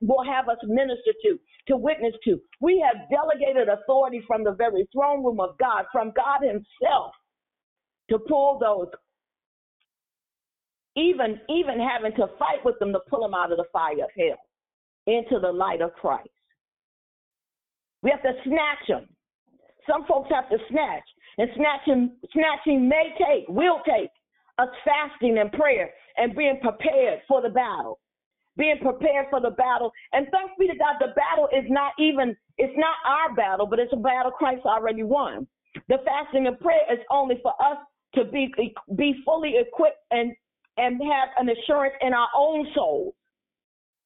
will 0.00 0.24
have 0.24 0.48
us 0.48 0.58
minister 0.64 1.12
to, 1.24 1.38
to 1.68 1.76
witness 1.76 2.14
to. 2.24 2.40
We 2.60 2.84
have 2.86 3.10
delegated 3.10 3.68
authority 3.68 4.22
from 4.26 4.44
the 4.44 4.52
very 4.52 4.88
throne 4.92 5.24
room 5.24 5.40
of 5.40 5.58
God, 5.58 5.86
from 5.90 6.12
God 6.14 6.40
Himself, 6.46 7.12
to 8.10 8.18
pull 8.28 8.58
those 8.60 8.88
even 10.96 11.40
even 11.48 11.80
having 11.80 12.12
to 12.12 12.28
fight 12.38 12.64
with 12.64 12.78
them 12.78 12.92
to 12.92 13.00
pull 13.10 13.22
them 13.22 13.34
out 13.34 13.50
of 13.50 13.58
the 13.58 13.64
fire 13.72 13.94
of 13.94 14.10
hell 14.16 14.38
into 15.06 15.40
the 15.40 15.50
light 15.50 15.80
of 15.80 15.92
Christ. 15.94 16.28
We 18.02 18.10
have 18.10 18.22
to 18.22 18.32
snatch 18.44 18.86
them. 18.88 19.08
Some 19.88 20.06
folks 20.06 20.30
have 20.30 20.48
to 20.50 20.58
snatch, 20.70 21.04
and 21.38 21.50
snatching 21.56 22.12
snatching 22.32 22.88
may 22.88 23.14
take, 23.18 23.48
will 23.48 23.80
take 23.86 24.10
us 24.58 24.68
fasting 24.84 25.38
and 25.38 25.50
prayer 25.52 25.90
and 26.16 26.34
being 26.34 26.58
prepared 26.60 27.20
for 27.28 27.42
the 27.42 27.48
battle. 27.48 27.98
Being 28.56 28.78
prepared 28.80 29.26
for 29.30 29.40
the 29.40 29.50
battle. 29.50 29.90
And 30.12 30.28
thanks 30.30 30.54
be 30.58 30.68
to 30.68 30.76
God, 30.76 30.94
the 31.00 31.12
battle 31.16 31.48
is 31.52 31.64
not 31.68 31.92
even, 31.98 32.36
it's 32.56 32.72
not 32.76 32.96
our 33.04 33.34
battle, 33.34 33.66
but 33.66 33.80
it's 33.80 33.92
a 33.92 33.96
battle 33.96 34.30
Christ 34.30 34.64
already 34.64 35.02
won. 35.02 35.48
The 35.88 35.96
fasting 36.04 36.46
and 36.46 36.58
prayer 36.60 36.86
is 36.92 37.00
only 37.10 37.40
for 37.42 37.52
us 37.60 37.78
to 38.14 38.24
be 38.24 38.54
be 38.96 39.14
fully 39.24 39.54
equipped 39.58 39.98
and 40.12 40.32
and 40.76 41.00
have 41.02 41.28
an 41.38 41.48
assurance 41.48 41.94
in 42.00 42.12
our 42.12 42.28
own 42.36 42.66
souls 42.76 43.14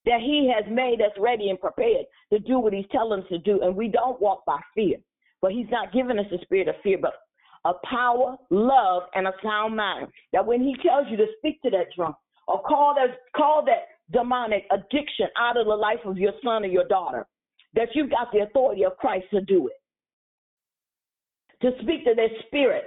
that 0.07 0.21
He 0.21 0.51
has 0.55 0.65
made 0.73 1.03
us 1.03 1.13
ready 1.19 1.51
and 1.51 1.61
prepared 1.61 2.07
to 2.33 2.39
do 2.39 2.59
what 2.59 2.73
He's 2.73 2.87
telling 2.91 3.21
us 3.21 3.29
to 3.29 3.39
do. 3.39 3.61
And 3.61 3.77
we 3.77 3.89
don't 3.89 4.19
walk 4.21 4.47
by 4.47 4.61
fear. 4.75 4.97
But 5.41 5.53
He's 5.53 5.71
not 5.71 5.93
giving 5.93 6.19
us 6.19 6.27
a 6.33 6.43
spirit 6.43 6.69
of 6.69 6.75
fear, 6.83 6.99
but 7.01 7.15
a 7.65 7.73
power, 7.87 8.37
love, 8.51 9.05
and 9.15 9.27
a 9.27 9.33
sound 9.43 9.77
mind. 9.77 10.09
That 10.33 10.47
when 10.47 10.61
He 10.63 10.77
tells 10.83 11.07
you 11.11 11.17
to 11.17 11.27
speak 11.39 11.61
to 11.63 11.71
that 11.71 11.87
drunk 11.97 12.17
or 12.47 12.63
call 12.63 12.95
that 12.95 13.19
call 13.37 13.65
that 13.67 13.89
demonic 14.13 14.65
addiction 14.71 15.27
out 15.39 15.57
of 15.57 15.67
the 15.67 15.75
life 15.75 16.01
of 16.05 16.17
your 16.17 16.33
son 16.43 16.65
or 16.65 16.69
your 16.69 16.89
daughter, 16.89 17.27
that 17.75 17.89
you've 17.95 18.11
got 18.11 18.33
the 18.33 18.41
authority 18.41 18.85
of 18.85 18.97
Christ 18.97 19.27
to 19.33 19.41
do 19.43 19.69
it. 19.69 19.75
To 21.63 21.73
speak 21.83 22.05
to 22.05 22.15
their 22.15 22.31
spirit. 22.47 22.85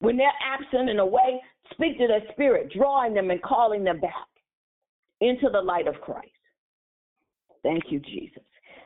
When 0.00 0.16
they're 0.16 0.28
absent 0.44 0.90
and 0.90 1.00
away, 1.00 1.40
speak 1.72 1.98
to 1.98 2.06
their 2.06 2.22
spirit, 2.32 2.72
drawing 2.76 3.14
them 3.14 3.30
and 3.30 3.40
calling 3.42 3.84
them 3.84 4.00
back 4.00 4.12
into 5.20 5.48
the 5.50 5.60
light 5.60 5.86
of 5.86 5.94
Christ. 6.00 6.28
Thank 7.62 7.84
you, 7.88 8.00
Jesus. 8.00 8.42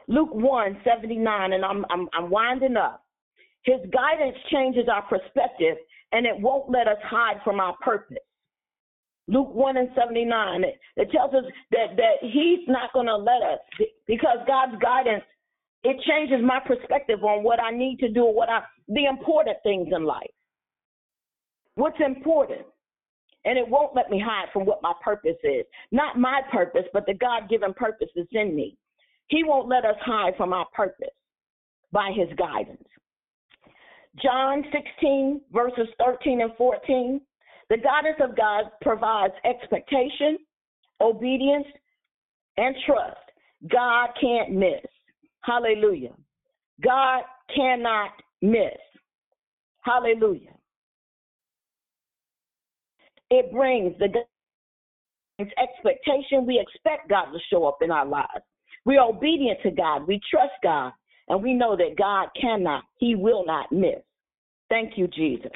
Luke 0.08 0.30
1 0.32 0.78
79, 0.84 1.52
and 1.52 1.64
I'm, 1.64 1.84
I'm, 1.90 2.08
I'm 2.12 2.30
winding 2.30 2.76
up. 2.76 3.04
His 3.62 3.78
guidance 3.92 4.36
changes 4.50 4.88
our 4.92 5.02
perspective 5.02 5.76
and 6.12 6.26
it 6.26 6.40
won't 6.40 6.70
let 6.70 6.88
us 6.88 6.96
hide 7.04 7.40
from 7.44 7.60
our 7.60 7.76
purpose. 7.82 8.16
Luke 9.26 9.54
1 9.54 9.76
and 9.76 9.90
79, 9.94 10.64
it, 10.64 10.80
it 10.96 11.10
tells 11.12 11.34
us 11.34 11.44
that, 11.70 11.96
that 11.96 12.16
he's 12.22 12.66
not 12.66 12.92
going 12.94 13.06
to 13.06 13.16
let 13.16 13.42
us, 13.42 13.58
because 14.06 14.38
God's 14.46 14.80
guidance, 14.80 15.22
it 15.84 15.96
changes 16.08 16.42
my 16.42 16.60
perspective 16.66 17.22
on 17.22 17.44
what 17.44 17.60
I 17.60 17.70
need 17.70 17.98
to 17.98 18.08
do, 18.08 18.24
what 18.24 18.48
I, 18.48 18.62
the 18.88 19.04
important 19.04 19.58
things 19.62 19.88
in 19.94 20.04
life. 20.04 20.30
What's 21.74 22.00
important? 22.04 22.62
and 23.44 23.56
it 23.56 23.66
won't 23.66 23.94
let 23.94 24.10
me 24.10 24.22
hide 24.22 24.48
from 24.52 24.66
what 24.66 24.82
my 24.82 24.92
purpose 25.02 25.36
is. 25.42 25.64
Not 25.90 26.18
my 26.18 26.42
purpose, 26.52 26.84
but 26.92 27.06
the 27.06 27.14
God 27.14 27.48
given 27.48 27.72
purpose 27.72 28.08
that's 28.14 28.28
in 28.32 28.54
me. 28.54 28.76
He 29.28 29.44
won't 29.44 29.68
let 29.68 29.84
us 29.84 29.96
hide 30.00 30.36
from 30.36 30.52
our 30.52 30.66
purpose 30.74 31.08
by 31.92 32.12
his 32.14 32.28
guidance. 32.36 32.82
John 34.22 34.64
16, 34.72 35.40
verses 35.52 35.88
13 35.98 36.40
and 36.40 36.52
14. 36.56 37.20
The 37.70 37.76
guidance 37.76 38.16
of 38.20 38.36
God 38.36 38.64
provides 38.80 39.34
expectation, 39.44 40.38
obedience, 41.00 41.66
and 42.56 42.74
trust. 42.86 43.16
God 43.70 44.08
can't 44.20 44.52
miss. 44.52 44.84
Hallelujah. 45.42 46.14
God 46.82 47.22
cannot 47.54 48.10
miss. 48.40 48.78
Hallelujah. 49.82 50.54
It 53.30 53.52
brings 53.52 53.94
the 53.98 54.08
expectation. 55.38 56.46
We 56.46 56.58
expect 56.58 57.10
God 57.10 57.26
to 57.26 57.38
show 57.50 57.66
up 57.66 57.78
in 57.82 57.90
our 57.90 58.06
lives. 58.06 58.44
We're 58.88 59.02
obedient 59.02 59.58
to 59.64 59.70
God. 59.70 60.08
We 60.08 60.18
trust 60.30 60.54
God. 60.62 60.92
And 61.28 61.42
we 61.42 61.52
know 61.52 61.76
that 61.76 61.98
God 61.98 62.28
cannot, 62.40 62.84
He 62.96 63.14
will 63.14 63.44
not 63.44 63.70
miss. 63.70 64.00
Thank 64.70 64.96
you, 64.96 65.06
Jesus. 65.08 65.50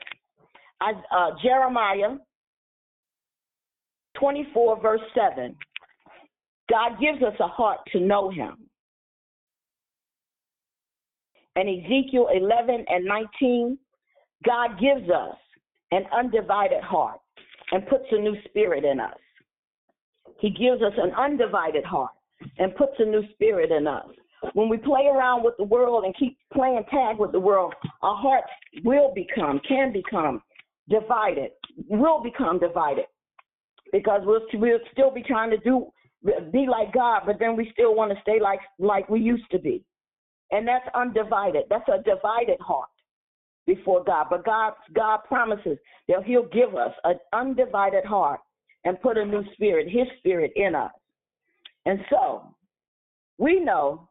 I, 0.83 0.93
uh, 1.11 1.31
Jeremiah 1.43 2.19
24, 4.21 4.83
verse 4.83 5.01
7. 5.15 5.57
God 6.69 7.01
gives 7.01 7.23
us 7.23 7.33
a 7.41 7.49
heart 7.49 7.79
to 7.93 8.01
know 8.01 8.29
Him. 8.29 8.69
And 11.57 11.71
Ezekiel 11.71 12.29
11 12.35 12.85
and 12.87 13.05
19, 13.07 13.79
God 14.45 14.79
gives 14.79 15.09
us 15.09 15.37
an 15.91 16.03
undivided 16.15 16.83
heart 16.83 17.21
and 17.71 17.87
puts 17.87 18.05
a 18.11 18.19
new 18.19 18.37
spirit 18.45 18.85
in 18.85 19.01
us. 19.01 19.17
He 20.39 20.51
gives 20.51 20.83
us 20.83 20.93
an 20.99 21.13
undivided 21.17 21.85
heart 21.87 22.11
and 22.59 22.75
puts 22.77 22.93
a 22.99 23.05
new 23.05 23.23
spirit 23.33 23.71
in 23.71 23.87
us. 23.87 24.07
When 24.55 24.69
we 24.69 24.77
play 24.77 25.07
around 25.07 25.45
with 25.45 25.55
the 25.57 25.65
world 25.65 26.05
and 26.05 26.17
keep 26.17 26.37
playing 26.53 26.83
tag 26.91 27.19
with 27.19 27.33
the 27.33 27.41
world, 27.41 27.75
our 28.03 28.17
hearts 28.17 28.51
will 28.85 29.13
become, 29.15 29.61
can 29.67 29.93
become 29.93 30.43
divided, 30.89 31.51
will 31.89 32.23
become 32.23 32.59
divided 32.59 33.05
because 33.93 34.23
we'll, 34.25 34.43
we'll 34.55 34.81
still 34.93 35.13
be 35.13 35.23
trying 35.23 35.51
to 35.51 35.59
do 35.59 35.87
be 36.53 36.67
like 36.71 36.93
God, 36.93 37.23
but 37.27 37.39
then 37.39 37.57
we 37.57 37.71
still 37.73 37.95
want 37.95 38.13
to 38.13 38.21
stay 38.23 38.39
like 38.41 38.61
like 38.79 39.09
we 39.09 39.21
used 39.21 39.51
to 39.51 39.59
be, 39.59 39.85
and 40.51 40.67
that's 40.67 40.87
undivided. 40.95 41.65
That's 41.69 41.89
a 41.89 42.03
divided 42.03 42.61
heart 42.61 42.89
before 43.67 44.05
God. 44.05 44.27
But 44.31 44.45
God, 44.45 44.75
God 44.95 45.21
promises 45.27 45.79
that 46.09 46.25
He'll 46.25 46.49
give 46.49 46.75
us 46.75 46.93
an 47.05 47.19
undivided 47.33 48.05
heart 48.05 48.41
and 48.85 49.01
put 49.01 49.19
a 49.19 49.25
new 49.25 49.43
spirit, 49.55 49.89
His 49.91 50.07
spirit 50.19 50.53
in 50.57 50.75
us. 50.75 50.93
And 51.87 51.99
so 52.11 52.55
we 53.39 53.61
know 53.61 54.09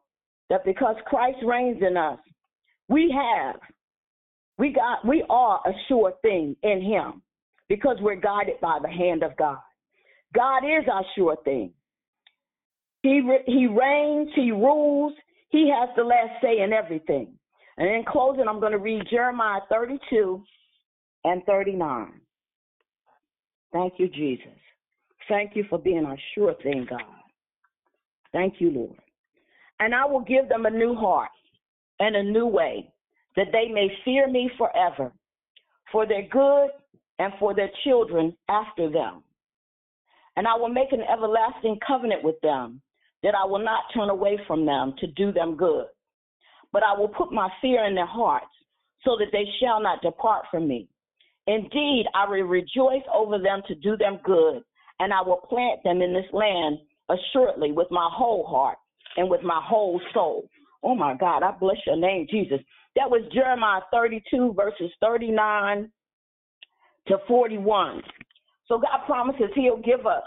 that 0.50 0.66
because 0.66 0.96
Christ 1.06 1.40
reigns 1.46 1.82
in 1.88 1.98
us, 1.98 2.20
we 2.90 3.14
have, 3.16 3.60
we 4.58 4.74
got, 4.74 5.08
we 5.08 5.24
are 5.30 5.62
a 5.66 5.72
sure 5.88 6.14
thing 6.22 6.56
in 6.64 6.82
Him 6.82 7.22
because 7.70 7.98
we're 8.02 8.16
guided 8.16 8.60
by 8.62 8.80
the 8.82 8.90
hand 8.90 9.24
of 9.24 9.36
God. 9.38 9.60
God 10.36 10.60
is 10.60 10.86
our 10.92 11.06
sure 11.16 11.38
thing. 11.44 11.72
He 13.02 13.22
he 13.48 13.68
reigns, 13.68 14.30
he 14.36 14.52
rules, 14.52 15.14
he 15.50 15.72
has 15.76 15.90
the 15.96 16.04
last 16.04 16.42
say 16.42 16.62
in 16.62 16.72
everything. 16.72 17.34
And 17.78 17.90
in 17.90 18.04
closing, 18.08 18.46
I'm 18.48 18.60
going 18.60 18.74
to 18.74 18.78
read 18.78 19.04
Jeremiah 19.10 19.62
32 19.70 20.44
and 21.24 21.44
39. 21.46 22.12
Thank 23.74 23.94
you, 23.98 24.10
Jesus. 24.10 24.48
Thank 25.28 25.56
you 25.56 25.64
for 25.70 25.80
being 25.80 26.06
our 26.06 26.18
sure 26.36 26.54
thing, 26.62 26.86
God. 26.90 27.02
Thank 28.34 28.56
you, 28.60 28.72
Lord. 28.72 28.98
And 29.80 29.96
I 29.96 30.06
will 30.06 30.22
give 30.22 30.48
them 30.50 30.66
a 30.66 30.70
new 30.70 30.96
heart 30.96 31.32
and 32.00 32.16
a 32.16 32.24
new 32.24 32.48
way, 32.48 32.92
that 33.36 33.48
they 33.52 33.68
may 33.72 33.88
fear 34.04 34.30
me 34.30 34.50
forever, 34.58 35.12
for 35.92 36.06
their 36.06 36.28
good 36.30 36.70
and 37.20 37.34
for 37.40 37.54
their 37.54 37.70
children 37.84 38.36
after 38.50 38.90
them. 38.90 39.24
And 40.36 40.48
I 40.48 40.56
will 40.56 40.70
make 40.70 40.92
an 40.92 41.02
everlasting 41.02 41.80
covenant 41.86 42.24
with 42.24 42.40
them, 42.42 42.82
that 43.24 43.36
I 43.36 43.46
will 43.46 43.64
not 43.64 43.84
turn 43.94 44.10
away 44.10 44.40
from 44.48 44.66
them 44.66 44.94
to 45.00 45.08
do 45.08 45.32
them 45.32 45.56
good 45.56 45.88
but 46.72 46.84
I 46.84 46.98
will 46.98 47.08
put 47.08 47.32
my 47.32 47.50
fear 47.62 47.86
in 47.86 47.96
their 47.96 48.06
hearts, 48.06 48.46
so 49.04 49.18
that 49.18 49.32
they 49.32 49.46
shall 49.60 49.82
not 49.82 50.02
depart 50.02 50.46
from 50.52 50.68
me. 50.68 50.88
Indeed, 51.48 52.06
I 52.14 52.28
will 52.28 52.44
rejoice 52.44 53.04
over 53.14 53.40
them 53.40 53.62
to 53.68 53.76
do 53.76 53.98
them 53.98 54.20
good, 54.24 54.62
and 55.00 55.12
I 55.12 55.22
will 55.22 55.42
plant 55.50 55.84
them 55.84 56.02
in 56.02 56.14
this 56.14 56.32
land 56.32 56.78
assuredly 57.12 57.72
with 57.72 57.88
my 57.92 58.10
whole 58.12 58.46
heart 58.46 58.78
and 59.18 59.30
with 59.30 59.44
my 59.44 59.62
whole 59.64 60.02
soul. 60.14 60.48
Oh 60.84 60.96
my 60.96 61.16
God, 61.16 61.44
I 61.44 61.52
bless 61.52 61.78
your 61.86 61.98
name, 61.98 62.28
Jesus. 62.30 62.60
That 62.96 63.10
was 63.10 63.22
Jeremiah 63.34 63.82
32, 63.94 64.54
verses 64.56 64.92
39 65.02 65.90
to 67.08 67.18
41. 67.28 68.02
So 68.68 68.78
God 68.78 69.06
promises 69.06 69.50
He'll 69.56 69.82
give 69.82 70.06
us, 70.06 70.24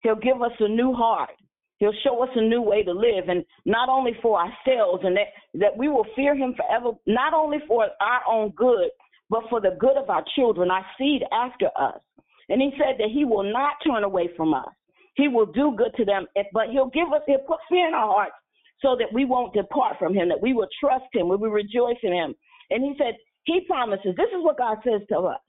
He'll 0.00 0.16
give 0.16 0.42
us 0.42 0.52
a 0.60 0.68
new 0.68 0.92
heart. 0.92 1.30
He'll 1.78 1.92
show 2.04 2.22
us 2.22 2.30
a 2.34 2.40
new 2.40 2.62
way 2.62 2.82
to 2.82 2.92
live, 2.92 3.28
and 3.28 3.44
not 3.66 3.90
only 3.90 4.12
for 4.22 4.40
ourselves, 4.40 5.02
and 5.04 5.16
that, 5.16 5.26
that 5.60 5.76
we 5.76 5.88
will 5.88 6.06
fear 6.16 6.34
him 6.34 6.54
forever, 6.56 6.96
not 7.06 7.34
only 7.34 7.58
for 7.68 7.86
our 8.00 8.20
own 8.26 8.50
good, 8.56 8.88
but 9.28 9.42
for 9.50 9.60
the 9.60 9.76
good 9.78 9.96
of 9.96 10.08
our 10.08 10.24
children, 10.34 10.70
our 10.70 10.86
seed 10.96 11.22
after 11.32 11.66
us. 11.78 12.00
And 12.48 12.62
he 12.62 12.70
said 12.78 12.96
that 12.98 13.10
he 13.12 13.26
will 13.26 13.42
not 13.42 13.74
turn 13.86 14.04
away 14.04 14.30
from 14.36 14.54
us. 14.54 14.68
He 15.16 15.28
will 15.28 15.46
do 15.46 15.74
good 15.76 15.92
to 15.96 16.04
them, 16.04 16.26
but 16.52 16.68
he'll 16.70 16.90
give 16.90 17.12
us, 17.12 17.22
he'll 17.26 17.38
put 17.38 17.58
fear 17.68 17.88
in 17.88 17.94
our 17.94 18.12
hearts 18.12 18.34
so 18.80 18.96
that 18.98 19.12
we 19.12 19.24
won't 19.24 19.54
depart 19.54 19.96
from 19.98 20.14
him, 20.14 20.28
that 20.28 20.40
we 20.40 20.52
will 20.52 20.68
trust 20.78 21.06
him, 21.12 21.28
we 21.28 21.36
will 21.36 21.50
rejoice 21.50 21.96
in 22.02 22.12
him. 22.12 22.34
And 22.70 22.84
he 22.84 22.94
said, 22.98 23.14
he 23.44 23.60
promises, 23.66 24.14
this 24.16 24.28
is 24.28 24.42
what 24.42 24.58
God 24.58 24.78
says 24.84 25.00
to 25.08 25.18
us 25.18 25.40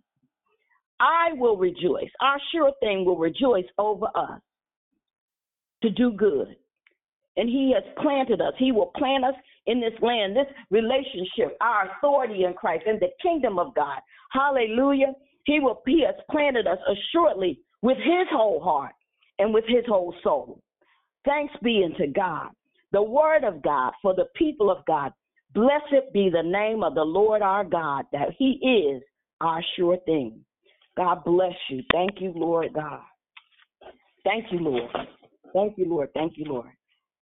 I 1.00 1.34
will 1.34 1.58
rejoice. 1.58 2.10
Our 2.22 2.40
sure 2.52 2.72
thing 2.80 3.06
will 3.06 3.18
rejoice 3.18 3.66
over 3.78 4.08
us 4.16 4.40
to 5.84 5.90
do 5.92 6.12
good. 6.12 6.56
And 7.36 7.48
He 7.48 7.74
has 7.76 7.84
planted 8.02 8.42
us. 8.42 8.54
He 8.58 8.72
will 8.72 8.92
plant 8.98 9.24
us 9.24 9.36
in 9.68 9.80
this 9.80 9.94
land, 10.02 10.36
this 10.36 10.48
relationship, 10.72 11.56
our 11.62 11.92
authority 11.92 12.46
in 12.46 12.54
Christ, 12.54 12.86
in 12.88 13.00
the 13.00 13.10
kingdom 13.22 13.60
of 13.60 13.76
God. 13.76 14.00
Hallelujah. 14.32 15.14
He 15.46 15.60
will 15.60 15.82
he 15.86 16.04
has 16.04 16.16
planted 16.32 16.68
us 16.68 16.80
assuredly 16.88 17.60
with 17.82 17.98
his 17.98 18.28
whole 18.32 18.60
heart 18.60 18.94
and 19.40 19.54
with 19.54 19.66
his 19.68 19.86
whole 19.88 20.14
soul. 20.24 20.62
Thanks 21.26 21.54
be 21.62 21.84
unto 21.84 22.12
God, 22.12 22.50
the 22.92 23.02
word 23.02 23.44
of 23.44 23.62
God 23.62 23.94
for 24.02 24.16
the 24.16 24.28
people 24.36 24.72
of 24.72 24.86
God. 24.86 25.12
Blessed 25.54 26.14
be 26.14 26.30
the 26.30 26.44
name 26.44 26.84
of 26.84 26.96
the 26.96 27.04
Lord 27.04 27.42
our 27.42 27.64
God, 27.64 28.06
that 28.12 28.30
he 28.38 28.60
is 28.64 29.02
our 29.42 29.64
sure 29.76 29.98
thing. 30.06 30.40
God 30.96 31.24
bless 31.24 31.56
you. 31.70 31.84
Thank 31.92 32.20
you, 32.22 32.34
Lord 32.36 32.74
God. 32.74 33.02
Thank 34.24 34.52
you, 34.52 34.60
Lord. 34.60 34.90
Thank 35.54 35.78
you, 35.78 35.88
Lord. 35.88 36.10
Thank 36.14 36.38
you, 36.38 36.46
Lord. 36.46 36.72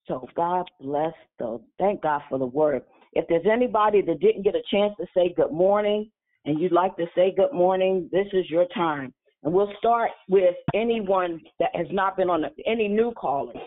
So 0.07 0.27
God 0.35 0.69
bless 0.81 1.13
the 1.39 1.61
thank 1.79 2.01
God 2.01 2.21
for 2.29 2.37
the 2.37 2.45
word. 2.45 2.83
If 3.13 3.25
there's 3.29 3.45
anybody 3.51 4.01
that 4.01 4.19
didn't 4.19 4.43
get 4.43 4.55
a 4.55 4.61
chance 4.69 4.93
to 4.99 5.05
say 5.15 5.33
good 5.35 5.51
morning 5.51 6.11
and 6.45 6.59
you'd 6.59 6.73
like 6.73 6.95
to 6.97 7.05
say 7.15 7.33
good 7.35 7.53
morning, 7.53 8.09
this 8.11 8.27
is 8.33 8.49
your 8.49 8.65
time. 8.73 9.13
And 9.43 9.53
we'll 9.53 9.71
start 9.77 10.11
with 10.29 10.55
anyone 10.73 11.41
that 11.59 11.69
has 11.75 11.87
not 11.91 12.15
been 12.15 12.29
on 12.29 12.41
the, 12.41 12.49
any 12.65 12.87
new 12.87 13.11
callers. 13.11 13.57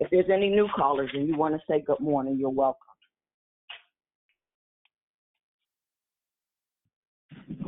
If 0.00 0.10
there's 0.10 0.30
any 0.32 0.48
new 0.48 0.68
callers 0.76 1.10
and 1.12 1.26
you 1.26 1.36
want 1.36 1.54
to 1.54 1.60
say 1.68 1.82
good 1.84 1.98
morning, 1.98 2.36
you're 2.38 2.50
welcome. 2.50 2.80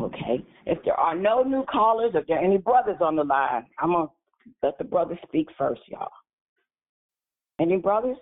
Okay. 0.00 0.44
If 0.66 0.78
there 0.84 0.98
are 0.98 1.16
no 1.16 1.42
new 1.42 1.64
callers, 1.64 2.12
if 2.14 2.26
there 2.26 2.38
are 2.38 2.44
any 2.44 2.58
brothers 2.58 2.98
on 3.00 3.16
the 3.16 3.24
line, 3.24 3.66
I'm 3.80 3.92
going 3.92 4.06
to 4.06 4.12
let 4.62 4.78
the 4.78 4.84
brothers 4.84 5.18
speak 5.26 5.48
first, 5.58 5.80
y'all. 5.88 6.08
Any 7.60 7.76
brothers? 7.76 8.16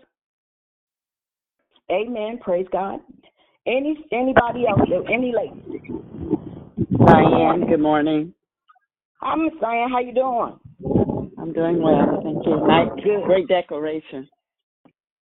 Amen. 1.90 2.38
Praise 2.42 2.66
God. 2.72 3.00
Any 3.66 4.04
anybody 4.12 4.66
else? 4.66 4.80
Any 5.12 5.32
ladies? 5.36 5.62
Diane, 7.06 7.66
good 7.66 7.80
morning. 7.80 8.34
Hi, 9.20 9.34
Miss 9.34 9.52
Diane. 9.60 9.90
How 9.90 10.00
you 10.00 10.14
doing? 10.14 10.58
I'm 11.38 11.52
doing 11.52 11.82
well. 11.82 12.20
Thank 12.22 12.46
you. 12.46 12.66
Nice, 12.66 12.88
Good. 13.02 13.24
great 13.24 13.48
declaration. 13.48 14.28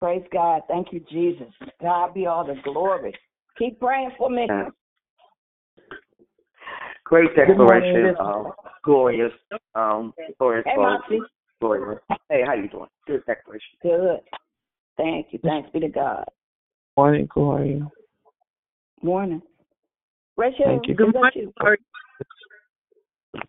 Praise 0.00 0.24
God. 0.32 0.62
Thank 0.68 0.92
you, 0.92 1.00
Jesus. 1.10 1.48
God 1.80 2.12
be 2.12 2.26
all 2.26 2.46
the 2.46 2.56
glory. 2.62 3.14
Keep 3.58 3.80
praying 3.80 4.10
for 4.18 4.28
me. 4.28 4.46
Great 7.04 7.34
Good 7.34 7.46
declaration. 7.46 8.14
Um, 8.20 8.52
glorious. 8.84 9.32
Um, 9.74 10.12
glorious. 10.38 10.64
Hey, 10.66 10.74
quote. 10.74 11.00
Moxie. 11.00 11.20
Glorious. 11.60 12.00
Hey, 12.28 12.42
how 12.46 12.54
you 12.54 12.68
doing? 12.68 12.88
Good 13.06 13.24
declaration. 13.26 13.68
Good. 13.82 14.20
Thank 14.98 15.28
you. 15.30 15.38
Thanks 15.42 15.70
be 15.72 15.80
to 15.80 15.88
God. 15.88 16.24
Morning, 16.96 17.28
Gloria. 17.32 17.90
Morning. 19.02 19.40
Rachel, 20.36 20.66
Thank 20.66 20.88
you. 20.88 20.94
Good 20.94 21.14
morning, 21.14 21.30
you? 21.34 21.52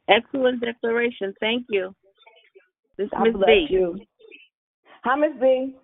Excellent 0.09 0.61
declaration. 0.61 1.33
Thank 1.39 1.65
you. 1.69 1.93
This 2.97 3.05
is 3.05 3.11
God 3.11 3.23
Miss 3.23 3.33
bless 3.33 3.49
B. 3.49 3.67
you. 3.69 3.99
Hi, 5.03 5.15
Miss 5.15 5.31
B. 5.39 5.75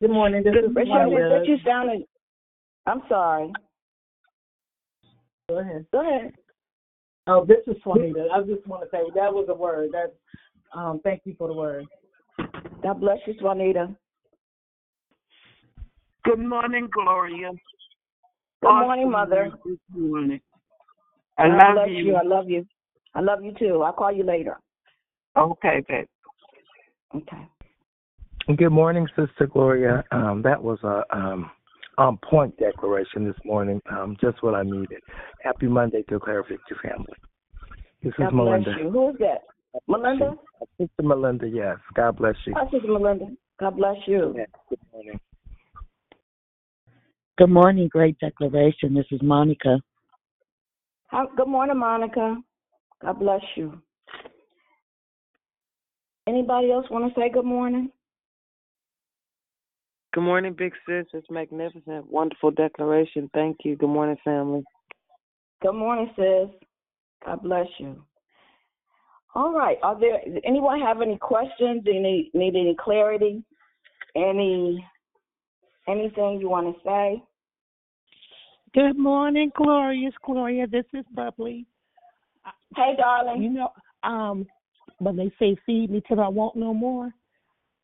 Good 0.00 0.10
morning. 0.10 0.42
This 0.44 0.54
is 0.54 0.74
Rachel, 0.74 0.92
Juanita. 0.92 1.28
what 1.30 1.48
you 1.48 1.56
sounded. 1.66 2.02
I'm 2.86 3.02
sorry. 3.08 3.52
Go 5.48 5.58
ahead. 5.58 5.86
Go 5.92 6.00
ahead. 6.00 6.32
Oh, 7.26 7.44
this 7.44 7.58
is 7.66 7.76
Juanita. 7.84 8.28
I 8.32 8.42
just 8.42 8.66
want 8.66 8.82
to 8.82 8.88
say 8.90 9.02
that 9.14 9.32
was 9.32 9.46
a 9.48 9.54
word. 9.54 9.90
That 9.92 10.14
um, 10.78 11.00
thank 11.02 11.22
you 11.24 11.34
for 11.38 11.48
the 11.48 11.54
word. 11.54 11.86
God 12.82 13.00
bless 13.00 13.18
you, 13.26 13.34
Juanita. 13.40 13.96
Good 16.24 16.38
morning, 16.38 16.88
Gloria. 16.92 17.50
Good 18.62 18.68
Awesome 18.68 18.86
morning, 18.86 19.10
Mother. 19.10 19.50
word 19.50 19.58
This 19.64 19.78
morning. 19.90 20.40
I 21.38 21.48
God 21.48 21.74
love 21.74 21.88
you. 21.88 21.96
you. 21.96 22.16
I 22.16 22.22
love 22.22 22.48
you. 22.48 22.66
I 23.14 23.20
love 23.20 23.44
you 23.44 23.52
too. 23.58 23.82
I'll 23.82 23.92
call 23.92 24.12
you 24.12 24.24
later. 24.24 24.58
Okay, 25.36 25.84
babe. 25.88 26.06
Okay. 27.14 27.48
Good 28.56 28.70
morning, 28.70 29.06
Sister 29.16 29.46
Gloria. 29.46 30.04
Um, 30.12 30.42
that 30.42 30.62
was 30.62 30.78
a 30.82 31.02
um, 31.16 31.50
on 31.98 32.18
point 32.18 32.56
declaration 32.58 33.26
this 33.26 33.36
morning. 33.44 33.80
Um, 33.90 34.16
just 34.20 34.42
what 34.42 34.54
I 34.54 34.62
needed. 34.62 35.00
Happy 35.42 35.66
Monday 35.66 36.02
to 36.02 36.14
Declare 36.14 36.44
Victory 36.48 36.76
family. 36.82 37.14
This 38.02 38.12
God 38.18 38.28
is 38.28 38.32
Melinda. 38.34 38.64
bless 38.70 38.78
you. 38.78 38.90
Who 38.90 39.10
is 39.10 39.16
that? 39.18 39.42
Melinda? 39.88 40.36
Sister 40.78 41.02
Melinda, 41.02 41.48
yes. 41.48 41.76
God 41.94 42.16
bless 42.16 42.34
you. 42.46 42.54
Hi, 42.56 42.70
Sister 42.70 42.88
Melinda. 42.88 43.26
God 43.58 43.76
bless 43.76 43.96
you. 44.06 44.36
Good 44.68 44.78
morning. 44.92 45.20
Good 47.38 47.50
morning, 47.50 47.88
great 47.88 48.18
declaration. 48.18 48.94
This 48.94 49.06
is 49.10 49.20
Monica. 49.22 49.78
Hi, 51.16 51.24
good 51.34 51.48
morning, 51.48 51.78
Monica. 51.78 52.36
God 53.00 53.18
bless 53.18 53.40
you. 53.54 53.80
Anybody 56.28 56.70
else 56.70 56.84
want 56.90 57.10
to 57.10 57.18
say 57.18 57.30
good 57.32 57.46
morning? 57.46 57.90
Good 60.12 60.24
morning, 60.24 60.52
big 60.52 60.74
sis. 60.86 61.06
It's 61.14 61.26
magnificent. 61.30 62.10
Wonderful 62.10 62.50
declaration. 62.50 63.30
Thank 63.32 63.56
you. 63.64 63.76
Good 63.76 63.88
morning, 63.88 64.18
family. 64.24 64.62
Good 65.62 65.72
morning, 65.72 66.10
sis. 66.16 66.50
God 67.24 67.42
bless 67.42 67.68
you. 67.78 68.04
All 69.34 69.54
right. 69.54 69.78
Are 69.82 69.98
there 69.98 70.18
anyone 70.44 70.82
have 70.82 71.00
any 71.00 71.16
questions? 71.16 71.82
Any 71.88 72.30
need 72.34 72.56
any 72.56 72.76
clarity? 72.78 73.42
Any 74.14 74.86
anything 75.88 76.40
you 76.42 76.50
want 76.50 76.76
to 76.76 76.82
say? 76.84 77.22
Good 78.76 78.98
morning, 78.98 79.50
glorious 79.56 80.12
Gloria. 80.22 80.66
This 80.66 80.84
is 80.92 81.06
Bubbly. 81.14 81.64
Hey, 82.76 82.92
darling. 82.98 83.42
You 83.42 83.48
know, 83.48 83.70
um, 84.02 84.46
when 84.98 85.16
they 85.16 85.32
say 85.38 85.56
feed 85.64 85.90
me 85.90 86.02
till 86.06 86.20
I 86.20 86.28
want 86.28 86.56
no 86.56 86.74
more, 86.74 87.10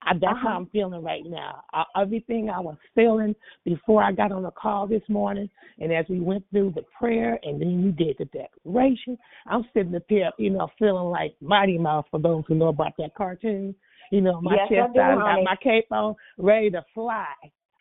I, 0.02 0.12
that's 0.12 0.24
how 0.24 0.48
Uh-huh. 0.48 0.56
I'm 0.58 0.66
feeling 0.66 1.02
right 1.02 1.24
now. 1.24 1.64
I, 1.72 1.84
everything 1.98 2.50
I 2.50 2.60
was 2.60 2.76
feeling 2.94 3.34
before 3.64 4.02
I 4.02 4.12
got 4.12 4.32
on 4.32 4.42
the 4.42 4.50
call 4.50 4.86
this 4.86 5.00
morning, 5.08 5.48
and 5.78 5.90
as 5.94 6.04
we 6.10 6.20
went 6.20 6.44
through 6.50 6.72
the 6.74 6.84
prayer, 6.98 7.38
and 7.42 7.58
then 7.58 7.82
you 7.82 7.92
did 7.92 8.16
the 8.18 8.26
declaration, 8.26 9.16
I'm 9.46 9.64
sitting 9.72 9.94
up 9.94 10.02
here, 10.08 10.30
you 10.38 10.50
know, 10.50 10.68
feeling 10.78 11.08
like 11.08 11.34
Mighty 11.40 11.78
Mouse 11.78 12.04
for 12.10 12.20
those 12.20 12.44
who 12.46 12.54
know 12.54 12.68
about 12.68 12.92
that 12.98 13.14
cartoon. 13.14 13.74
You 14.10 14.20
know, 14.20 14.42
my 14.42 14.56
Yes, 14.56 14.68
chest 14.68 14.98
out, 14.98 15.24
got 15.24 15.42
my 15.42 15.56
cape 15.56 15.90
on, 15.90 16.16
ready 16.36 16.70
to 16.72 16.84
fly, 16.92 17.32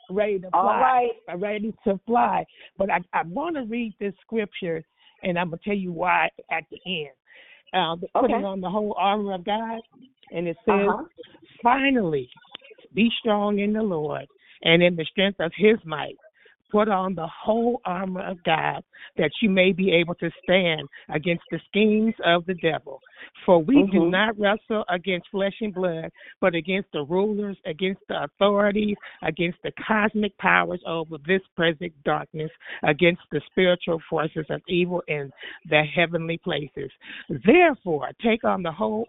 ready 0.10 0.39
to 0.39 0.49
fly, 0.52 0.82
right. 0.82 1.12
I'm 1.30 1.39
ready 1.39 1.74
to 1.86 1.99
fly. 2.06 2.45
But 2.78 2.89
I, 2.89 2.99
I 3.14 3.24
want 3.24 3.56
to 3.56 3.64
read 3.64 3.93
this 3.99 4.14
scripture, 4.22 4.84
and 5.24 5.38
I'm 5.38 5.49
gonna 5.49 5.62
tell 5.64 5.76
you 5.76 5.91
why 5.91 6.30
at 6.52 6.64
the 6.72 6.80
end. 6.86 7.10
Uh, 7.74 7.95
the- 7.95 8.08
putting 8.20 8.43
on 8.43 8.62
the 8.62 8.70
whole 8.70 8.95
armor 8.97 9.34
of 9.34 9.45
God, 9.45 9.82
and 10.32 10.47
it 10.47 10.58
says, 10.66 10.89
Uh-huh. 10.89 11.04
finally, 11.64 12.30
be 12.93 13.10
strong 13.20 13.60
in 13.60 13.74
the 13.74 13.82
Lord 13.82 14.28
and 14.64 14.84
in 14.84 14.95
the 14.95 15.06
strength 15.06 15.39
of 15.39 15.52
his 15.56 15.78
might. 15.86 16.18
Put 16.72 16.88
on 16.88 17.16
the 17.16 17.28
whole 17.28 17.82
armor 17.84 18.22
of 18.22 18.41
God 18.43 18.84
that 19.18 19.32
you 19.41 19.49
may 19.49 19.74
be 19.74 19.91
able 19.91 20.16
to 20.16 20.32
stand 20.41 20.88
against 21.10 21.43
the 21.52 21.60
schemes 21.68 22.14
of 22.26 22.45
the 22.45 22.54
devil. 22.56 23.02
For 23.45 23.59
we 23.59 23.84
do 23.84 24.01
Mhm. 24.01 24.11
not 24.11 24.39
wrestle 24.39 24.86
against 24.89 25.30
flesh 25.30 25.59
and 25.61 25.74
blood, 25.74 26.11
but 26.39 26.55
against 26.55 26.91
the 26.91 27.03
rulers, 27.03 27.57
against 27.65 28.05
the 28.07 28.24
authorities, 28.24 28.97
against 29.22 29.61
the 29.63 29.72
cosmic 29.72 30.38
powers 30.38 30.82
over 30.86 31.17
this 31.19 31.45
present 31.55 31.93
darkness, 32.03 32.51
against 32.84 33.22
the 33.32 33.41
spiritual 33.51 33.99
forces 34.09 34.45
of 34.49 34.61
evil 34.67 35.03
in 35.07 35.32
the 35.65 35.84
heavenly 35.84 36.38
places. 36.38 36.91
Therefore, 37.30 38.11
take 38.22 38.43
on 38.43 38.63
the 38.63 38.72
whole 38.72 39.07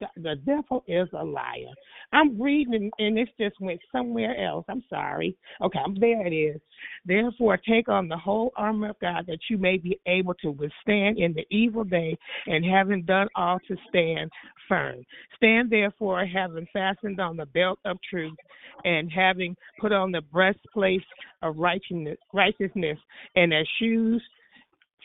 the, 0.00 0.06
the 0.16 0.36
devil 0.44 0.84
is 0.86 1.08
a 1.12 1.24
liar. 1.24 1.72
I'm 2.12 2.40
reading 2.40 2.90
and 2.98 3.16
this 3.16 3.28
just 3.38 3.60
went 3.60 3.80
somewhere 3.92 4.36
else. 4.44 4.64
I'm 4.68 4.84
sorry. 4.88 5.36
Okay, 5.62 5.78
I'm 5.84 5.94
there 5.94 6.26
it 6.26 6.32
is. 6.32 6.60
Therefore 7.04 7.56
take 7.56 7.88
on 7.88 8.08
the 8.08 8.16
whole 8.16 8.52
armor 8.56 8.90
of 8.90 9.00
God 9.00 9.24
that 9.26 9.38
you 9.50 9.58
may 9.58 9.76
be 9.76 9.98
able 10.06 10.34
to 10.34 10.50
withstand 10.50 11.18
in 11.18 11.32
the 11.34 11.46
evil 11.50 11.84
day 11.84 12.16
and 12.46 12.64
having 12.64 13.02
done 13.06 13.28
all 13.34 13.58
to 13.68 13.76
stand 13.88 14.30
firm. 14.68 15.04
Stand 15.36 15.70
therefore 15.70 16.26
having 16.26 16.66
fastened 16.72 17.20
on 17.20 17.36
the 17.36 17.46
belt 17.46 17.78
of 17.84 17.98
truth 18.08 18.36
and 18.84 19.10
having 19.10 19.56
put 19.80 19.92
on 19.92 20.12
the 20.12 20.20
breastplate 20.20 21.02
of 21.42 21.56
righteousness 21.56 22.18
righteousness 22.32 22.98
and 23.34 23.52
as 23.52 23.66
shoes 23.78 24.22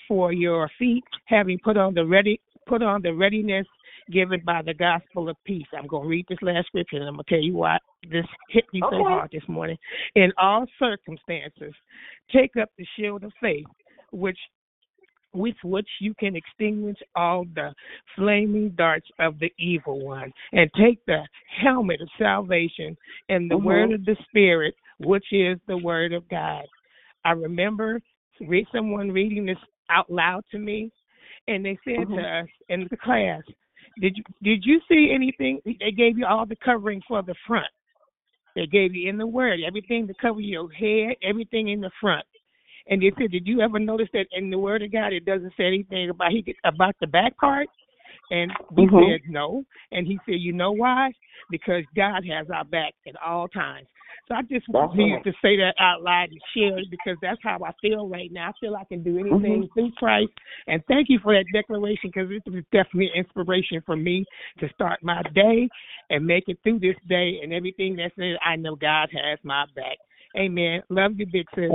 for 0.07 0.33
your 0.33 0.69
feet, 0.77 1.03
having 1.25 1.59
put 1.63 1.77
on 1.77 1.93
the 1.93 2.05
ready 2.05 2.39
put 2.67 2.81
on 2.81 3.01
the 3.01 3.13
readiness 3.13 3.65
given 4.11 4.41
by 4.45 4.61
the 4.61 4.73
gospel 4.73 5.29
of 5.29 5.37
peace. 5.45 5.65
I'm 5.77 5.87
going 5.87 6.03
to 6.03 6.09
read 6.09 6.25
this 6.29 6.37
last 6.41 6.67
scripture 6.67 6.97
and 6.97 7.05
I'm 7.05 7.15
going 7.15 7.25
to 7.25 7.29
tell 7.29 7.43
you 7.43 7.53
why 7.53 7.77
this 8.09 8.25
hit 8.49 8.65
me 8.73 8.81
so 8.89 9.03
hard 9.03 9.29
this 9.31 9.47
morning. 9.47 9.77
In 10.15 10.31
all 10.37 10.65
circumstances, 10.79 11.73
take 12.33 12.51
up 12.61 12.69
the 12.77 12.85
shield 12.97 13.23
of 13.23 13.31
faith, 13.41 13.65
which 14.11 14.37
with 15.33 15.55
which 15.63 15.87
you 15.99 16.13
can 16.15 16.35
extinguish 16.35 16.97
all 17.15 17.45
the 17.55 17.73
flaming 18.15 18.69
darts 18.71 19.07
of 19.19 19.39
the 19.39 19.51
evil 19.57 19.99
one, 19.99 20.31
and 20.51 20.69
take 20.73 21.03
the 21.05 21.27
helmet 21.61 22.01
of 22.01 22.09
salvation 22.17 22.97
and 23.29 23.49
the 23.49 23.57
Mhm. 23.57 23.63
word 23.63 23.91
of 23.93 24.05
the 24.05 24.15
Spirit, 24.27 24.75
which 24.99 25.31
is 25.31 25.59
the 25.67 25.77
word 25.77 26.13
of 26.13 26.27
God. 26.27 26.65
I 27.23 27.31
remember 27.31 28.01
read 28.41 28.67
someone 28.71 29.11
reading 29.11 29.45
this 29.45 29.59
out 29.89 30.09
loud 30.11 30.43
to 30.51 30.57
me, 30.57 30.91
and 31.47 31.63
they 31.65 31.77
said 31.83 32.07
Mhm. 32.07 32.15
to 32.15 32.21
us 32.21 32.49
in 32.69 32.87
the 32.87 32.97
class, 32.97 33.43
"Did 33.99 34.17
you 34.17 34.23
did 34.41 34.65
you 34.65 34.81
see 34.87 35.11
anything?" 35.11 35.61
They 35.65 35.91
gave 35.91 36.17
you 36.17 36.25
all 36.25 36.45
the 36.45 36.55
covering 36.55 37.01
for 37.01 37.21
the 37.21 37.35
front. 37.35 37.71
They 38.55 38.67
gave 38.67 38.95
you 38.95 39.07
in 39.09 39.17
the 39.17 39.27
word 39.27 39.61
everything 39.61 40.07
to 40.07 40.13
cover 40.15 40.41
your 40.41 40.69
head, 40.71 41.15
everything 41.21 41.69
in 41.69 41.81
the 41.81 41.91
front. 41.91 42.25
And 42.87 43.01
they 43.01 43.11
said, 43.17 43.31
"Did 43.31 43.47
you 43.47 43.61
ever 43.61 43.79
notice 43.79 44.09
that 44.13 44.27
in 44.31 44.49
the 44.49 44.57
Word 44.57 44.81
of 44.81 44.91
God 44.91 45.13
it 45.13 45.25
doesn't 45.25 45.53
say 45.55 45.65
anything 45.65 46.09
about 46.09 46.31
he 46.31 46.55
about 46.63 46.95
the 46.99 47.07
back 47.07 47.37
part?" 47.37 47.67
And 48.31 48.51
we 48.71 48.87
Mhm. 48.87 49.11
said 49.11 49.21
no. 49.29 49.65
And 49.91 50.07
he 50.07 50.19
said, 50.25 50.39
"You 50.39 50.53
know 50.53 50.71
why? 50.71 51.11
Because 51.49 51.85
God 51.95 52.25
has 52.25 52.49
our 52.49 52.65
back 52.65 52.93
at 53.05 53.15
all 53.21 53.47
times." 53.47 53.87
So 54.27 54.35
I 54.35 54.41
just 54.43 54.65
That's 54.71 54.93
needed 54.95 55.15
right. 55.15 55.23
to 55.25 55.33
say 55.41 55.57
that 55.57 55.75
out 55.79 56.03
loud 56.03 56.29
and 56.29 56.41
share 56.53 56.77
it 56.79 56.89
because 56.89 57.17
that's 57.21 57.41
how 57.43 57.59
I 57.63 57.71
feel 57.81 58.07
right 58.07 58.31
now. 58.31 58.49
I 58.49 58.51
feel 58.59 58.75
I 58.75 58.85
can 58.85 59.03
do 59.03 59.17
anything 59.17 59.67
Mhm. 59.67 59.73
through 59.73 59.91
Christ. 59.91 60.31
And 60.67 60.85
thank 60.85 61.09
you 61.09 61.19
for 61.19 61.33
that 61.33 61.45
declaration 61.51 62.11
because 62.13 62.31
it 62.31 62.47
was 62.47 62.63
definitely 62.71 63.09
an 63.09 63.15
inspiration 63.15 63.81
for 63.81 63.95
me 63.95 64.25
to 64.59 64.69
start 64.69 65.03
my 65.03 65.21
day 65.33 65.69
and 66.09 66.25
make 66.25 66.47
it 66.47 66.59
through 66.63 66.79
this 66.79 66.97
day 67.07 67.41
and 67.41 67.53
everything 67.53 67.95
that's 67.95 68.17
in 68.17 68.23
it. 68.23 68.39
I 68.41 68.55
know 68.55 68.75
God 68.75 69.09
has 69.11 69.39
my 69.43 69.65
back. 69.75 69.97
Amen. 70.37 70.81
Love 70.89 71.19
you, 71.19 71.25
big 71.25 71.47
sis. 71.55 71.71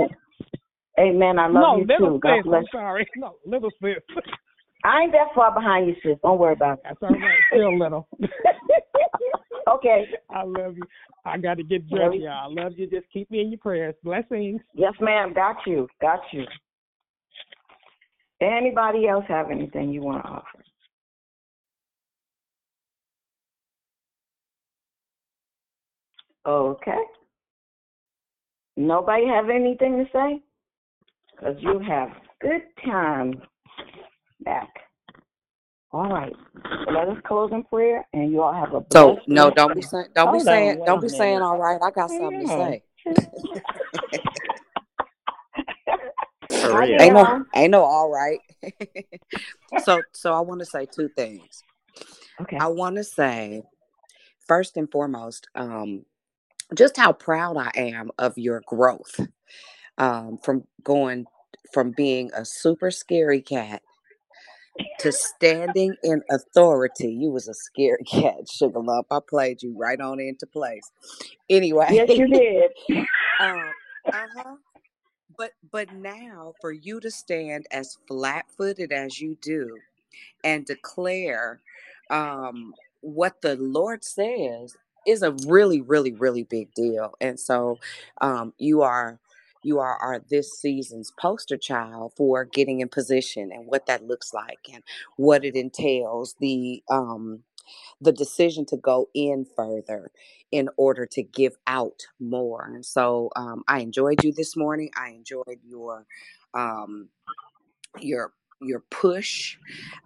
Amen. 0.99 1.37
I 1.37 1.47
love 1.47 1.53
no, 1.53 1.77
you 1.77 1.85
little 1.85 2.17
too. 2.17 2.19
God 2.19 2.43
bless 2.43 2.63
I'm 2.73 2.79
sorry. 2.79 3.07
No, 3.15 3.35
little 3.45 3.69
sis. 3.81 3.97
I 4.83 5.01
ain't 5.01 5.11
that 5.11 5.27
far 5.35 5.53
behind 5.53 5.87
you, 5.87 5.95
sis. 6.03 6.17
Don't 6.23 6.39
worry 6.39 6.53
about 6.53 6.79
it. 6.79 6.83
That's 6.83 6.97
all 7.01 7.09
right. 7.09 7.39
Still 7.51 7.77
little. 7.77 8.07
okay. 9.69 10.05
I 10.29 10.43
love 10.43 10.75
you. 10.77 10.83
I 11.25 11.37
got 11.37 11.57
to 11.57 11.63
get 11.63 11.89
dressed, 11.89 12.15
y'all. 12.15 12.57
I 12.57 12.63
love 12.63 12.73
you. 12.77 12.87
Just 12.87 13.05
keep 13.11 13.29
me 13.29 13.41
in 13.41 13.49
your 13.49 13.59
prayers. 13.59 13.95
Blessings. 14.03 14.61
Yes, 14.73 14.93
ma'am. 15.01 15.33
Got 15.33 15.57
you. 15.65 15.87
Got 16.01 16.21
you. 16.31 16.45
Anybody 18.39 19.07
else 19.07 19.25
have 19.27 19.51
anything 19.51 19.91
you 19.91 20.01
want 20.01 20.23
to 20.23 20.29
offer? 20.29 20.63
Okay. 26.47 27.03
Nobody 28.77 29.27
have 29.27 29.49
anything 29.49 29.97
to 29.97 30.05
say? 30.13 30.41
Because 31.37 31.55
you 31.59 31.79
have 31.79 32.09
good 32.41 32.61
time 32.85 33.41
back. 34.41 34.69
All 35.91 36.09
right. 36.09 36.33
So 36.85 36.91
let 36.91 37.07
us 37.07 37.17
close 37.25 37.51
in 37.51 37.63
prayer, 37.63 38.05
and 38.13 38.31
you 38.31 38.41
all 38.41 38.53
have 38.53 38.73
a 38.73 38.83
So 38.91 39.13
blessed 39.13 39.27
no, 39.27 39.51
don't 39.51 39.75
be 39.75 39.81
saying 39.81 40.07
don't 40.15 40.33
be 40.33 40.39
saying 40.39 40.81
on, 40.81 40.85
don't 40.85 40.99
a 40.99 41.01
be 41.01 41.09
saying 41.09 41.41
all 41.41 41.57
right. 41.57 41.79
I 41.81 41.91
got 41.91 42.09
something 42.09 42.41
to 42.41 42.47
say. 42.47 42.83
For 46.49 46.71
Hi. 46.71 46.85
Ain't 46.99 47.13
no 47.13 47.45
ain't 47.55 47.71
no 47.71 47.83
all 47.83 48.09
right. 48.09 48.39
so 49.83 50.01
so 50.13 50.33
I 50.33 50.39
want 50.41 50.59
to 50.59 50.65
say 50.65 50.85
two 50.85 51.09
things. 51.09 51.63
Okay. 52.41 52.57
I 52.57 52.67
want 52.67 52.95
to 52.95 53.03
say 53.03 53.63
first 54.47 54.77
and 54.77 54.89
foremost, 54.89 55.47
um, 55.55 56.05
just 56.73 56.97
how 56.97 57.13
proud 57.13 57.57
I 57.57 57.71
am 57.75 58.11
of 58.17 58.37
your 58.37 58.61
growth. 58.65 59.19
Um, 59.97 60.37
from 60.37 60.63
going 60.83 61.25
from 61.73 61.91
being 61.91 62.31
a 62.33 62.45
super 62.45 62.91
scary 62.91 63.41
cat 63.41 63.81
to 64.99 65.11
standing 65.11 65.95
in 66.03 66.21
authority. 66.29 67.09
You 67.09 67.31
was 67.31 67.47
a 67.47 67.53
scary 67.53 68.03
cat, 68.07 68.49
sugar 68.49 68.79
lump. 68.79 69.07
I 69.11 69.19
played 69.27 69.63
you 69.63 69.75
right 69.77 69.99
on 69.99 70.19
into 70.19 70.45
place. 70.45 70.91
Anyway. 71.49 71.87
Yes, 71.91 72.09
you 72.09 72.27
did. 72.27 72.71
um, 73.39 73.63
uh-huh. 74.05 74.55
But 75.37 75.51
but 75.71 75.93
now 75.93 76.53
for 76.61 76.71
you 76.71 76.99
to 76.99 77.11
stand 77.11 77.67
as 77.71 77.97
flat-footed 78.07 78.91
as 78.91 79.21
you 79.21 79.37
do 79.41 79.77
and 80.43 80.65
declare 80.65 81.61
um 82.09 82.73
what 83.01 83.41
the 83.41 83.55
Lord 83.57 84.03
says 84.03 84.75
is 85.05 85.21
a 85.21 85.35
really 85.45 85.81
really 85.81 86.11
really 86.13 86.43
big 86.43 86.73
deal. 86.73 87.13
And 87.21 87.39
so 87.39 87.77
um 88.21 88.53
you 88.57 88.81
are 88.81 89.19
you 89.63 89.79
are, 89.79 89.97
are 89.97 90.23
this 90.29 90.59
season's 90.59 91.11
poster 91.11 91.57
child 91.57 92.13
for 92.15 92.45
getting 92.45 92.79
in 92.81 92.89
position 92.89 93.51
and 93.51 93.65
what 93.67 93.85
that 93.87 94.05
looks 94.05 94.33
like 94.33 94.69
and 94.73 94.83
what 95.17 95.43
it 95.43 95.55
entails 95.55 96.35
the 96.39 96.83
um 96.89 97.43
the 98.01 98.11
decision 98.11 98.65
to 98.65 98.77
go 98.77 99.09
in 99.13 99.45
further 99.55 100.11
in 100.51 100.69
order 100.77 101.05
to 101.05 101.23
give 101.23 101.57
out 101.67 102.03
more. 102.19 102.71
And 102.73 102.85
so 102.85 103.29
um, 103.35 103.63
I 103.67 103.79
enjoyed 103.79 104.23
you 104.23 104.31
this 104.31 104.55
morning. 104.55 104.91
I 104.95 105.09
enjoyed 105.09 105.59
your 105.65 106.05
um, 106.53 107.09
your 107.99 108.33
your 108.61 108.81
push. 108.91 109.57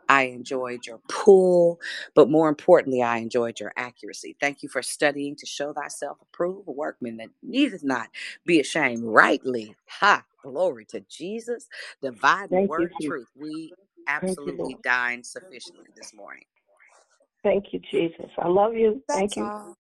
I 0.10 0.24
enjoyed 0.24 0.86
your 0.86 1.00
pull, 1.10 1.80
but 2.16 2.30
more 2.30 2.50
importantly, 2.50 3.02
I 3.02 3.18
enjoyed 3.18 3.60
your 3.60 3.74
accuracy. 3.78 4.36
Thank 4.40 4.64
you 4.64 4.70
for 4.70 4.82
studying 4.82 5.36
to 5.38 5.46
show 5.46 5.74
thyself 5.74 6.18
approved, 6.22 6.68
a 6.68 6.72
workman 6.72 7.18
that 7.18 7.30
needeth 7.42 7.84
not 7.84 8.10
be 8.46 8.60
ashamed. 8.60 9.04
Rightly, 9.06 9.76
ha, 9.88 10.26
glory 10.44 10.86
to 10.88 11.02
Jesus, 11.10 11.68
dividing 12.02 12.58
the 12.58 12.64
Thank 12.64 12.66
word 12.66 12.92
of 12.92 13.00
truth. 13.00 13.30
We 13.36 13.76
Thank 14.22 14.40
you, 14.46 14.60
absolutely 14.60 14.76
dined 14.84 15.26
sufficiently 15.26 15.88
this 15.96 16.14
morning. 16.14 16.46
Thank 17.44 17.66
you, 17.74 17.82
Jesus. 17.92 18.30
I 18.38 18.48
love 18.50 18.76
you. 18.76 19.04
That's 19.08 19.34
Thank 19.34 19.38
you. 19.38 19.52
all. 19.62 19.78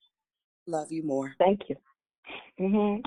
Love 0.67 0.91
you 0.91 1.03
more. 1.03 1.35
Thank 1.39 1.61
you. 1.69 1.77
Mhm. 2.59 3.03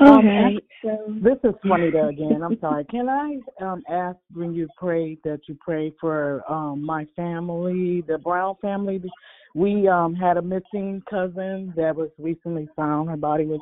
Um, 0.00 0.26
Okay, 0.26 0.56
ask- 0.56 1.22
this 1.22 1.38
is 1.44 1.54
Juanita 1.62 2.06
again. 2.06 2.42
I'm 2.42 2.58
sorry. 2.60 2.84
Can 2.86 3.08
I 3.08 3.38
um, 3.62 3.82
ask 3.88 4.16
when 4.32 4.54
you 4.54 4.68
pray 4.76 5.18
that 5.24 5.40
you 5.46 5.56
pray 5.60 5.92
for 6.00 6.42
um, 6.50 6.82
my 6.84 7.06
family, 7.16 8.02
the 8.08 8.16
Brown 8.18 8.56
family? 8.62 9.02
We 9.54 9.88
um, 9.88 10.14
had 10.14 10.38
a 10.38 10.42
missing 10.42 11.02
cousin 11.10 11.74
that 11.76 11.94
was 11.94 12.08
recently 12.18 12.68
found. 12.76 13.10
Her 13.10 13.16
body 13.16 13.44
was 13.44 13.60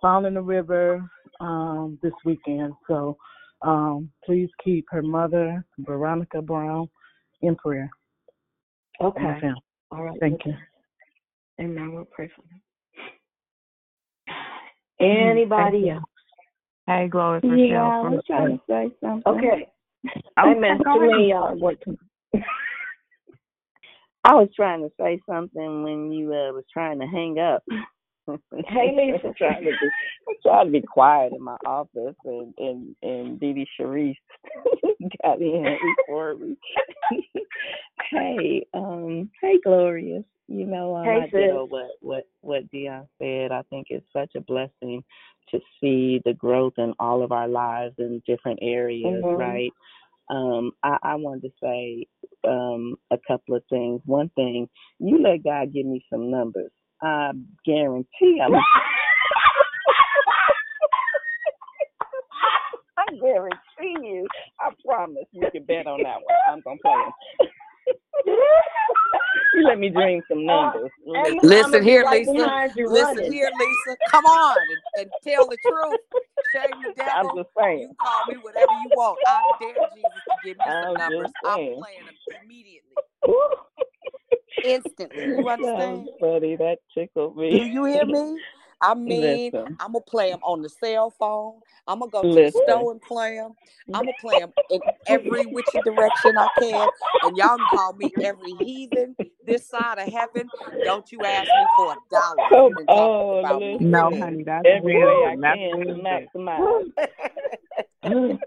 found 0.00 0.26
in 0.26 0.34
the 0.34 0.42
river 0.42 1.04
um, 1.40 1.98
this 2.02 2.14
weekend. 2.24 2.72
So 2.86 3.18
um, 3.62 4.10
please 4.24 4.48
keep 4.62 4.86
her 4.90 5.02
mother, 5.02 5.64
Veronica 5.78 6.40
Brown, 6.40 6.88
in 7.42 7.56
prayer. 7.56 7.90
Okay. 9.02 9.40
All 9.90 10.02
right. 10.02 10.16
Thank 10.20 10.46
you. 10.46 10.54
Amen. 11.60 11.92
We'll 11.92 12.06
pray 12.06 12.30
for 12.34 12.42
them. 12.42 12.60
Anybody 15.04 15.82
Thank 15.82 15.92
else? 15.92 16.04
Hey, 16.86 17.08
Glory 17.08 17.40
for 17.40 17.56
Yeah, 17.56 17.82
I 17.82 18.00
was 18.02 18.22
trying 18.26 18.58
to 18.58 18.62
say 18.68 18.90
something. 19.02 19.34
Okay. 19.34 19.68
Amen. 20.38 20.78
go 20.84 20.94
Too 20.94 21.06
many 21.06 21.30
y'all 21.30 21.56
working. 21.56 21.98
I 24.24 24.34
was 24.34 24.48
trying 24.56 24.82
to 24.82 24.90
say 24.98 25.20
something 25.28 25.82
when 25.82 26.10
you 26.12 26.28
uh, 26.28 26.52
was 26.52 26.64
trying 26.72 26.98
to 27.00 27.06
hang 27.06 27.38
up. 27.38 27.62
Hey, 28.28 28.94
Lisa. 28.96 29.28
I'm 29.28 29.34
trying 29.34 29.64
to 29.64 29.70
be, 29.70 29.90
I'm 30.28 30.34
trying 30.42 30.66
to 30.66 30.72
be 30.72 30.82
quiet 30.82 31.32
in 31.32 31.42
my 31.42 31.56
office, 31.66 32.16
and 32.24 32.54
and 32.58 32.96
and 33.02 33.40
Dee 33.40 33.66
Sharice 33.78 34.16
got 35.22 35.40
in 35.40 35.76
before 36.06 36.36
me. 36.36 36.56
hey, 38.10 38.66
um, 38.74 39.30
hey, 39.42 39.58
Glorious. 39.64 40.24
You 40.48 40.66
know, 40.66 40.94
um, 40.96 41.06
Hey, 41.06 41.20
I 41.22 41.26
sis. 41.30 41.50
what 41.66 41.90
what 42.00 42.24
what 42.42 42.70
Dion 42.70 43.08
said. 43.20 43.52
I 43.52 43.62
think 43.70 43.88
it's 43.90 44.06
such 44.12 44.32
a 44.36 44.40
blessing 44.40 45.02
to 45.50 45.60
see 45.80 46.20
the 46.24 46.34
growth 46.34 46.74
in 46.78 46.94
all 46.98 47.22
of 47.22 47.32
our 47.32 47.48
lives 47.48 47.94
in 47.98 48.22
different 48.26 48.58
areas, 48.62 49.24
Mhm. 49.24 49.38
right? 49.38 49.72
Um, 50.30 50.72
I, 50.82 50.96
I 51.02 51.14
wanted 51.16 51.42
to 51.42 51.50
say 51.62 52.06
um, 52.48 52.96
a 53.10 53.18
couple 53.26 53.56
of 53.56 53.62
things. 53.70 54.00
One 54.06 54.30
thing, 54.30 54.68
you 54.98 55.18
let 55.22 55.44
God 55.44 55.72
give 55.72 55.86
me 55.86 56.04
some 56.10 56.30
numbers. 56.30 56.72
I 57.04 57.32
guarantee 57.66 58.40
I'm. 58.44 58.54
I 62.98 63.04
guarantee 63.20 64.08
you. 64.08 64.28
I 64.60 64.70
promise 64.86 65.26
you 65.32 65.48
can 65.52 65.64
bet 65.64 65.86
on 65.86 66.02
that 66.02 66.18
one. 66.22 66.34
I'm 66.46 66.60
gonna 66.62 66.78
play 66.82 66.92
'em. 66.94 67.12
you 69.54 69.64
let 69.64 69.78
me 69.78 69.90
dream 69.90 70.22
some 70.28 70.46
numbers. 70.46 70.90
And 71.14 71.36
Listen 71.42 71.82
here, 71.82 72.04
right 72.04 72.22
Lisa. 72.22 72.52
Listen 72.86 73.18
running. 73.18 73.32
here, 73.32 73.50
Lisa. 73.58 73.96
Come 74.10 74.26
on 74.26 74.58
and, 74.70 74.82
and 74.96 75.10
tell 75.24 75.48
the 75.48 75.58
truth. 75.58 76.00
Shame 76.52 76.82
the 76.82 76.90
I'm 77.14 77.26
just 77.36 77.50
saying. 77.58 77.80
You 77.90 77.96
call 78.00 78.24
me 78.26 78.36
whatever 78.38 78.72
you 78.74 78.90
want. 78.94 79.20
I 79.26 79.44
dare 79.60 79.80
Jesus 79.92 80.22
to 80.30 80.36
give 80.42 80.58
me 80.58 80.72
some 80.80 80.90
I'm 80.90 80.96
numbers. 80.96 81.28
just 81.28 81.34
I'm 81.44 81.58
saying. 81.58 81.76
playing 81.78 82.06
them 82.06 82.16
immediately, 82.42 83.00
instantly. 84.64 85.24
You 85.24 85.44
That 85.44 85.52
understand? 85.52 86.08
funny. 86.20 86.56
That 86.56 86.78
tickled 86.92 87.36
me. 87.36 87.50
Do 87.50 87.64
me. 87.64 87.70
you 87.70 87.84
hear 87.84 88.06
me? 88.06 88.40
I 88.80 88.94
mean, 88.94 89.52
Listen, 89.52 89.76
I'm 89.80 89.92
gonna 89.92 90.00
play 90.00 90.30
them 90.30 90.40
on 90.42 90.62
the 90.62 90.68
cell 90.68 91.10
phone. 91.10 91.60
I'm 91.86 92.00
gonna 92.00 92.10
go 92.10 92.22
to 92.22 92.34
the 92.34 92.50
store 92.50 92.92
and 92.92 93.00
play 93.02 93.36
them. 93.36 93.54
I'm 93.92 94.04
gonna 94.04 94.12
play 94.20 94.40
them 94.40 94.52
in 94.70 94.80
every 95.06 95.46
which 95.46 95.68
direction 95.84 96.38
I 96.38 96.48
can. 96.58 96.88
And 97.22 97.36
y'all 97.36 97.56
can 97.56 97.66
call 97.66 97.92
me 97.94 98.12
every 98.22 98.52
heathen 98.52 99.16
this 99.46 99.68
side 99.68 99.98
of 99.98 100.08
heaven. 100.08 100.50
Don't 100.84 101.10
you 101.12 101.24
ask 101.24 101.48
me 101.54 101.66
for 101.76 101.92
a 101.92 101.96
dollar 102.10 102.42
if 102.42 102.50
Come 102.50 102.70
you 102.70 102.74
done 102.76 102.86
talk 102.86 103.20
on, 103.20 103.38
about 103.40 103.60
me. 103.60 103.78
No, 103.80 104.10
honey, 104.10 104.44
that's 104.44 104.66
Every 104.66 104.96
way 104.96 105.24
I. 105.26 105.36
That's 105.40 105.58
can 105.58 105.86
to 105.86 105.94
maximize. 105.94 106.84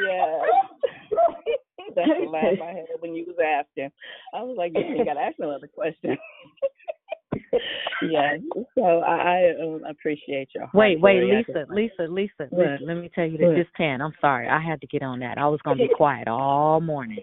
yeah. 0.00 0.38
That's 1.94 2.08
the 2.08 2.28
laugh 2.28 2.60
I 2.62 2.68
had 2.68 3.00
when 3.00 3.14
you 3.14 3.24
was 3.26 3.36
asking. 3.44 3.90
I 4.34 4.42
was 4.42 4.56
like, 4.56 4.72
you 4.74 5.04
got 5.04 5.14
to 5.14 5.20
ask 5.20 5.36
no 5.38 5.50
other 5.50 5.68
question. 5.68 6.16
yeah. 8.10 8.36
So 8.74 8.82
I, 8.82 9.14
I 9.14 9.62
um, 9.62 9.82
appreciate 9.88 10.48
your. 10.54 10.68
Wait, 10.74 11.00
wait, 11.00 11.22
Lisa, 11.22 11.66
Lisa, 11.70 12.02
Lisa? 12.08 12.48
Lisa. 12.52 12.78
Let 12.82 12.94
me 12.94 13.10
tell 13.14 13.26
you 13.26 13.38
this. 13.38 13.66
Tan, 13.76 14.00
I'm 14.00 14.14
sorry, 14.20 14.48
I 14.48 14.60
had 14.60 14.80
to 14.80 14.86
get 14.86 15.02
on 15.02 15.20
that. 15.20 15.38
I 15.38 15.48
was 15.48 15.60
gonna 15.64 15.80
be 15.80 15.88
quiet 15.96 16.28
all 16.28 16.80
morning. 16.80 17.22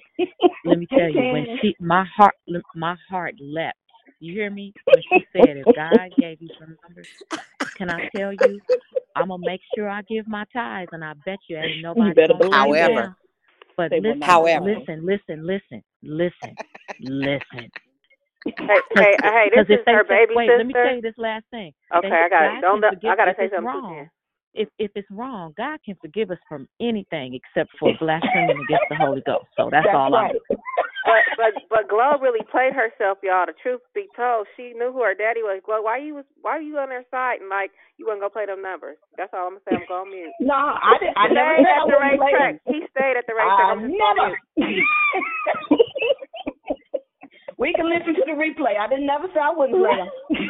Let 0.65 0.79
me 0.79 0.87
tell 0.87 1.09
you, 1.09 1.31
when 1.31 1.45
she, 1.61 1.75
my 1.79 2.05
heart, 2.15 2.35
my 2.75 2.95
heart 3.09 3.35
leapt. 3.39 3.77
You 4.19 4.33
hear 4.33 4.49
me? 4.49 4.73
When 4.85 5.03
she 5.11 5.25
said, 5.33 5.57
"If 5.57 5.67
God 5.75 6.11
gave 6.17 6.41
you 6.41 6.49
some 6.57 6.77
numbers, 6.87 7.07
can 7.75 7.89
I 7.89 8.07
tell 8.15 8.31
you? 8.31 8.61
I'm 9.15 9.27
gonna 9.27 9.43
make 9.43 9.61
sure 9.75 9.89
I 9.89 10.01
give 10.03 10.27
my 10.27 10.45
tithes, 10.53 10.89
and 10.93 11.03
I 11.03 11.13
bet 11.25 11.39
you 11.49 11.57
ain't 11.57 11.81
nobody 11.81 12.13
better 12.15 12.33
gonna 12.33 12.39
believe. 12.39 12.53
However, 12.53 13.01
down." 13.01 13.15
But 13.77 13.91
They 13.91 13.99
listen. 13.99 14.21
However. 14.21 14.65
listen, 14.65 15.05
listen, 15.05 15.45
listen, 15.45 15.83
listen, 16.03 16.57
listen. 16.99 17.71
Hey, 18.45 18.81
hey, 18.95 19.13
hey, 19.23 19.49
this 19.51 19.65
is 19.69 19.85
her 19.87 20.03
say, 20.07 20.25
baby 20.27 20.35
wait, 20.35 20.49
sister. 20.49 20.57
let 20.57 20.67
me 20.67 20.73
tell 20.83 20.95
you 20.95 21.01
this 21.01 21.15
last 21.17 21.45
thing. 21.51 21.73
Okay, 21.95 22.07
They, 22.07 22.25
I 22.25 22.29
got 22.29 22.43
God 22.45 22.57
it. 22.57 22.61
Don't. 22.61 22.81
can 22.81 23.11
I 23.11 23.15
gotta 23.15 23.33
say 23.37 23.49
something 23.49 23.65
wrong. 23.65 24.09
If 24.53 24.69
if 24.79 24.91
it's 24.95 25.07
wrong, 25.11 25.53
God 25.57 25.79
can 25.85 25.95
forgive 26.01 26.31
us 26.31 26.37
from 26.49 26.67
anything 26.81 27.33
except 27.35 27.71
for 27.79 27.93
blaspheming 27.99 28.57
against 28.63 28.85
the 28.89 28.95
Holy 28.95 29.21
Ghost. 29.25 29.47
So 29.57 29.69
that's, 29.71 29.85
That's 29.85 29.95
all 29.95 30.15
I'm. 30.15 30.31
Right. 31.13 31.21
But 31.37 31.37
but 31.37 31.53
but 31.69 31.85
Glow 31.89 32.17
really 32.17 32.41
played 32.49 32.73
herself, 32.73 33.19
y'all. 33.21 33.45
The 33.45 33.53
truth 33.61 33.81
be 33.93 34.07
told, 34.17 34.47
she 34.57 34.73
knew 34.73 34.89
who 34.91 35.03
her 35.05 35.13
daddy 35.13 35.43
was. 35.45 35.61
Glow, 35.65 35.81
why 35.81 35.97
you 36.01 36.15
was 36.17 36.25
why 36.41 36.57
are 36.57 36.61
you 36.61 36.77
on 36.81 36.89
their 36.89 37.05
side 37.13 37.41
and 37.41 37.49
like 37.49 37.71
you 37.97 38.05
wasn't 38.05 38.21
gonna 38.25 38.33
play 38.33 38.45
them 38.49 38.61
numbers? 38.61 38.97
That's 39.17 39.33
all 39.33 39.47
I'm 39.53 39.57
gonna 39.61 39.65
say. 39.69 39.75
I'm 39.77 39.85
gonna 39.87 40.09
mute. 40.09 40.33
No, 40.41 40.55
I 40.57 40.97
didn't. 40.97 41.17
I 41.17 41.27
He 41.29 41.33
never 41.37 41.53
stayed 41.53 41.69
at 41.69 41.85
the 41.85 41.93
wouldn't 41.93 42.17
play 42.19 42.33
racetrack. 42.33 42.55
He 42.65 42.81
stayed 42.89 43.13
at 43.17 43.25
the 43.29 43.35
racetrack. 43.37 43.69
I 43.69 43.71
I'm 43.77 43.85
never. 43.87 44.33
we 47.61 47.71
can 47.73 47.85
listen 47.87 48.15
to 48.17 48.25
the 48.25 48.33
replay. 48.35 48.75
I 48.75 48.87
didn't 48.89 49.05
never 49.07 49.27
say 49.29 49.39
I 49.39 49.51
wouldn't 49.53 49.77
play 49.77 49.95
them. 49.95 50.09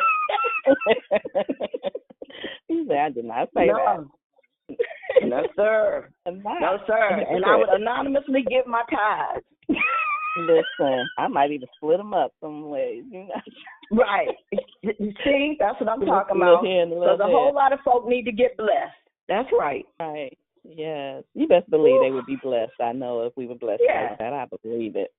he 2.67 2.85
said, 2.87 2.97
I 2.97 3.09
did 3.09 3.25
not 3.25 3.49
say 3.53 3.67
no. 3.67 4.09
No, 5.23 5.43
sir. 5.55 6.09
No, 6.25 6.77
sir. 6.87 7.23
And 7.29 7.45
I 7.45 7.57
would 7.57 7.69
anonymously 7.69 8.43
give 8.49 8.65
my 8.65 8.81
tithes. 8.89 9.43
Listen, 10.37 11.07
I 11.17 11.27
might 11.27 11.51
even 11.51 11.67
split 11.75 11.97
them 11.97 12.13
up 12.13 12.33
some 12.41 12.69
ways. 12.69 13.03
You 13.09 13.25
know? 13.25 13.33
Right. 13.91 14.29
You 14.81 15.13
see, 15.23 15.55
that's 15.59 15.79
what 15.79 15.87
I'm 15.89 15.99
talking 15.99 16.37
about. 16.37 16.65
and 16.65 16.91
a 16.93 16.95
Because 16.95 17.19
a 17.19 17.25
whole 17.25 17.53
lot 17.53 17.73
of 17.73 17.79
folk 17.85 18.07
need 18.07 18.23
to 18.23 18.31
get 18.31 18.57
blessed. 18.57 18.71
That's 19.27 19.49
right. 19.57 19.85
Right. 19.99 20.35
Yes. 20.63 21.23
You 21.35 21.47
best 21.47 21.69
believe 21.69 22.01
they 22.01 22.09
would 22.09 22.25
be 22.25 22.37
blessed. 22.41 22.71
I 22.81 22.93
know 22.93 23.21
if 23.21 23.33
we 23.37 23.45
were 23.45 23.55
blessed 23.55 23.83
Yeah. 23.85 24.09
like 24.09 24.17
that, 24.17 24.33
I 24.33 24.45
believe 24.63 24.95
it. 24.95 25.13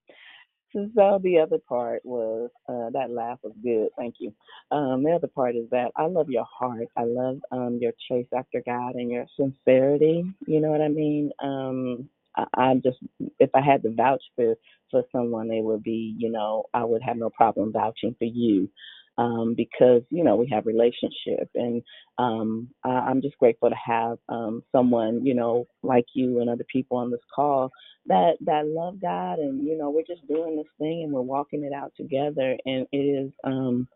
So 0.72 1.20
the 1.22 1.38
other 1.38 1.58
part 1.68 2.04
was 2.04 2.50
uh 2.68 2.90
that 2.90 3.10
laugh 3.10 3.38
was 3.44 3.52
good, 3.62 3.90
thank 3.96 4.16
you. 4.18 4.32
Um 4.72 5.04
the 5.04 5.12
other 5.12 5.28
part 5.28 5.54
is 5.54 5.70
that 5.70 5.92
I 5.96 6.06
love 6.06 6.28
your 6.28 6.46
heart. 6.52 6.88
I 6.96 7.04
love 7.04 7.38
um 7.52 7.78
your 7.80 7.92
chase 8.08 8.26
after 8.36 8.60
God 8.66 8.96
and 8.96 9.08
your 9.08 9.26
sincerity. 9.36 10.24
You 10.48 10.60
know 10.60 10.70
what 10.70 10.80
I 10.80 10.88
mean? 10.88 11.30
Um 11.40 12.08
I, 12.36 12.44
I'm 12.56 12.82
just 12.82 12.98
if 13.40 13.50
I 13.54 13.62
had 13.62 13.82
to 13.84 13.94
vouch 13.94 14.22
for 14.36 14.56
for 14.90 15.04
someone 15.12 15.50
it 15.52 15.62
would 15.64 15.82
be, 15.82 16.14
you 16.18 16.30
know, 16.30 16.64
I 16.74 16.84
would 16.84 17.02
have 17.02 17.16
no 17.16 17.30
problem 17.30 17.72
vouching 17.72 18.14
for 18.18 18.26
you. 18.26 18.70
Um, 19.18 19.54
because, 19.56 20.02
you 20.10 20.24
know, 20.24 20.36
we 20.36 20.48
have 20.52 20.66
relationship 20.66 21.50
and 21.54 21.82
um 22.18 22.68
I, 22.84 22.90
I'm 22.90 23.22
just 23.22 23.38
grateful 23.38 23.70
to 23.70 23.76
have 23.76 24.18
um 24.28 24.62
someone, 24.72 25.26
you 25.26 25.34
know, 25.34 25.66
like 25.82 26.06
you 26.14 26.40
and 26.40 26.50
other 26.50 26.66
people 26.72 26.98
on 26.98 27.10
this 27.10 27.20
call 27.34 27.70
that 28.06 28.34
that 28.40 28.66
love 28.66 29.00
God 29.00 29.38
and 29.38 29.64
you 29.66 29.78
know 29.78 29.90
we're 29.90 30.02
just 30.02 30.26
doing 30.28 30.56
this 30.56 30.66
thing 30.78 31.02
and 31.04 31.12
we're 31.12 31.20
walking 31.22 31.64
it 31.64 31.72
out 31.72 31.92
together 31.96 32.56
and 32.66 32.86
it 32.92 32.96
is 32.98 33.32
um 33.44 33.88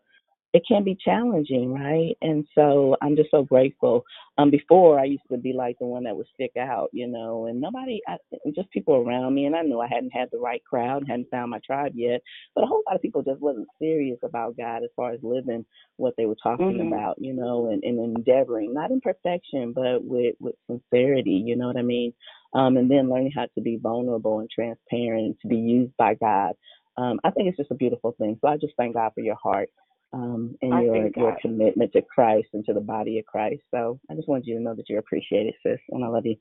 it 0.53 0.63
can 0.67 0.83
be 0.83 0.97
challenging, 1.03 1.73
right? 1.73 2.15
And 2.21 2.45
so 2.55 2.95
I'm 3.01 3.15
just 3.15 3.29
so 3.29 3.43
grateful. 3.43 4.03
Um, 4.37 4.49
before 4.49 4.99
I 4.99 5.03
used 5.03 5.23
to 5.31 5.37
be 5.37 5.53
like 5.53 5.77
the 5.79 5.85
one 5.85 6.05
that 6.05 6.15
would 6.15 6.25
stick 6.33 6.51
out, 6.57 6.89
you 6.91 7.07
know, 7.07 7.45
and 7.45 7.61
nobody, 7.61 8.01
I, 8.07 8.17
just 8.55 8.71
people 8.71 8.95
around 8.95 9.35
me, 9.35 9.45
and 9.45 9.55
I 9.55 9.61
knew 9.61 9.79
I 9.79 9.87
hadn't 9.87 10.11
had 10.11 10.29
the 10.31 10.39
right 10.39 10.63
crowd, 10.63 11.05
hadn't 11.07 11.29
found 11.29 11.51
my 11.51 11.59
tribe 11.65 11.91
yet, 11.95 12.21
but 12.55 12.63
a 12.63 12.67
whole 12.67 12.81
lot 12.87 12.95
of 12.95 13.01
people 13.01 13.21
just 13.21 13.41
wasn't 13.41 13.67
serious 13.79 14.17
about 14.23 14.57
God 14.57 14.83
as 14.83 14.89
far 14.95 15.11
as 15.11 15.19
living 15.21 15.65
what 15.97 16.15
they 16.17 16.25
were 16.25 16.37
talking 16.41 16.79
Mhm. 16.79 16.87
about, 16.87 17.21
you 17.21 17.33
know, 17.33 17.69
and, 17.69 17.83
and 17.83 17.99
endeavoring, 17.99 18.73
not 18.73 18.91
in 18.91 19.01
perfection, 19.01 19.73
but 19.73 20.03
with 20.03 20.35
with 20.39 20.55
sincerity, 20.67 21.43
you 21.45 21.55
know 21.55 21.67
what 21.67 21.77
I 21.77 21.83
mean? 21.83 22.13
Um, 22.53 22.77
and 22.77 22.89
then 22.89 23.09
learning 23.09 23.33
how 23.35 23.45
to 23.53 23.61
be 23.61 23.77
vulnerable 23.77 24.39
and 24.39 24.49
transparent 24.49 25.37
to 25.41 25.47
be 25.47 25.57
used 25.57 25.95
by 25.97 26.15
God. 26.15 26.53
Um, 26.97 27.19
I 27.23 27.29
think 27.31 27.47
it's 27.49 27.57
just 27.57 27.71
a 27.71 27.75
beautiful 27.75 28.13
thing. 28.17 28.37
So 28.41 28.47
I 28.47 28.57
just 28.57 28.73
thank 28.77 28.95
God 28.95 29.11
for 29.13 29.21
your 29.21 29.35
heart 29.35 29.69
um, 30.13 30.55
and 30.61 30.73
I 30.73 30.81
your 30.81 31.09
your 31.15 31.37
commitment 31.41 31.91
to 31.93 32.01
Christ 32.01 32.47
and 32.53 32.65
to 32.65 32.73
the 32.73 32.81
body 32.81 33.19
of 33.19 33.25
Christ. 33.25 33.61
So 33.71 33.99
I 34.09 34.15
just 34.15 34.27
wanted 34.27 34.47
you 34.47 34.55
to 34.57 34.61
know 34.61 34.75
that 34.75 34.89
you're 34.89 34.99
appreciated, 34.99 35.53
sis, 35.63 35.79
and 35.89 36.03
I 36.03 36.07
love 36.07 36.25
you. 36.25 36.35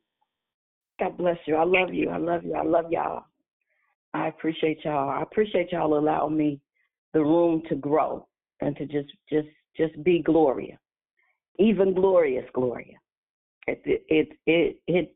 God 0.98 1.16
bless 1.16 1.38
you. 1.46 1.56
I 1.56 1.64
love 1.64 1.92
you. 1.92 2.08
I 2.10 2.16
love 2.16 2.44
you. 2.44 2.54
I 2.54 2.62
love 2.62 2.86
y'all. 2.90 3.24
I 4.14 4.28
appreciate 4.28 4.84
y'all. 4.84 5.10
I 5.10 5.22
appreciate 5.22 5.72
y'all 5.72 5.98
allowing 5.98 6.36
me 6.36 6.60
the 7.12 7.20
room 7.20 7.62
to 7.68 7.74
grow 7.76 8.26
and 8.60 8.76
to 8.76 8.86
just 8.86 9.10
just 9.30 9.48
just 9.76 10.02
be 10.02 10.22
Gloria, 10.22 10.78
even 11.58 11.94
glorious 11.94 12.46
Gloria. 12.54 12.96
It 13.66 13.82
it 13.84 14.04
it 14.08 14.28
it 14.46 14.80
it, 14.86 15.14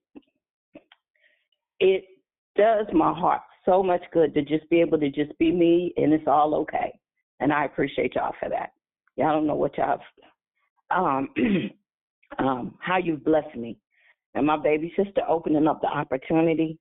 it 1.81 2.05
does 2.57 2.87
my 2.93 3.13
heart 3.19 3.41
so 3.65 3.83
much 3.83 4.03
good 4.13 4.35
to 4.35 4.43
just 4.43 4.69
be 4.69 4.81
able 4.81 4.99
to 4.99 5.09
just 5.11 5.37
be 5.39 5.51
me 5.51 5.95
and 5.97 6.13
it's 6.13 6.27
all 6.27 6.55
okay. 6.55 6.93
And 7.43 7.53
I 7.53 7.65
appreciate 7.65 8.15
y'all 8.15 8.35
for 8.41 8.49
that. 8.49 8.73
Y'all 9.17 9.33
don't 9.33 9.47
know 9.47 9.57
what 9.57 9.77
y'all 9.77 10.01
um 10.91 11.29
um 12.39 12.75
how 12.81 12.99
you've 12.99 13.25
blessed 13.25 13.57
me 13.57 13.77
and 14.35 14.47
my 14.47 14.57
baby 14.57 14.93
sister 14.97 15.23
opening 15.29 15.67
up 15.67 15.81
the 15.81 15.89
opportunity 15.89 16.79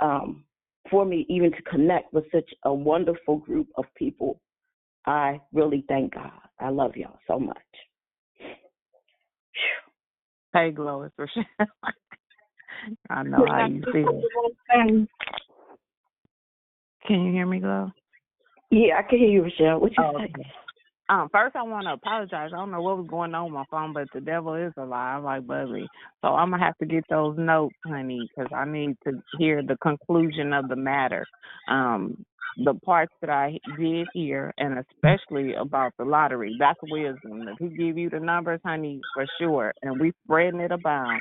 um, 0.00 0.44
for 0.90 1.04
me 1.04 1.26
even 1.28 1.52
to 1.52 1.62
connect 1.62 2.12
with 2.12 2.24
such 2.32 2.50
a 2.64 2.74
wonderful 2.74 3.36
group 3.38 3.68
of 3.76 3.84
people. 3.96 4.40
I 5.06 5.40
really 5.52 5.84
thank 5.88 6.14
God. 6.14 6.32
I 6.60 6.70
love 6.70 6.96
y'all 6.96 7.18
so 7.26 7.38
much. 7.38 7.56
Hey, 10.52 10.70
Glow, 10.70 11.02
it's 11.02 11.14
Rochelle. 11.18 11.44
I 13.08 13.22
know 13.22 13.46
how 13.46 13.66
you 13.70 13.82
feel. 13.92 14.22
Can 17.06 17.24
you 17.24 17.32
hear 17.32 17.46
me, 17.46 17.58
Glow? 17.58 17.90
Yeah, 18.72 18.98
I 18.98 19.02
can 19.02 19.18
hear 19.18 19.28
you, 19.28 19.42
Rochelle. 19.42 19.80
What 19.80 19.92
you 19.96 20.02
Oh, 20.02 20.16
say? 20.16 20.24
okay. 20.24 20.46
Um, 21.10 21.28
first 21.30 21.54
I 21.56 21.62
want 21.62 21.86
to 21.86 21.92
apologize. 21.92 22.50
I 22.54 22.56
don't 22.56 22.70
know 22.70 22.80
what 22.80 22.96
was 22.96 23.06
going 23.06 23.34
on 23.34 23.44
with 23.44 23.52
my 23.52 23.64
phone, 23.70 23.92
but 23.92 24.08
the 24.14 24.20
devil 24.20 24.54
is 24.54 24.72
a 24.78 24.84
lie. 24.84 25.14
I'm 25.14 25.24
like 25.24 25.46
Buzzy, 25.46 25.86
so 26.22 26.28
I'm 26.28 26.50
gonna 26.50 26.64
have 26.64 26.78
to 26.78 26.86
get 26.86 27.04
those 27.10 27.36
notes, 27.36 27.74
honey, 27.84 28.30
because 28.34 28.50
I 28.54 28.64
need 28.64 28.96
to 29.04 29.22
hear 29.38 29.62
the 29.62 29.76
conclusion 29.82 30.54
of 30.54 30.68
the 30.68 30.76
matter. 30.76 31.26
Um, 31.68 32.24
the 32.64 32.74
parts 32.74 33.12
that 33.20 33.28
I 33.28 33.58
did 33.78 34.08
hear, 34.14 34.54
and 34.56 34.78
especially 34.78 35.54
about 35.54 35.92
the 35.98 36.04
lottery, 36.04 36.56
that's 36.58 36.80
wisdom. 36.82 37.46
If 37.48 37.58
he 37.58 37.68
give 37.76 37.98
you 37.98 38.08
the 38.08 38.20
numbers, 38.20 38.60
honey, 38.64 39.00
for 39.12 39.26
sure, 39.38 39.74
and 39.82 40.00
we 40.00 40.12
spreading 40.24 40.60
it 40.60 40.72
about. 40.72 41.18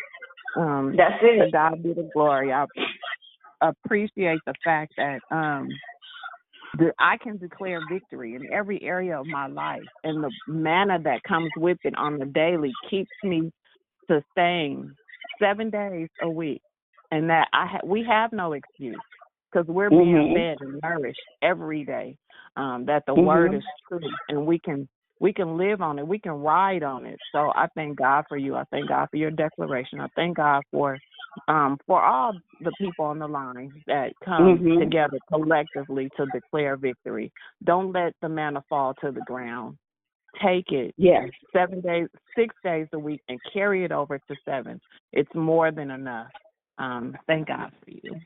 Um, 0.58 0.96
That's 0.96 1.22
it. 1.22 1.52
God 1.52 1.84
be 1.84 1.94
the 1.94 2.10
glory. 2.14 2.54
I 2.54 2.66
appreciate 3.62 4.40
the 4.46 4.54
fact 4.64 4.94
that 4.98 5.20
um 5.32 5.70
that 5.70 6.01
I 7.00 7.18
can 7.18 7.38
declare 7.38 7.82
victory 7.90 8.36
in 8.36 8.52
every 8.52 8.82
area 8.84 9.20
of 9.20 9.28
my 9.28 9.48
life, 9.48 9.88
and 10.04 10.24
the 10.24 10.32
manna 10.48 11.00
that 11.04 11.24
comes 11.24 11.52
with 11.58 11.78
it 11.84 11.96
on 11.98 12.18
the 12.18 12.26
daily 12.26 12.74
keeps 12.90 13.12
me 13.24 13.52
sustained 14.10 14.92
seven 15.40 15.70
days 15.70 16.10
a 16.22 16.30
week, 16.30 16.62
and 17.12 17.30
that 17.30 17.48
I 17.54 17.66
ha- 17.66 17.80
we 17.84 18.04
have 18.04 18.32
no 18.32 18.54
excuse 18.54 19.02
because 19.52 19.68
we're 19.68 19.90
being 19.90 20.16
Mhm. 20.16 20.34
fed 20.34 20.58
and 20.62 20.80
nourished 20.82 21.20
every 21.42 21.84
day. 21.84 22.18
Um, 22.56 22.86
that 22.86 23.06
the 23.06 23.14
word 23.14 23.52
Mhm. 23.52 23.58
is 23.58 23.66
true, 23.88 24.10
and 24.30 24.46
we 24.46 24.60
can 24.60 24.88
we 25.22 25.34
can 25.34 25.58
live 25.58 25.82
on 25.82 26.00
it, 26.00 26.08
we 26.08 26.20
can 26.20 26.34
ride 26.34 26.84
on 26.84 27.06
it. 27.06 27.20
So 27.34 27.54
I 27.56 27.68
thank 27.76 27.98
God 28.00 28.26
for 28.30 28.38
you. 28.38 28.58
I 28.58 28.66
thank 28.72 28.90
God 28.90 29.08
for 29.12 29.18
your 29.18 29.32
declaration. 29.32 30.02
I 30.02 30.08
thank 30.18 30.38
God 30.38 30.64
for 30.72 31.00
um, 31.50 31.80
for 31.88 32.04
all 32.04 32.34
the 32.62 32.74
people 32.74 33.06
on 33.06 33.20
the 33.20 33.28
line 33.28 33.74
that 33.88 34.14
come 34.26 34.62
Mhm. 34.62 34.80
together 34.80 35.20
collectively 35.30 36.10
to 36.18 36.28
declare 36.28 36.78
victory. 36.78 37.32
Don't 37.66 37.94
let 37.94 38.16
the 38.22 38.30
manna 38.30 38.64
fall 38.70 38.96
to 38.96 39.12
the 39.12 39.22
ground. 39.22 39.78
take 40.44 40.72
it 40.72 40.96
Yes. 40.98 41.30
seven 41.54 41.82
days, 41.82 42.08
six 42.38 42.56
days 42.64 42.88
a 42.94 43.00
week, 43.00 43.22
and 43.30 43.40
carry 43.54 43.86
it 43.86 43.92
over 43.92 44.20
to 44.20 44.36
seven. 44.46 44.82
It's 45.14 45.34
more 45.36 45.72
than 45.72 45.92
enough. 45.92 46.30
Um, 46.80 47.18
thank 47.28 47.50
God 47.50 47.72
for 47.84 47.92
you. 47.92 48.22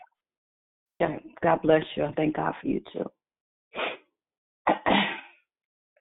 God 1.43 1.61
bless 1.63 1.83
you. 1.95 2.05
I 2.05 2.13
thank 2.13 2.35
God 2.37 2.53
for 2.61 2.67
you 2.67 2.81
too. 2.93 3.11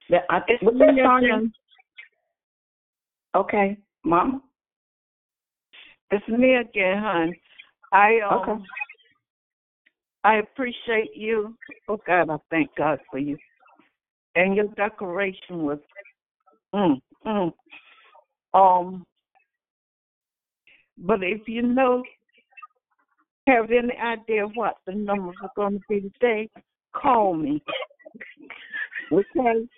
Yeah, 0.09 0.21
I 0.31 0.41
think 0.41 0.63
what's 0.63 0.79
that 0.79 0.95
song? 1.03 1.53
Okay, 3.35 3.79
Mama. 4.05 4.41
It's 6.11 6.29
me 6.29 6.57
again, 6.57 6.99
hon. 6.99 7.35
I 7.93 8.21
um, 8.21 8.41
Okay. 8.41 8.65
I 10.25 10.37
appreciate 10.37 11.15
you. 11.15 11.57
Oh 11.89 12.01
God, 12.07 12.31
I 12.31 12.37
thank 12.51 12.71
God 12.77 12.99
for 13.11 13.19
you. 13.19 13.37
And 14.37 14.57
your 14.57 14.69
decoration 14.69 15.63
was, 15.63 15.79
mm, 16.75 17.01
mm. 17.27 17.53
Um, 18.53 19.05
but 20.99 21.23
if 21.23 21.47
you 21.47 21.63
know, 21.63 22.03
have 23.47 23.71
any 23.71 23.97
idea 24.03 24.47
what 24.55 24.77
the 24.87 24.95
numbers 24.95 25.37
are 25.43 25.51
going 25.57 25.79
to 25.79 25.85
be 25.89 26.01
today, 26.01 26.49
call 26.95 27.35
me. 27.35 27.63
Okay. 29.13 29.69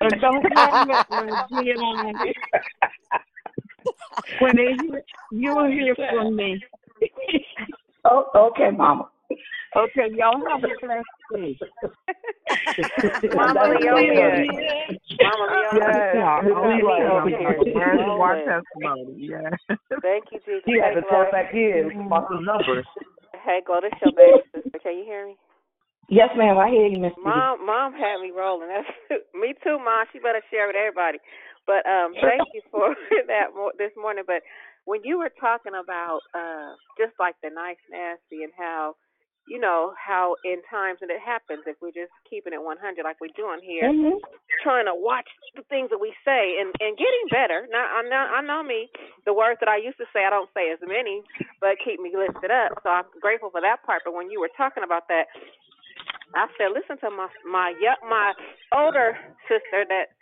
And 0.00 0.20
don't 0.20 0.44
hang 0.52 0.90
up 0.90 1.06
my 1.10 1.30
Gian. 1.50 2.18
When 4.40 4.56
they 4.56 4.72
hear, 4.80 5.02
you'll 5.30 5.66
hear 5.70 5.94
from 5.94 6.36
me. 6.36 6.60
Oh, 8.04 8.24
okay, 8.34 8.70
Mama. 8.76 9.08
Okay, 9.76 10.08
y'all 10.14 10.40
have 10.48 10.62
a 10.62 10.68
blessed 10.80 11.06
day. 11.32 11.58
Mama 13.34 13.60
Leonia. 13.60 14.44
Mama 15.20 15.44
Leonia. 15.50 16.10
Yeah, 16.14 16.40
Thank 16.62 17.66
you, 17.66 17.74
Jesus. 17.74 17.80
Our 18.20 18.36
testimony. 18.44 19.14
Yeah. 19.18 19.50
Thank 20.02 20.24
you, 20.32 20.38
Jesus. 20.44 20.62
You 20.66 20.82
had 20.82 20.94
Hey, 20.94 21.00
to 21.00 21.02
talk 21.02 21.32
back 21.32 21.54
in 21.54 21.90
about 22.06 22.28
the 22.28 22.40
numbers. 22.40 22.86
Hey, 23.44 23.60
Glow, 23.66 23.80
this 23.80 23.92
your 24.00 24.12
baby 24.12 24.42
sister. 24.54 24.78
Can 24.82 24.98
you 24.98 25.04
hear 25.04 25.26
me? 25.26 25.36
Yes, 26.08 26.30
ma'am. 26.36 26.58
I 26.58 26.68
hear 26.70 26.86
you, 26.86 26.98
Miss. 27.00 27.12
Mom, 27.18 27.64
mom 27.66 27.92
had 27.94 28.20
me 28.20 28.30
rolling. 28.30 28.68
That's 28.68 29.22
me 29.34 29.54
too, 29.64 29.78
mom. 29.78 30.06
She 30.12 30.18
better 30.20 30.42
share 30.50 30.66
with 30.66 30.76
everybody. 30.76 31.18
But 31.66 31.86
um, 31.88 32.12
thank 32.20 32.44
you 32.52 32.60
for 32.70 32.94
that 33.28 33.54
mo- 33.56 33.72
this 33.78 33.92
morning. 33.96 34.24
But 34.26 34.42
when 34.84 35.00
you 35.04 35.18
were 35.18 35.32
talking 35.40 35.72
about 35.72 36.20
uh, 36.36 36.76
just 37.00 37.14
like 37.18 37.36
the 37.42 37.48
nice 37.50 37.80
nasty 37.88 38.44
and 38.44 38.52
how, 38.58 38.94
you 39.48 39.58
know, 39.60 39.94
how 39.96 40.36
in 40.44 40.60
times 40.68 41.00
and 41.00 41.10
it 41.10 41.20
happens 41.24 41.64
if 41.66 41.76
we're 41.80 41.96
just 41.96 42.12
keeping 42.28 42.52
it 42.52 42.60
100 42.60 42.76
like 43.04 43.16
we're 43.20 43.32
doing 43.36 43.60
here, 43.64 43.88
Mhm. 43.88 44.20
trying 44.62 44.86
to 44.86 44.94
watch 44.94 45.28
the 45.56 45.62
things 45.72 45.90
that 45.90 46.00
we 46.00 46.12
say 46.24 46.60
and 46.60 46.72
and 46.80 46.96
getting 47.00 47.26
better. 47.32 47.66
Now 47.72 47.84
I 47.84 48.02
know 48.04 48.24
I 48.36 48.40
know 48.42 48.62
me. 48.62 48.88
The 49.24 49.32
words 49.32 49.60
that 49.60 49.68
I 49.68 49.76
used 49.80 49.98
to 49.98 50.06
say 50.12 50.24
I 50.24 50.30
don't 50.30 50.50
say 50.54 50.70
as 50.72 50.80
many, 50.84 51.22
but 51.60 51.80
keep 51.84 52.00
me 52.00 52.12
lifted 52.16 52.50
up. 52.52 52.76
So 52.84 52.90
I'm 52.90 53.08
grateful 53.20 53.50
for 53.50 53.60
that 53.60 53.82
part. 53.84 54.02
But 54.04 54.14
when 54.14 54.30
you 54.30 54.40
were 54.40 54.52
talking 54.56 54.84
about 54.84 55.08
that, 55.08 55.28
I 56.36 56.46
said, 56.58 56.74
listen 56.74 56.98
to 57.02 57.10
my 57.10 57.28
my 57.46 57.72
my 58.08 58.32
older 58.74 59.16
sister 59.48 59.84
that 59.88 60.14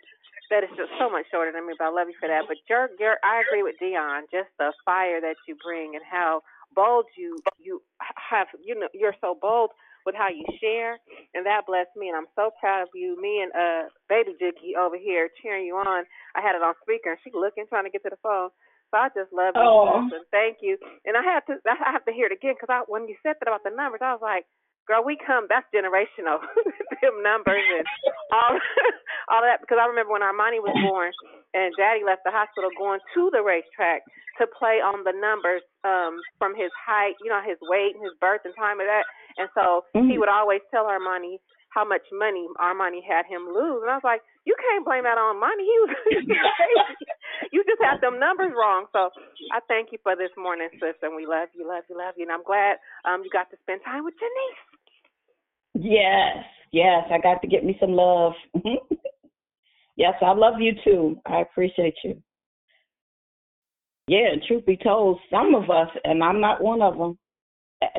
that 0.51 0.63
is 0.63 0.69
just 0.77 0.91
so 0.99 1.09
much 1.09 1.25
shorter 1.31 1.51
than 1.51 1.65
me, 1.65 1.73
but 1.77 1.85
I 1.85 1.89
love 1.89 2.07
you 2.09 2.17
for 2.19 2.27
that. 2.29 2.45
But 2.47 2.57
your 2.69 2.89
your 2.99 3.17
I 3.23 3.41
agree 3.41 3.63
with 3.63 3.75
Dion, 3.79 4.25
just 4.31 4.49
the 4.59 4.73
fire 4.85 5.21
that 5.21 5.35
you 5.47 5.55
bring 5.63 5.95
and 5.95 6.03
how 6.05 6.41
bold 6.75 7.05
you 7.17 7.37
you 7.59 7.81
have 8.29 8.47
you 8.63 8.77
know 8.77 8.87
you're 8.93 9.15
so 9.21 9.37
bold 9.39 9.71
with 10.05 10.15
how 10.19 10.27
you 10.27 10.43
share 10.59 10.99
and 11.33 11.45
that 11.45 11.63
blessed 11.65 11.95
me 11.95 12.09
and 12.09 12.17
I'm 12.17 12.27
so 12.35 12.51
proud 12.59 12.83
of 12.83 12.89
you. 12.93 13.15
Me 13.21 13.39
and 13.41 13.51
uh 13.55 13.87
baby 14.09 14.35
Jicky 14.41 14.75
over 14.77 14.97
here 14.97 15.29
cheering 15.41 15.65
you 15.65 15.75
on. 15.77 16.03
I 16.35 16.41
had 16.41 16.55
it 16.55 16.61
on 16.61 16.73
speaker 16.83 17.11
and 17.15 17.19
she 17.23 17.31
looking 17.33 17.65
trying 17.69 17.85
to 17.85 17.93
get 17.93 18.03
to 18.03 18.09
the 18.11 18.19
phone. 18.21 18.49
So 18.91 18.97
I 19.01 19.07
just 19.15 19.33
love 19.33 19.55
you, 19.57 19.65
Oh. 19.65 20.05
and 20.05 20.21
thank 20.29 20.57
you. 20.61 20.77
And 21.05 21.17
I 21.17 21.23
had 21.23 21.41
to 21.49 21.57
I 21.65 21.91
have 21.97 22.05
to 22.05 22.13
hear 22.13 22.27
it 22.27 22.35
again 22.37 22.53
because 22.53 22.69
I 22.69 22.83
when 22.85 23.07
you 23.07 23.15
said 23.23 23.37
that 23.39 23.47
about 23.49 23.63
the 23.63 23.73
numbers, 23.73 24.01
I 24.03 24.13
was 24.13 24.21
like, 24.21 24.45
girl, 24.87 25.03
we 25.03 25.17
come. 25.17 25.47
That's 25.49 25.67
generational. 25.73 26.39
Them 27.01 27.23
numbers 27.23 27.63
and 27.77 27.85
all 28.31 28.53
all 29.31 29.41
of 29.43 29.47
that. 29.47 29.61
Because 29.61 29.77
I 29.81 29.87
remember 29.87 30.13
when 30.13 30.21
Armani 30.25 30.59
was 30.63 30.75
born 30.83 31.11
and 31.53 31.73
Daddy 31.77 32.03
left 32.05 32.23
the 32.25 32.31
hospital 32.31 32.69
going 32.77 32.99
to 33.13 33.29
the 33.31 33.41
racetrack 33.43 34.03
to 34.41 34.47
play 34.49 34.81
on 34.81 35.03
the 35.05 35.13
numbers 35.13 35.61
um 35.83 36.19
from 36.39 36.55
his 36.55 36.71
height, 36.73 37.15
you 37.23 37.29
know, 37.29 37.41
his 37.45 37.57
weight 37.61 37.95
and 37.95 38.03
his 38.03 38.15
birth 38.19 38.41
and 38.45 38.55
time 38.55 38.79
of 38.79 38.87
that. 38.87 39.05
And 39.37 39.49
so 39.53 39.85
he 39.93 40.15
Mhm. 40.15 40.19
would 40.19 40.29
always 40.29 40.61
tell 40.71 40.85
Armani 40.85 41.39
how 41.69 41.83
much 41.85 42.05
money 42.13 42.45
Armani 42.61 43.01
had 43.01 43.25
him 43.25 43.49
lose. 43.49 43.81
And 43.81 43.89
I 43.89 43.97
was 43.97 44.03
like, 44.05 44.21
you 44.45 44.53
can't 44.59 44.85
blame 44.85 45.03
that 45.03 45.17
on 45.17 45.39
money. 45.39 45.65
He 45.73 45.79
was 45.79 46.53
crazy. 46.57 47.05
You 47.51 47.63
just 47.65 47.81
had 47.81 47.99
them 48.01 48.19
numbers 48.19 48.53
wrong. 48.53 48.85
So 48.93 49.09
I 49.51 49.59
thank 49.67 49.91
you 49.91 49.97
for 50.03 50.15
this 50.15 50.31
morning, 50.37 50.69
sis, 50.79 50.95
and 51.01 51.15
we 51.15 51.25
love 51.25 51.49
you, 51.53 51.67
love 51.67 51.83
you, 51.89 51.97
love 51.97 52.13
you. 52.17 52.23
And 52.23 52.31
I'm 52.31 52.43
glad 52.43 52.77
um 53.05 53.23
you 53.23 53.29
got 53.29 53.49
to 53.51 53.57
spend 53.61 53.81
time 53.83 54.05
with 54.05 54.13
your 54.21 54.29
niece. 54.29 54.72
Yes, 55.83 56.45
yes. 56.71 57.03
I 57.11 57.17
got 57.17 57.41
to 57.41 57.47
get 57.47 57.65
me 57.65 57.75
some 57.79 57.91
love. 57.91 58.31
yes, 59.97 60.13
I 60.21 60.31
love 60.31 60.53
you 60.59 60.71
too. 60.81 61.17
I 61.25 61.41
appreciate 61.41 61.95
you. 62.05 62.21
Yeah, 64.07 64.31
and 64.31 64.41
truth 64.47 64.65
be 64.65 64.77
told, 64.77 65.19
some 65.29 65.55
of 65.55 65.69
us, 65.69 65.89
and 66.05 66.23
I'm 66.23 66.39
not 66.39 66.63
one 66.63 66.81
of 66.81 66.97
them, 66.97 67.17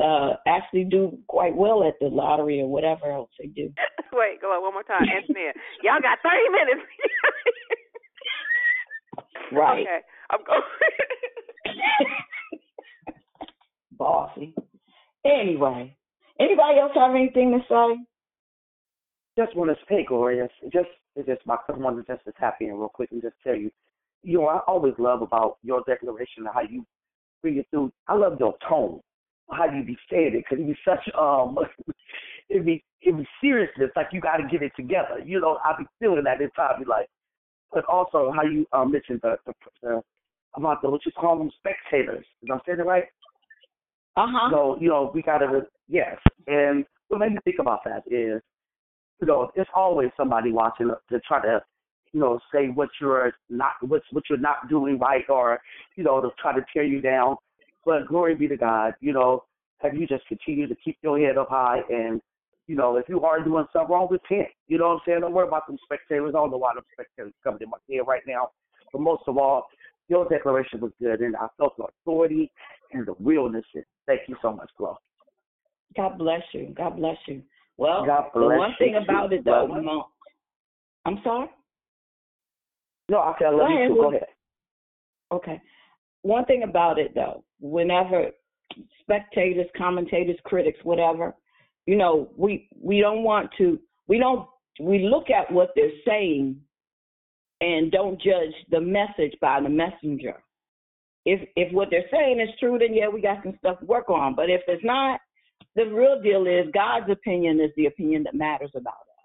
uh, 0.02 0.34
actually 0.46 0.84
do 0.84 1.18
quite 1.28 1.54
well 1.54 1.86
at 1.86 1.94
the 2.00 2.06
lottery 2.06 2.60
or 2.60 2.68
whatever 2.68 3.10
else 3.10 3.30
they 3.38 3.48
do. 3.48 3.70
Wait, 4.12 4.40
go 4.40 4.48
on 4.48 4.62
one 4.62 4.72
more 4.72 4.82
time. 4.82 5.02
Antonia. 5.02 5.52
Y'all 5.82 6.00
got 6.00 6.18
30 6.22 6.50
minutes. 6.50 6.86
Right. 9.52 9.82
Okay. 9.82 10.00
I'm 10.30 10.40
going. 10.44 10.62
Bossy. 13.92 14.54
Anyway, 15.24 15.96
anybody 16.40 16.78
else 16.78 16.92
have 16.94 17.14
anything 17.14 17.52
to 17.52 17.58
say? 17.68 18.04
Just 19.36 19.56
want 19.56 19.70
to 19.70 19.84
say, 19.88 20.04
Gloria, 20.06 20.48
just 20.72 20.88
it's 21.16 21.28
just 21.28 21.46
my 21.46 21.56
I 21.68 21.72
wanted 21.72 22.06
just 22.06 22.24
to 22.24 22.32
tap 22.38 22.56
in 22.60 22.68
real 22.68 22.88
quick 22.88 23.10
and 23.12 23.22
just 23.22 23.36
tell 23.44 23.54
you, 23.54 23.70
you 24.22 24.38
know, 24.38 24.46
I 24.46 24.58
always 24.66 24.94
love 24.98 25.22
about 25.22 25.58
your 25.62 25.82
declaration 25.86 26.46
and 26.46 26.48
how 26.52 26.62
you 26.62 26.84
bring 27.42 27.58
it 27.58 27.66
through. 27.70 27.92
I 28.08 28.14
love 28.14 28.36
your 28.40 28.54
tone, 28.68 29.00
how 29.50 29.66
you 29.66 29.84
be 29.84 29.96
saying 30.10 30.34
it, 30.34 30.44
because 30.48 30.62
it 30.62 30.66
be 30.66 30.76
such 30.84 31.14
um, 31.14 31.58
it 32.48 32.64
be 32.64 32.84
it 33.02 33.16
be 33.16 33.26
seriousness, 33.40 33.90
like 33.96 34.08
you 34.12 34.20
got 34.20 34.38
to 34.38 34.48
get 34.50 34.62
it 34.62 34.72
together. 34.76 35.18
You 35.24 35.40
know, 35.40 35.58
I 35.64 35.74
be 35.78 35.84
feeling 36.00 36.24
that 36.24 36.40
inside 36.40 36.80
me, 36.80 36.86
like, 36.88 37.08
but 37.72 37.84
also 37.86 38.32
how 38.34 38.42
you 38.42 38.66
um 38.72 38.92
mentioned 38.92 39.20
the, 39.22 39.36
the, 39.46 39.52
the 39.82 40.02
about 40.56 40.82
the 40.82 40.90
what 40.90 41.04
you 41.04 41.12
call 41.12 41.38
them 41.38 41.50
spectators. 41.58 42.24
Did 42.40 42.50
I 42.50 42.58
say 42.66 42.76
that 42.76 42.86
right? 42.86 43.04
Uh 44.16 44.26
huh. 44.28 44.50
So, 44.50 44.78
you 44.80 44.88
know, 44.88 45.10
we 45.14 45.22
gotta 45.22 45.62
yes. 45.88 46.16
And 46.46 46.84
what 47.08 47.18
made 47.20 47.32
me 47.32 47.38
think 47.44 47.56
about 47.58 47.80
that 47.84 48.02
is, 48.06 48.40
you 49.20 49.26
know, 49.26 49.50
there's 49.54 49.68
always 49.74 50.10
somebody 50.16 50.52
watching 50.52 50.90
to 51.10 51.20
try 51.20 51.42
to, 51.42 51.62
you 52.12 52.20
know, 52.20 52.38
say 52.52 52.68
what 52.68 52.90
you're 53.00 53.32
not 53.50 53.72
what's 53.80 54.06
what 54.12 54.24
you're 54.28 54.38
not 54.38 54.68
doing 54.68 54.98
right 54.98 55.24
or, 55.28 55.60
you 55.96 56.04
know, 56.04 56.20
to 56.20 56.30
try 56.40 56.54
to 56.54 56.64
tear 56.72 56.84
you 56.84 57.00
down. 57.00 57.36
But 57.84 58.06
glory 58.08 58.34
be 58.34 58.48
to 58.48 58.56
God, 58.56 58.94
you 59.00 59.12
know, 59.12 59.44
have 59.78 59.94
you 59.94 60.06
just 60.06 60.26
continue 60.26 60.66
to 60.68 60.76
keep 60.82 60.96
your 61.02 61.18
head 61.18 61.36
up 61.36 61.50
high 61.50 61.80
and 61.90 62.20
you 62.66 62.76
know, 62.76 62.96
if 62.96 63.08
you 63.08 63.20
are 63.20 63.44
doing 63.44 63.66
something 63.72 63.92
wrong, 63.92 64.08
repent. 64.10 64.48
You 64.68 64.78
know 64.78 64.88
what 64.88 64.94
I'm 64.94 65.00
saying? 65.06 65.20
Don't 65.20 65.32
worry 65.32 65.46
about 65.46 65.66
them 65.66 65.76
spectators. 65.84 66.30
I 66.30 66.38
don't 66.38 66.50
know 66.50 66.56
why 66.56 66.72
them 66.74 66.84
spectators 66.94 67.34
coming 67.42 67.60
in 67.60 67.68
my 67.68 67.76
head 67.90 68.06
right 68.06 68.22
now. 68.26 68.52
But 68.90 69.02
most 69.02 69.24
of 69.26 69.36
all, 69.36 69.66
your 70.08 70.26
declaration 70.28 70.80
was 70.80 70.92
good, 71.00 71.20
and 71.20 71.36
I 71.36 71.48
felt 71.58 71.76
the 71.76 71.84
authority 71.84 72.50
and 72.92 73.06
the 73.06 73.14
realness. 73.20 73.64
it. 73.74 73.86
Thank 74.06 74.22
you 74.28 74.36
so 74.42 74.52
much, 74.52 74.70
Flo. 74.76 74.96
God 75.96 76.18
bless 76.18 76.42
you. 76.52 76.74
God 76.76 76.96
bless 76.96 77.16
you. 77.26 77.42
Well, 77.76 78.04
God 78.04 78.30
the 78.34 78.40
bless 78.40 78.58
one 78.58 78.74
thing 78.78 78.92
you, 78.92 78.98
about 78.98 79.32
it 79.32 79.44
though, 79.44 79.66
brother. 79.66 79.82
Mo- 79.82 80.08
I'm 81.04 81.18
sorry. 81.22 81.48
No, 83.08 83.18
I 83.18 83.34
I 83.44 83.50
love 83.50 83.60
Go 83.60 83.68
you 83.68 83.76
ahead, 83.76 83.88
too. 83.88 83.94
Go 83.94 84.08
ahead. 84.10 84.26
Okay. 85.32 85.62
One 86.22 86.44
thing 86.46 86.62
about 86.62 86.98
it 86.98 87.14
though, 87.14 87.44
whenever 87.60 88.30
spectators, 89.00 89.66
commentators, 89.76 90.38
critics, 90.44 90.78
whatever, 90.82 91.34
you 91.86 91.96
know, 91.96 92.30
we 92.36 92.68
we 92.80 93.00
don't 93.00 93.22
want 93.22 93.50
to 93.58 93.78
we 94.06 94.18
don't 94.18 94.48
we 94.80 95.00
look 95.00 95.30
at 95.30 95.50
what 95.52 95.70
they're 95.76 95.90
saying 96.06 96.56
and 97.60 97.92
don't 97.92 98.20
judge 98.20 98.54
the 98.70 98.80
message 98.80 99.34
by 99.40 99.60
the 99.60 99.68
messenger. 99.68 100.42
If 101.24 101.48
if 101.56 101.72
what 101.72 101.88
they're 101.90 102.08
saying 102.12 102.40
is 102.40 102.50
true, 102.60 102.78
then 102.78 102.94
yeah, 102.94 103.08
we 103.08 103.20
got 103.20 103.42
some 103.42 103.54
stuff 103.58 103.80
to 103.80 103.86
work 103.86 104.10
on. 104.10 104.34
But 104.34 104.50
if 104.50 104.62
it's 104.68 104.84
not, 104.84 105.20
the 105.76 105.84
real 105.86 106.22
deal 106.22 106.46
is 106.46 106.66
God's 106.74 107.10
opinion 107.10 107.60
is 107.60 107.70
the 107.76 107.86
opinion 107.86 108.24
that 108.24 108.34
matters 108.34 108.72
about 108.74 108.94
us. 108.94 109.24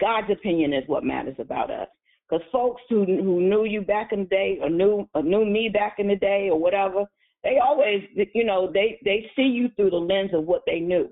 God's 0.00 0.30
opinion 0.32 0.72
is 0.72 0.84
what 0.88 1.04
matters 1.04 1.36
about 1.38 1.70
us. 1.70 1.88
Because 2.28 2.46
folks 2.52 2.82
who 2.88 3.04
who 3.04 3.40
knew 3.40 3.64
you 3.64 3.82
back 3.82 4.12
in 4.12 4.20
the 4.20 4.26
day, 4.26 4.58
or 4.62 4.70
knew 4.70 5.08
or 5.14 5.22
knew 5.22 5.44
me 5.44 5.68
back 5.68 5.96
in 5.98 6.08
the 6.08 6.16
day, 6.16 6.48
or 6.50 6.58
whatever, 6.58 7.04
they 7.44 7.58
always, 7.58 8.02
you 8.34 8.44
know, 8.44 8.70
they 8.72 8.98
they 9.04 9.30
see 9.36 9.42
you 9.42 9.70
through 9.76 9.90
the 9.90 9.96
lens 9.96 10.30
of 10.34 10.44
what 10.44 10.62
they 10.66 10.80
knew. 10.80 11.10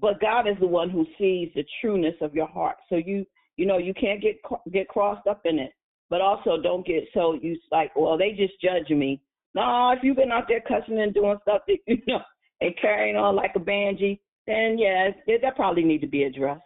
but 0.00 0.20
God 0.20 0.48
is 0.48 0.56
the 0.60 0.66
one 0.66 0.90
who 0.90 1.06
sees 1.18 1.50
the 1.54 1.64
trueness 1.80 2.14
of 2.20 2.34
your 2.34 2.46
heart. 2.46 2.76
So 2.88 2.96
you 2.96 3.26
you 3.56 3.66
know 3.66 3.78
you 3.78 3.94
can't 3.94 4.22
get 4.22 4.36
get 4.72 4.88
crossed 4.88 5.26
up 5.26 5.42
in 5.44 5.58
it, 5.58 5.72
but 6.12 6.20
also 6.20 6.60
don't 6.60 6.86
get 6.86 7.04
so 7.14 7.38
you 7.40 7.56
like 7.70 7.90
well 7.96 8.18
they 8.18 8.32
just 8.32 8.52
judge 8.60 8.90
me. 8.90 9.18
No, 9.54 9.94
if 9.96 10.00
you've 10.02 10.16
been 10.16 10.30
out 10.30 10.44
there 10.46 10.60
cussing 10.60 11.00
and 11.00 11.14
doing 11.14 11.38
stuff 11.40 11.62
that 11.66 11.78
you 11.86 12.02
know 12.06 12.20
and 12.60 12.74
carrying 12.78 13.16
on 13.16 13.34
like 13.34 13.52
a 13.56 13.58
banshee, 13.58 14.20
then 14.46 14.76
yeah, 14.78 15.08
that 15.26 15.56
probably 15.56 15.84
need 15.84 16.02
to 16.02 16.06
be 16.06 16.24
addressed. 16.24 16.62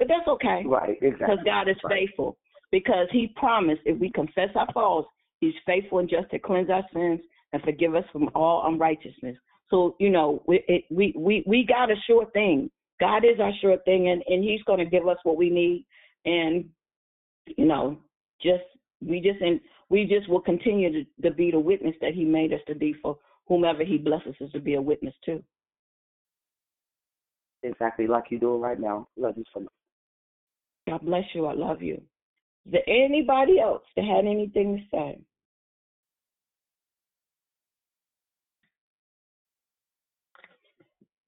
But 0.00 0.08
that's 0.08 0.26
okay. 0.26 0.64
Right, 0.66 0.98
exactly. 1.00 1.14
Because 1.20 1.38
God 1.44 1.68
is 1.68 1.76
right. 1.84 2.08
faithful. 2.08 2.36
Because 2.72 3.06
He 3.12 3.32
promised 3.36 3.82
if 3.84 4.00
we 4.00 4.10
confess 4.10 4.48
our 4.56 4.66
faults, 4.74 5.08
He's 5.38 5.54
faithful 5.64 6.00
and 6.00 6.10
just 6.10 6.28
to 6.32 6.40
cleanse 6.40 6.68
our 6.68 6.84
sins 6.92 7.20
and 7.52 7.62
forgive 7.62 7.94
us 7.94 8.04
from 8.12 8.30
all 8.34 8.66
unrighteousness. 8.66 9.36
So 9.70 9.94
you 10.00 10.10
know, 10.10 10.42
we 10.48 10.64
it, 10.66 10.86
we 10.90 11.14
we 11.16 11.44
we 11.46 11.64
got 11.64 11.92
a 11.92 11.94
sure 12.08 12.26
thing. 12.32 12.68
God 12.98 13.24
is 13.24 13.38
our 13.38 13.52
sure 13.60 13.78
thing, 13.84 14.08
and 14.08 14.24
and 14.26 14.42
He's 14.42 14.62
going 14.64 14.80
to 14.80 14.86
give 14.86 15.06
us 15.06 15.18
what 15.22 15.36
we 15.36 15.50
need. 15.50 15.86
And 16.24 16.64
you 17.56 17.64
know, 17.64 17.98
just 18.42 18.64
we 19.06 19.20
just 19.20 19.40
and 19.40 19.60
we 19.88 20.04
just 20.04 20.28
will 20.28 20.40
continue 20.40 20.92
to, 20.92 21.04
to 21.22 21.34
be 21.34 21.50
the 21.50 21.58
witness 21.58 21.94
that 22.00 22.14
He 22.14 22.24
made 22.24 22.52
us 22.52 22.60
to 22.66 22.74
be 22.74 22.94
for 23.02 23.18
whomever 23.46 23.84
He 23.84 23.98
blesses 23.98 24.34
us 24.42 24.50
to 24.52 24.60
be 24.60 24.74
a 24.74 24.82
witness 24.82 25.14
to. 25.26 25.42
Exactly 27.62 28.06
like 28.06 28.24
you're 28.30 28.40
doing 28.40 28.60
right 28.60 28.80
now. 28.80 29.08
Love 29.16 29.34
you 29.36 29.44
so 29.54 29.60
much. 29.60 29.72
God 30.88 31.00
bless 31.02 31.24
you. 31.34 31.46
I 31.46 31.54
love 31.54 31.80
you. 31.82 31.94
Is 32.66 32.72
there 32.72 32.88
anybody 32.88 33.60
else 33.60 33.82
that 33.96 34.04
had 34.04 34.24
anything 34.24 34.88
to 34.90 34.96
say? 34.96 35.18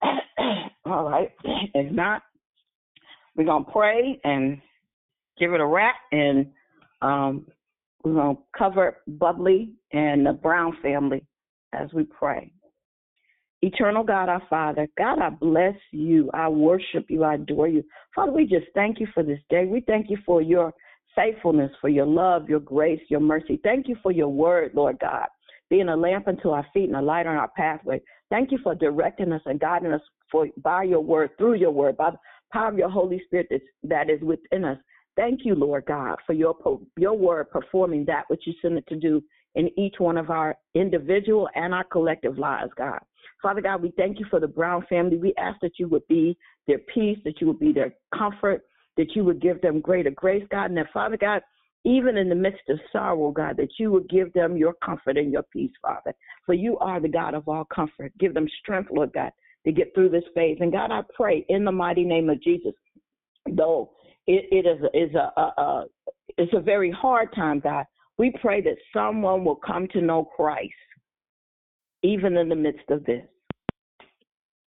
All 0.87 1.09
right. 1.09 1.31
If 1.75 1.93
not, 1.93 2.23
we're 3.37 3.45
gonna 3.45 3.65
pray 3.65 4.21
and 4.25 4.61
give 5.39 5.53
it 5.53 5.61
a 5.61 5.67
wrap, 5.67 5.97
and 6.13 6.47
um, 7.03 7.47
we're 8.05 8.15
gonna 8.15 8.39
cover 8.57 8.99
Bubbly 9.07 9.73
and 9.93 10.27
the 10.27 10.33
Brown 10.33 10.77
family 10.83 11.25
as 11.73 11.93
we 11.93 12.05
pray. 12.05 12.53
Eternal 13.63 14.05
God, 14.05 14.29
our 14.29 14.43
Father, 14.51 14.87
God, 14.99 15.21
I 15.21 15.31
bless 15.31 15.75
you. 15.91 16.31
I 16.35 16.49
worship 16.51 17.07
you. 17.09 17.25
I 17.25 17.35
adore 17.35 17.67
you. 17.69 17.83
Father, 18.15 18.31
we 18.31 18.45
just 18.45 18.67
thank 18.75 19.01
you 19.01 19.07
for 19.15 19.23
this 19.23 19.41
day. 19.49 19.65
We 19.65 19.81
thank 19.81 20.11
you 20.11 20.19
for 20.27 20.43
your 20.43 20.75
faithfulness, 21.17 21.71
for 21.81 21.89
your 21.89 22.05
love, 22.05 22.49
your 22.49 22.61
grace, 22.61 23.01
your 23.09 23.21
mercy. 23.21 23.59
Thank 23.63 23.89
you 23.89 23.97
for 24.03 24.13
your 24.13 24.29
word, 24.29 24.73
Lord 24.75 24.99
God, 25.01 25.27
being 25.71 25.89
a 25.89 25.97
lamp 25.97 26.29
unto 26.29 26.51
our 26.51 26.67
feet 26.75 26.91
and 26.91 26.97
a 26.97 27.01
light 27.01 27.27
on 27.27 27.37
our 27.37 27.51
pathway. 27.57 28.03
Thank 28.29 28.53
you 28.53 28.59
for 28.63 28.75
directing 28.75 29.33
us 29.33 29.43
and 29.47 29.59
guiding 29.59 29.93
us 29.93 30.03
for 30.31 30.49
by 30.59 30.83
your 30.83 31.01
word, 31.01 31.31
through 31.39 31.55
your 31.55 31.71
word, 31.71 31.97
by 31.97 32.11
the 32.11 32.19
power 32.53 32.69
of 32.69 32.77
your 32.77 32.91
Holy 32.91 33.23
Spirit 33.25 33.47
that's, 33.51 33.65
that 33.85 34.11
is 34.11 34.21
within 34.21 34.65
us. 34.65 34.79
Thank 35.17 35.41
you, 35.45 35.55
Lord 35.55 35.85
God, 35.87 36.17
for 36.27 36.33
your 36.33 36.57
your 36.97 37.17
word 37.17 37.51
performing 37.51 38.05
that 38.07 38.25
which 38.29 38.43
you 38.47 38.55
sent 38.61 38.79
it 38.79 38.87
to 38.89 38.97
do 38.97 39.23
in 39.55 39.71
each 39.79 39.97
one 39.99 40.17
of 40.17 40.31
our 40.31 40.57
individual 40.75 41.49
and 41.55 41.73
our 41.73 41.85
collective 41.85 42.39
lives, 42.39 42.73
God. 42.77 42.99
Father 43.41 43.61
God, 43.61 43.83
we 43.83 43.93
thank 43.97 44.19
you 44.19 44.27
for 44.31 44.41
the 44.41 44.49
Brown 44.49 44.85
family. 44.89 45.17
We 45.17 45.35
ask 45.39 45.61
that 45.61 45.79
you 45.79 45.87
would 45.89 46.07
be 46.09 46.37
their 46.67 46.81
peace, 46.93 47.19
that 47.25 47.41
you 47.41 47.47
would 47.49 47.61
be 47.61 47.73
their 47.73 47.95
comfort, 48.17 48.63
that 48.97 49.15
you 49.15 49.25
would 49.25 49.41
give 49.41 49.61
them 49.61 49.81
greater 49.81 50.11
grace, 50.11 50.45
God, 50.51 50.67
and 50.67 50.77
that, 50.79 50.93
Father 50.93 51.17
God, 51.17 51.43
even 51.85 52.17
in 52.17 52.29
the 52.29 52.35
midst 52.35 52.69
of 52.69 52.79
sorrow, 52.91 53.31
God, 53.31 53.57
that 53.59 53.79
you 53.79 53.93
would 53.93 54.09
give 54.09 54.33
them 54.33 54.57
your 54.57 54.75
comfort 54.85 55.19
and 55.19 55.31
your 55.31 55.43
peace, 55.53 55.73
Father. 55.83 56.15
For 56.47 56.55
you 56.55 56.79
are 56.79 57.01
the 57.01 57.09
God 57.09 57.35
of 57.35 57.47
all 57.47 57.67
comfort. 57.67 58.13
Give 58.19 58.33
them 58.33 58.49
strength, 58.61 58.91
Lord 58.91 59.13
God, 59.13 59.31
to 59.67 59.73
get 59.73 59.95
through 59.95 60.09
this 60.09 60.25
phase. 60.35 60.57
And 60.61 60.73
God, 60.73 60.91
I 60.91 61.03
pray 61.15 61.45
in 61.49 61.65
the 61.65 61.73
mighty 61.73 62.05
name 62.05 62.31
of 62.31 62.43
Jesus, 62.43 62.73
though 63.51 63.91
it, 64.27 64.47
it 64.51 64.67
is, 64.67 64.83
a, 64.83 64.99
is 64.99 65.15
a, 65.15 65.41
a, 65.41 65.63
a 65.63 65.85
it's 66.37 66.53
a 66.55 66.61
very 66.61 66.91
hard 66.91 67.35
time, 67.35 67.61
God. 67.61 67.85
We 68.17 68.33
pray 68.41 68.61
that 68.63 68.77
someone 68.93 69.45
will 69.45 69.57
come 69.57 69.89
to 69.89 70.01
know 70.01 70.25
Christ, 70.37 70.73
even 72.03 72.37
in 72.37 72.49
the 72.49 72.55
midst 72.55 72.89
of 72.91 73.05
this. 73.05 73.25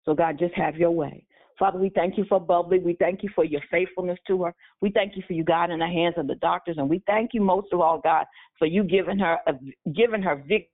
So, 0.05 0.13
God, 0.13 0.37
just 0.39 0.53
have 0.55 0.75
your 0.75 0.91
way. 0.91 1.25
Father, 1.57 1.77
we 1.77 1.89
thank 1.89 2.17
you 2.17 2.25
for 2.29 2.39
Bubbly. 2.39 2.79
We 2.79 2.95
thank 2.99 3.21
you 3.21 3.29
for 3.35 3.43
your 3.43 3.61
faithfulness 3.69 4.17
to 4.27 4.43
her. 4.43 4.55
We 4.81 4.91
thank 4.91 5.17
you 5.17 5.23
for 5.27 5.33
you, 5.33 5.43
God, 5.43 5.71
in 5.71 5.79
the 5.79 5.87
hands 5.87 6.15
of 6.17 6.27
the 6.27 6.35
doctors. 6.35 6.77
And 6.77 6.89
we 6.89 7.03
thank 7.05 7.31
you 7.33 7.41
most 7.41 7.67
of 7.73 7.81
all, 7.81 7.99
God, 7.99 8.25
for 8.57 8.65
you 8.65 8.83
giving 8.83 9.19
her 9.19 9.37
giving 9.93 10.21
her 10.21 10.37
victory 10.37 10.69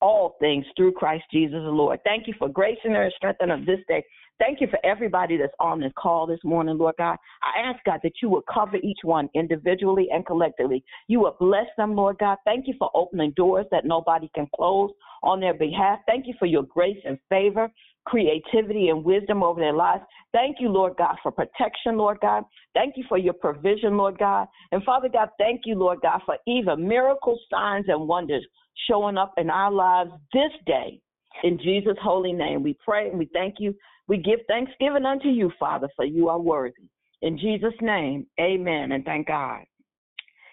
all 0.00 0.36
things 0.40 0.64
through 0.76 0.92
Christ 0.92 1.24
Jesus 1.32 1.54
the 1.54 1.70
Lord. 1.70 2.00
Thank 2.04 2.26
you 2.26 2.34
for 2.38 2.48
gracing 2.48 2.92
her 2.92 3.04
and 3.04 3.12
strengthening 3.16 3.58
her 3.58 3.64
this 3.64 3.84
day. 3.88 4.04
Thank 4.38 4.60
you 4.60 4.68
for 4.68 4.78
everybody 4.86 5.36
that's 5.36 5.52
on 5.58 5.80
this 5.80 5.92
call 5.98 6.26
this 6.26 6.38
morning, 6.44 6.78
Lord 6.78 6.94
God. 6.96 7.16
I 7.42 7.68
ask, 7.68 7.84
God, 7.84 7.98
that 8.04 8.12
you 8.22 8.28
would 8.30 8.44
cover 8.52 8.76
each 8.76 9.00
one 9.02 9.28
individually 9.34 10.08
and 10.12 10.24
collectively. 10.24 10.84
You 11.08 11.20
would 11.20 11.38
bless 11.40 11.66
them, 11.76 11.96
Lord 11.96 12.18
God. 12.18 12.38
Thank 12.44 12.68
you 12.68 12.74
for 12.78 12.88
opening 12.94 13.32
doors 13.32 13.66
that 13.72 13.84
nobody 13.84 14.30
can 14.36 14.46
close 14.54 14.90
on 15.24 15.40
their 15.40 15.54
behalf. 15.54 15.98
Thank 16.06 16.28
you 16.28 16.34
for 16.38 16.46
your 16.46 16.62
grace 16.62 16.98
and 17.04 17.18
favor, 17.28 17.68
creativity 18.06 18.90
and 18.90 19.04
wisdom 19.04 19.42
over 19.42 19.60
their 19.60 19.74
lives. 19.74 20.04
Thank 20.32 20.58
you, 20.60 20.68
Lord 20.68 20.94
God, 20.96 21.16
for 21.20 21.32
protection, 21.32 21.96
Lord 21.96 22.18
God. 22.20 22.44
Thank 22.74 22.96
you 22.96 23.04
for 23.08 23.18
your 23.18 23.34
provision, 23.34 23.96
Lord 23.96 24.18
God. 24.18 24.46
And 24.70 24.84
Father 24.84 25.08
God, 25.08 25.30
thank 25.38 25.62
you, 25.64 25.74
Lord 25.74 25.98
God, 26.00 26.20
for 26.24 26.36
even 26.46 26.86
miracles, 26.86 27.40
signs, 27.50 27.86
and 27.88 28.06
wonders 28.06 28.46
showing 28.86 29.16
up 29.18 29.34
in 29.36 29.50
our 29.50 29.70
lives 29.70 30.10
this 30.32 30.52
day. 30.66 31.00
In 31.44 31.58
Jesus' 31.58 31.96
holy 32.02 32.32
name, 32.32 32.62
we 32.62 32.76
pray 32.84 33.08
and 33.08 33.18
we 33.18 33.28
thank 33.32 33.56
you. 33.58 33.74
We 34.08 34.16
give 34.16 34.40
thanksgiving 34.48 35.04
unto 35.04 35.28
you, 35.28 35.52
Father, 35.58 35.88
for 35.94 36.04
you 36.04 36.28
are 36.28 36.40
worthy. 36.40 36.88
In 37.22 37.38
Jesus' 37.38 37.74
name, 37.80 38.26
amen 38.40 38.92
and 38.92 39.04
thank 39.04 39.26
God. 39.28 39.64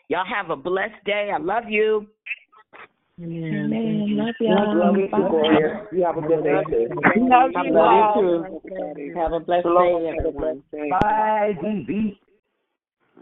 Y'all 0.08 0.26
have 0.26 0.50
a 0.50 0.56
blessed 0.56 1.04
day. 1.06 1.32
I 1.34 1.38
love 1.38 1.64
you. 1.68 2.08
Amen. 3.22 3.72
Amen. 3.72 4.18
Love 4.18 4.36
y'all. 4.40 4.78
Love 4.78 4.96
you, 4.98 5.08
Gloria. 5.10 5.88
You 5.92 6.04
have 6.04 6.18
a 6.18 6.22
good 6.22 6.44
day 6.44 6.64
too. 6.70 7.02
Love 7.30 7.52
you 7.64 7.78
all. 7.78 8.44
Have 9.16 9.34
a 9.34 9.40
blessed 9.40 9.64
day, 9.64 10.12
everyone. 10.18 10.64
Bye, 10.72 11.58
DB. 11.64 12.18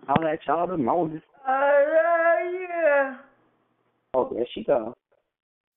I'll 0.07 0.23
let 0.23 0.39
y'all 0.47 0.67
the 0.67 0.77
Moses. 0.77 1.21
yeah. 1.47 3.17
Oh, 4.15 4.29
there 4.33 4.45
she 4.53 4.63
goes. 4.63 4.92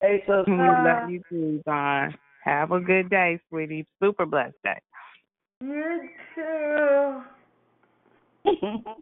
Hey, 0.07 0.21
sister. 0.21 0.45
Love 0.49 1.11
you 1.11 1.21
too, 1.29 1.63
Bye. 1.67 2.15
Have 2.45 2.71
a 2.71 2.79
good 2.79 3.11
day, 3.11 3.41
sweetie. 3.49 3.87
Super 4.01 4.25
blessed 4.25 4.55
day. 4.63 4.79
You 5.61 6.09
too. 6.37 7.23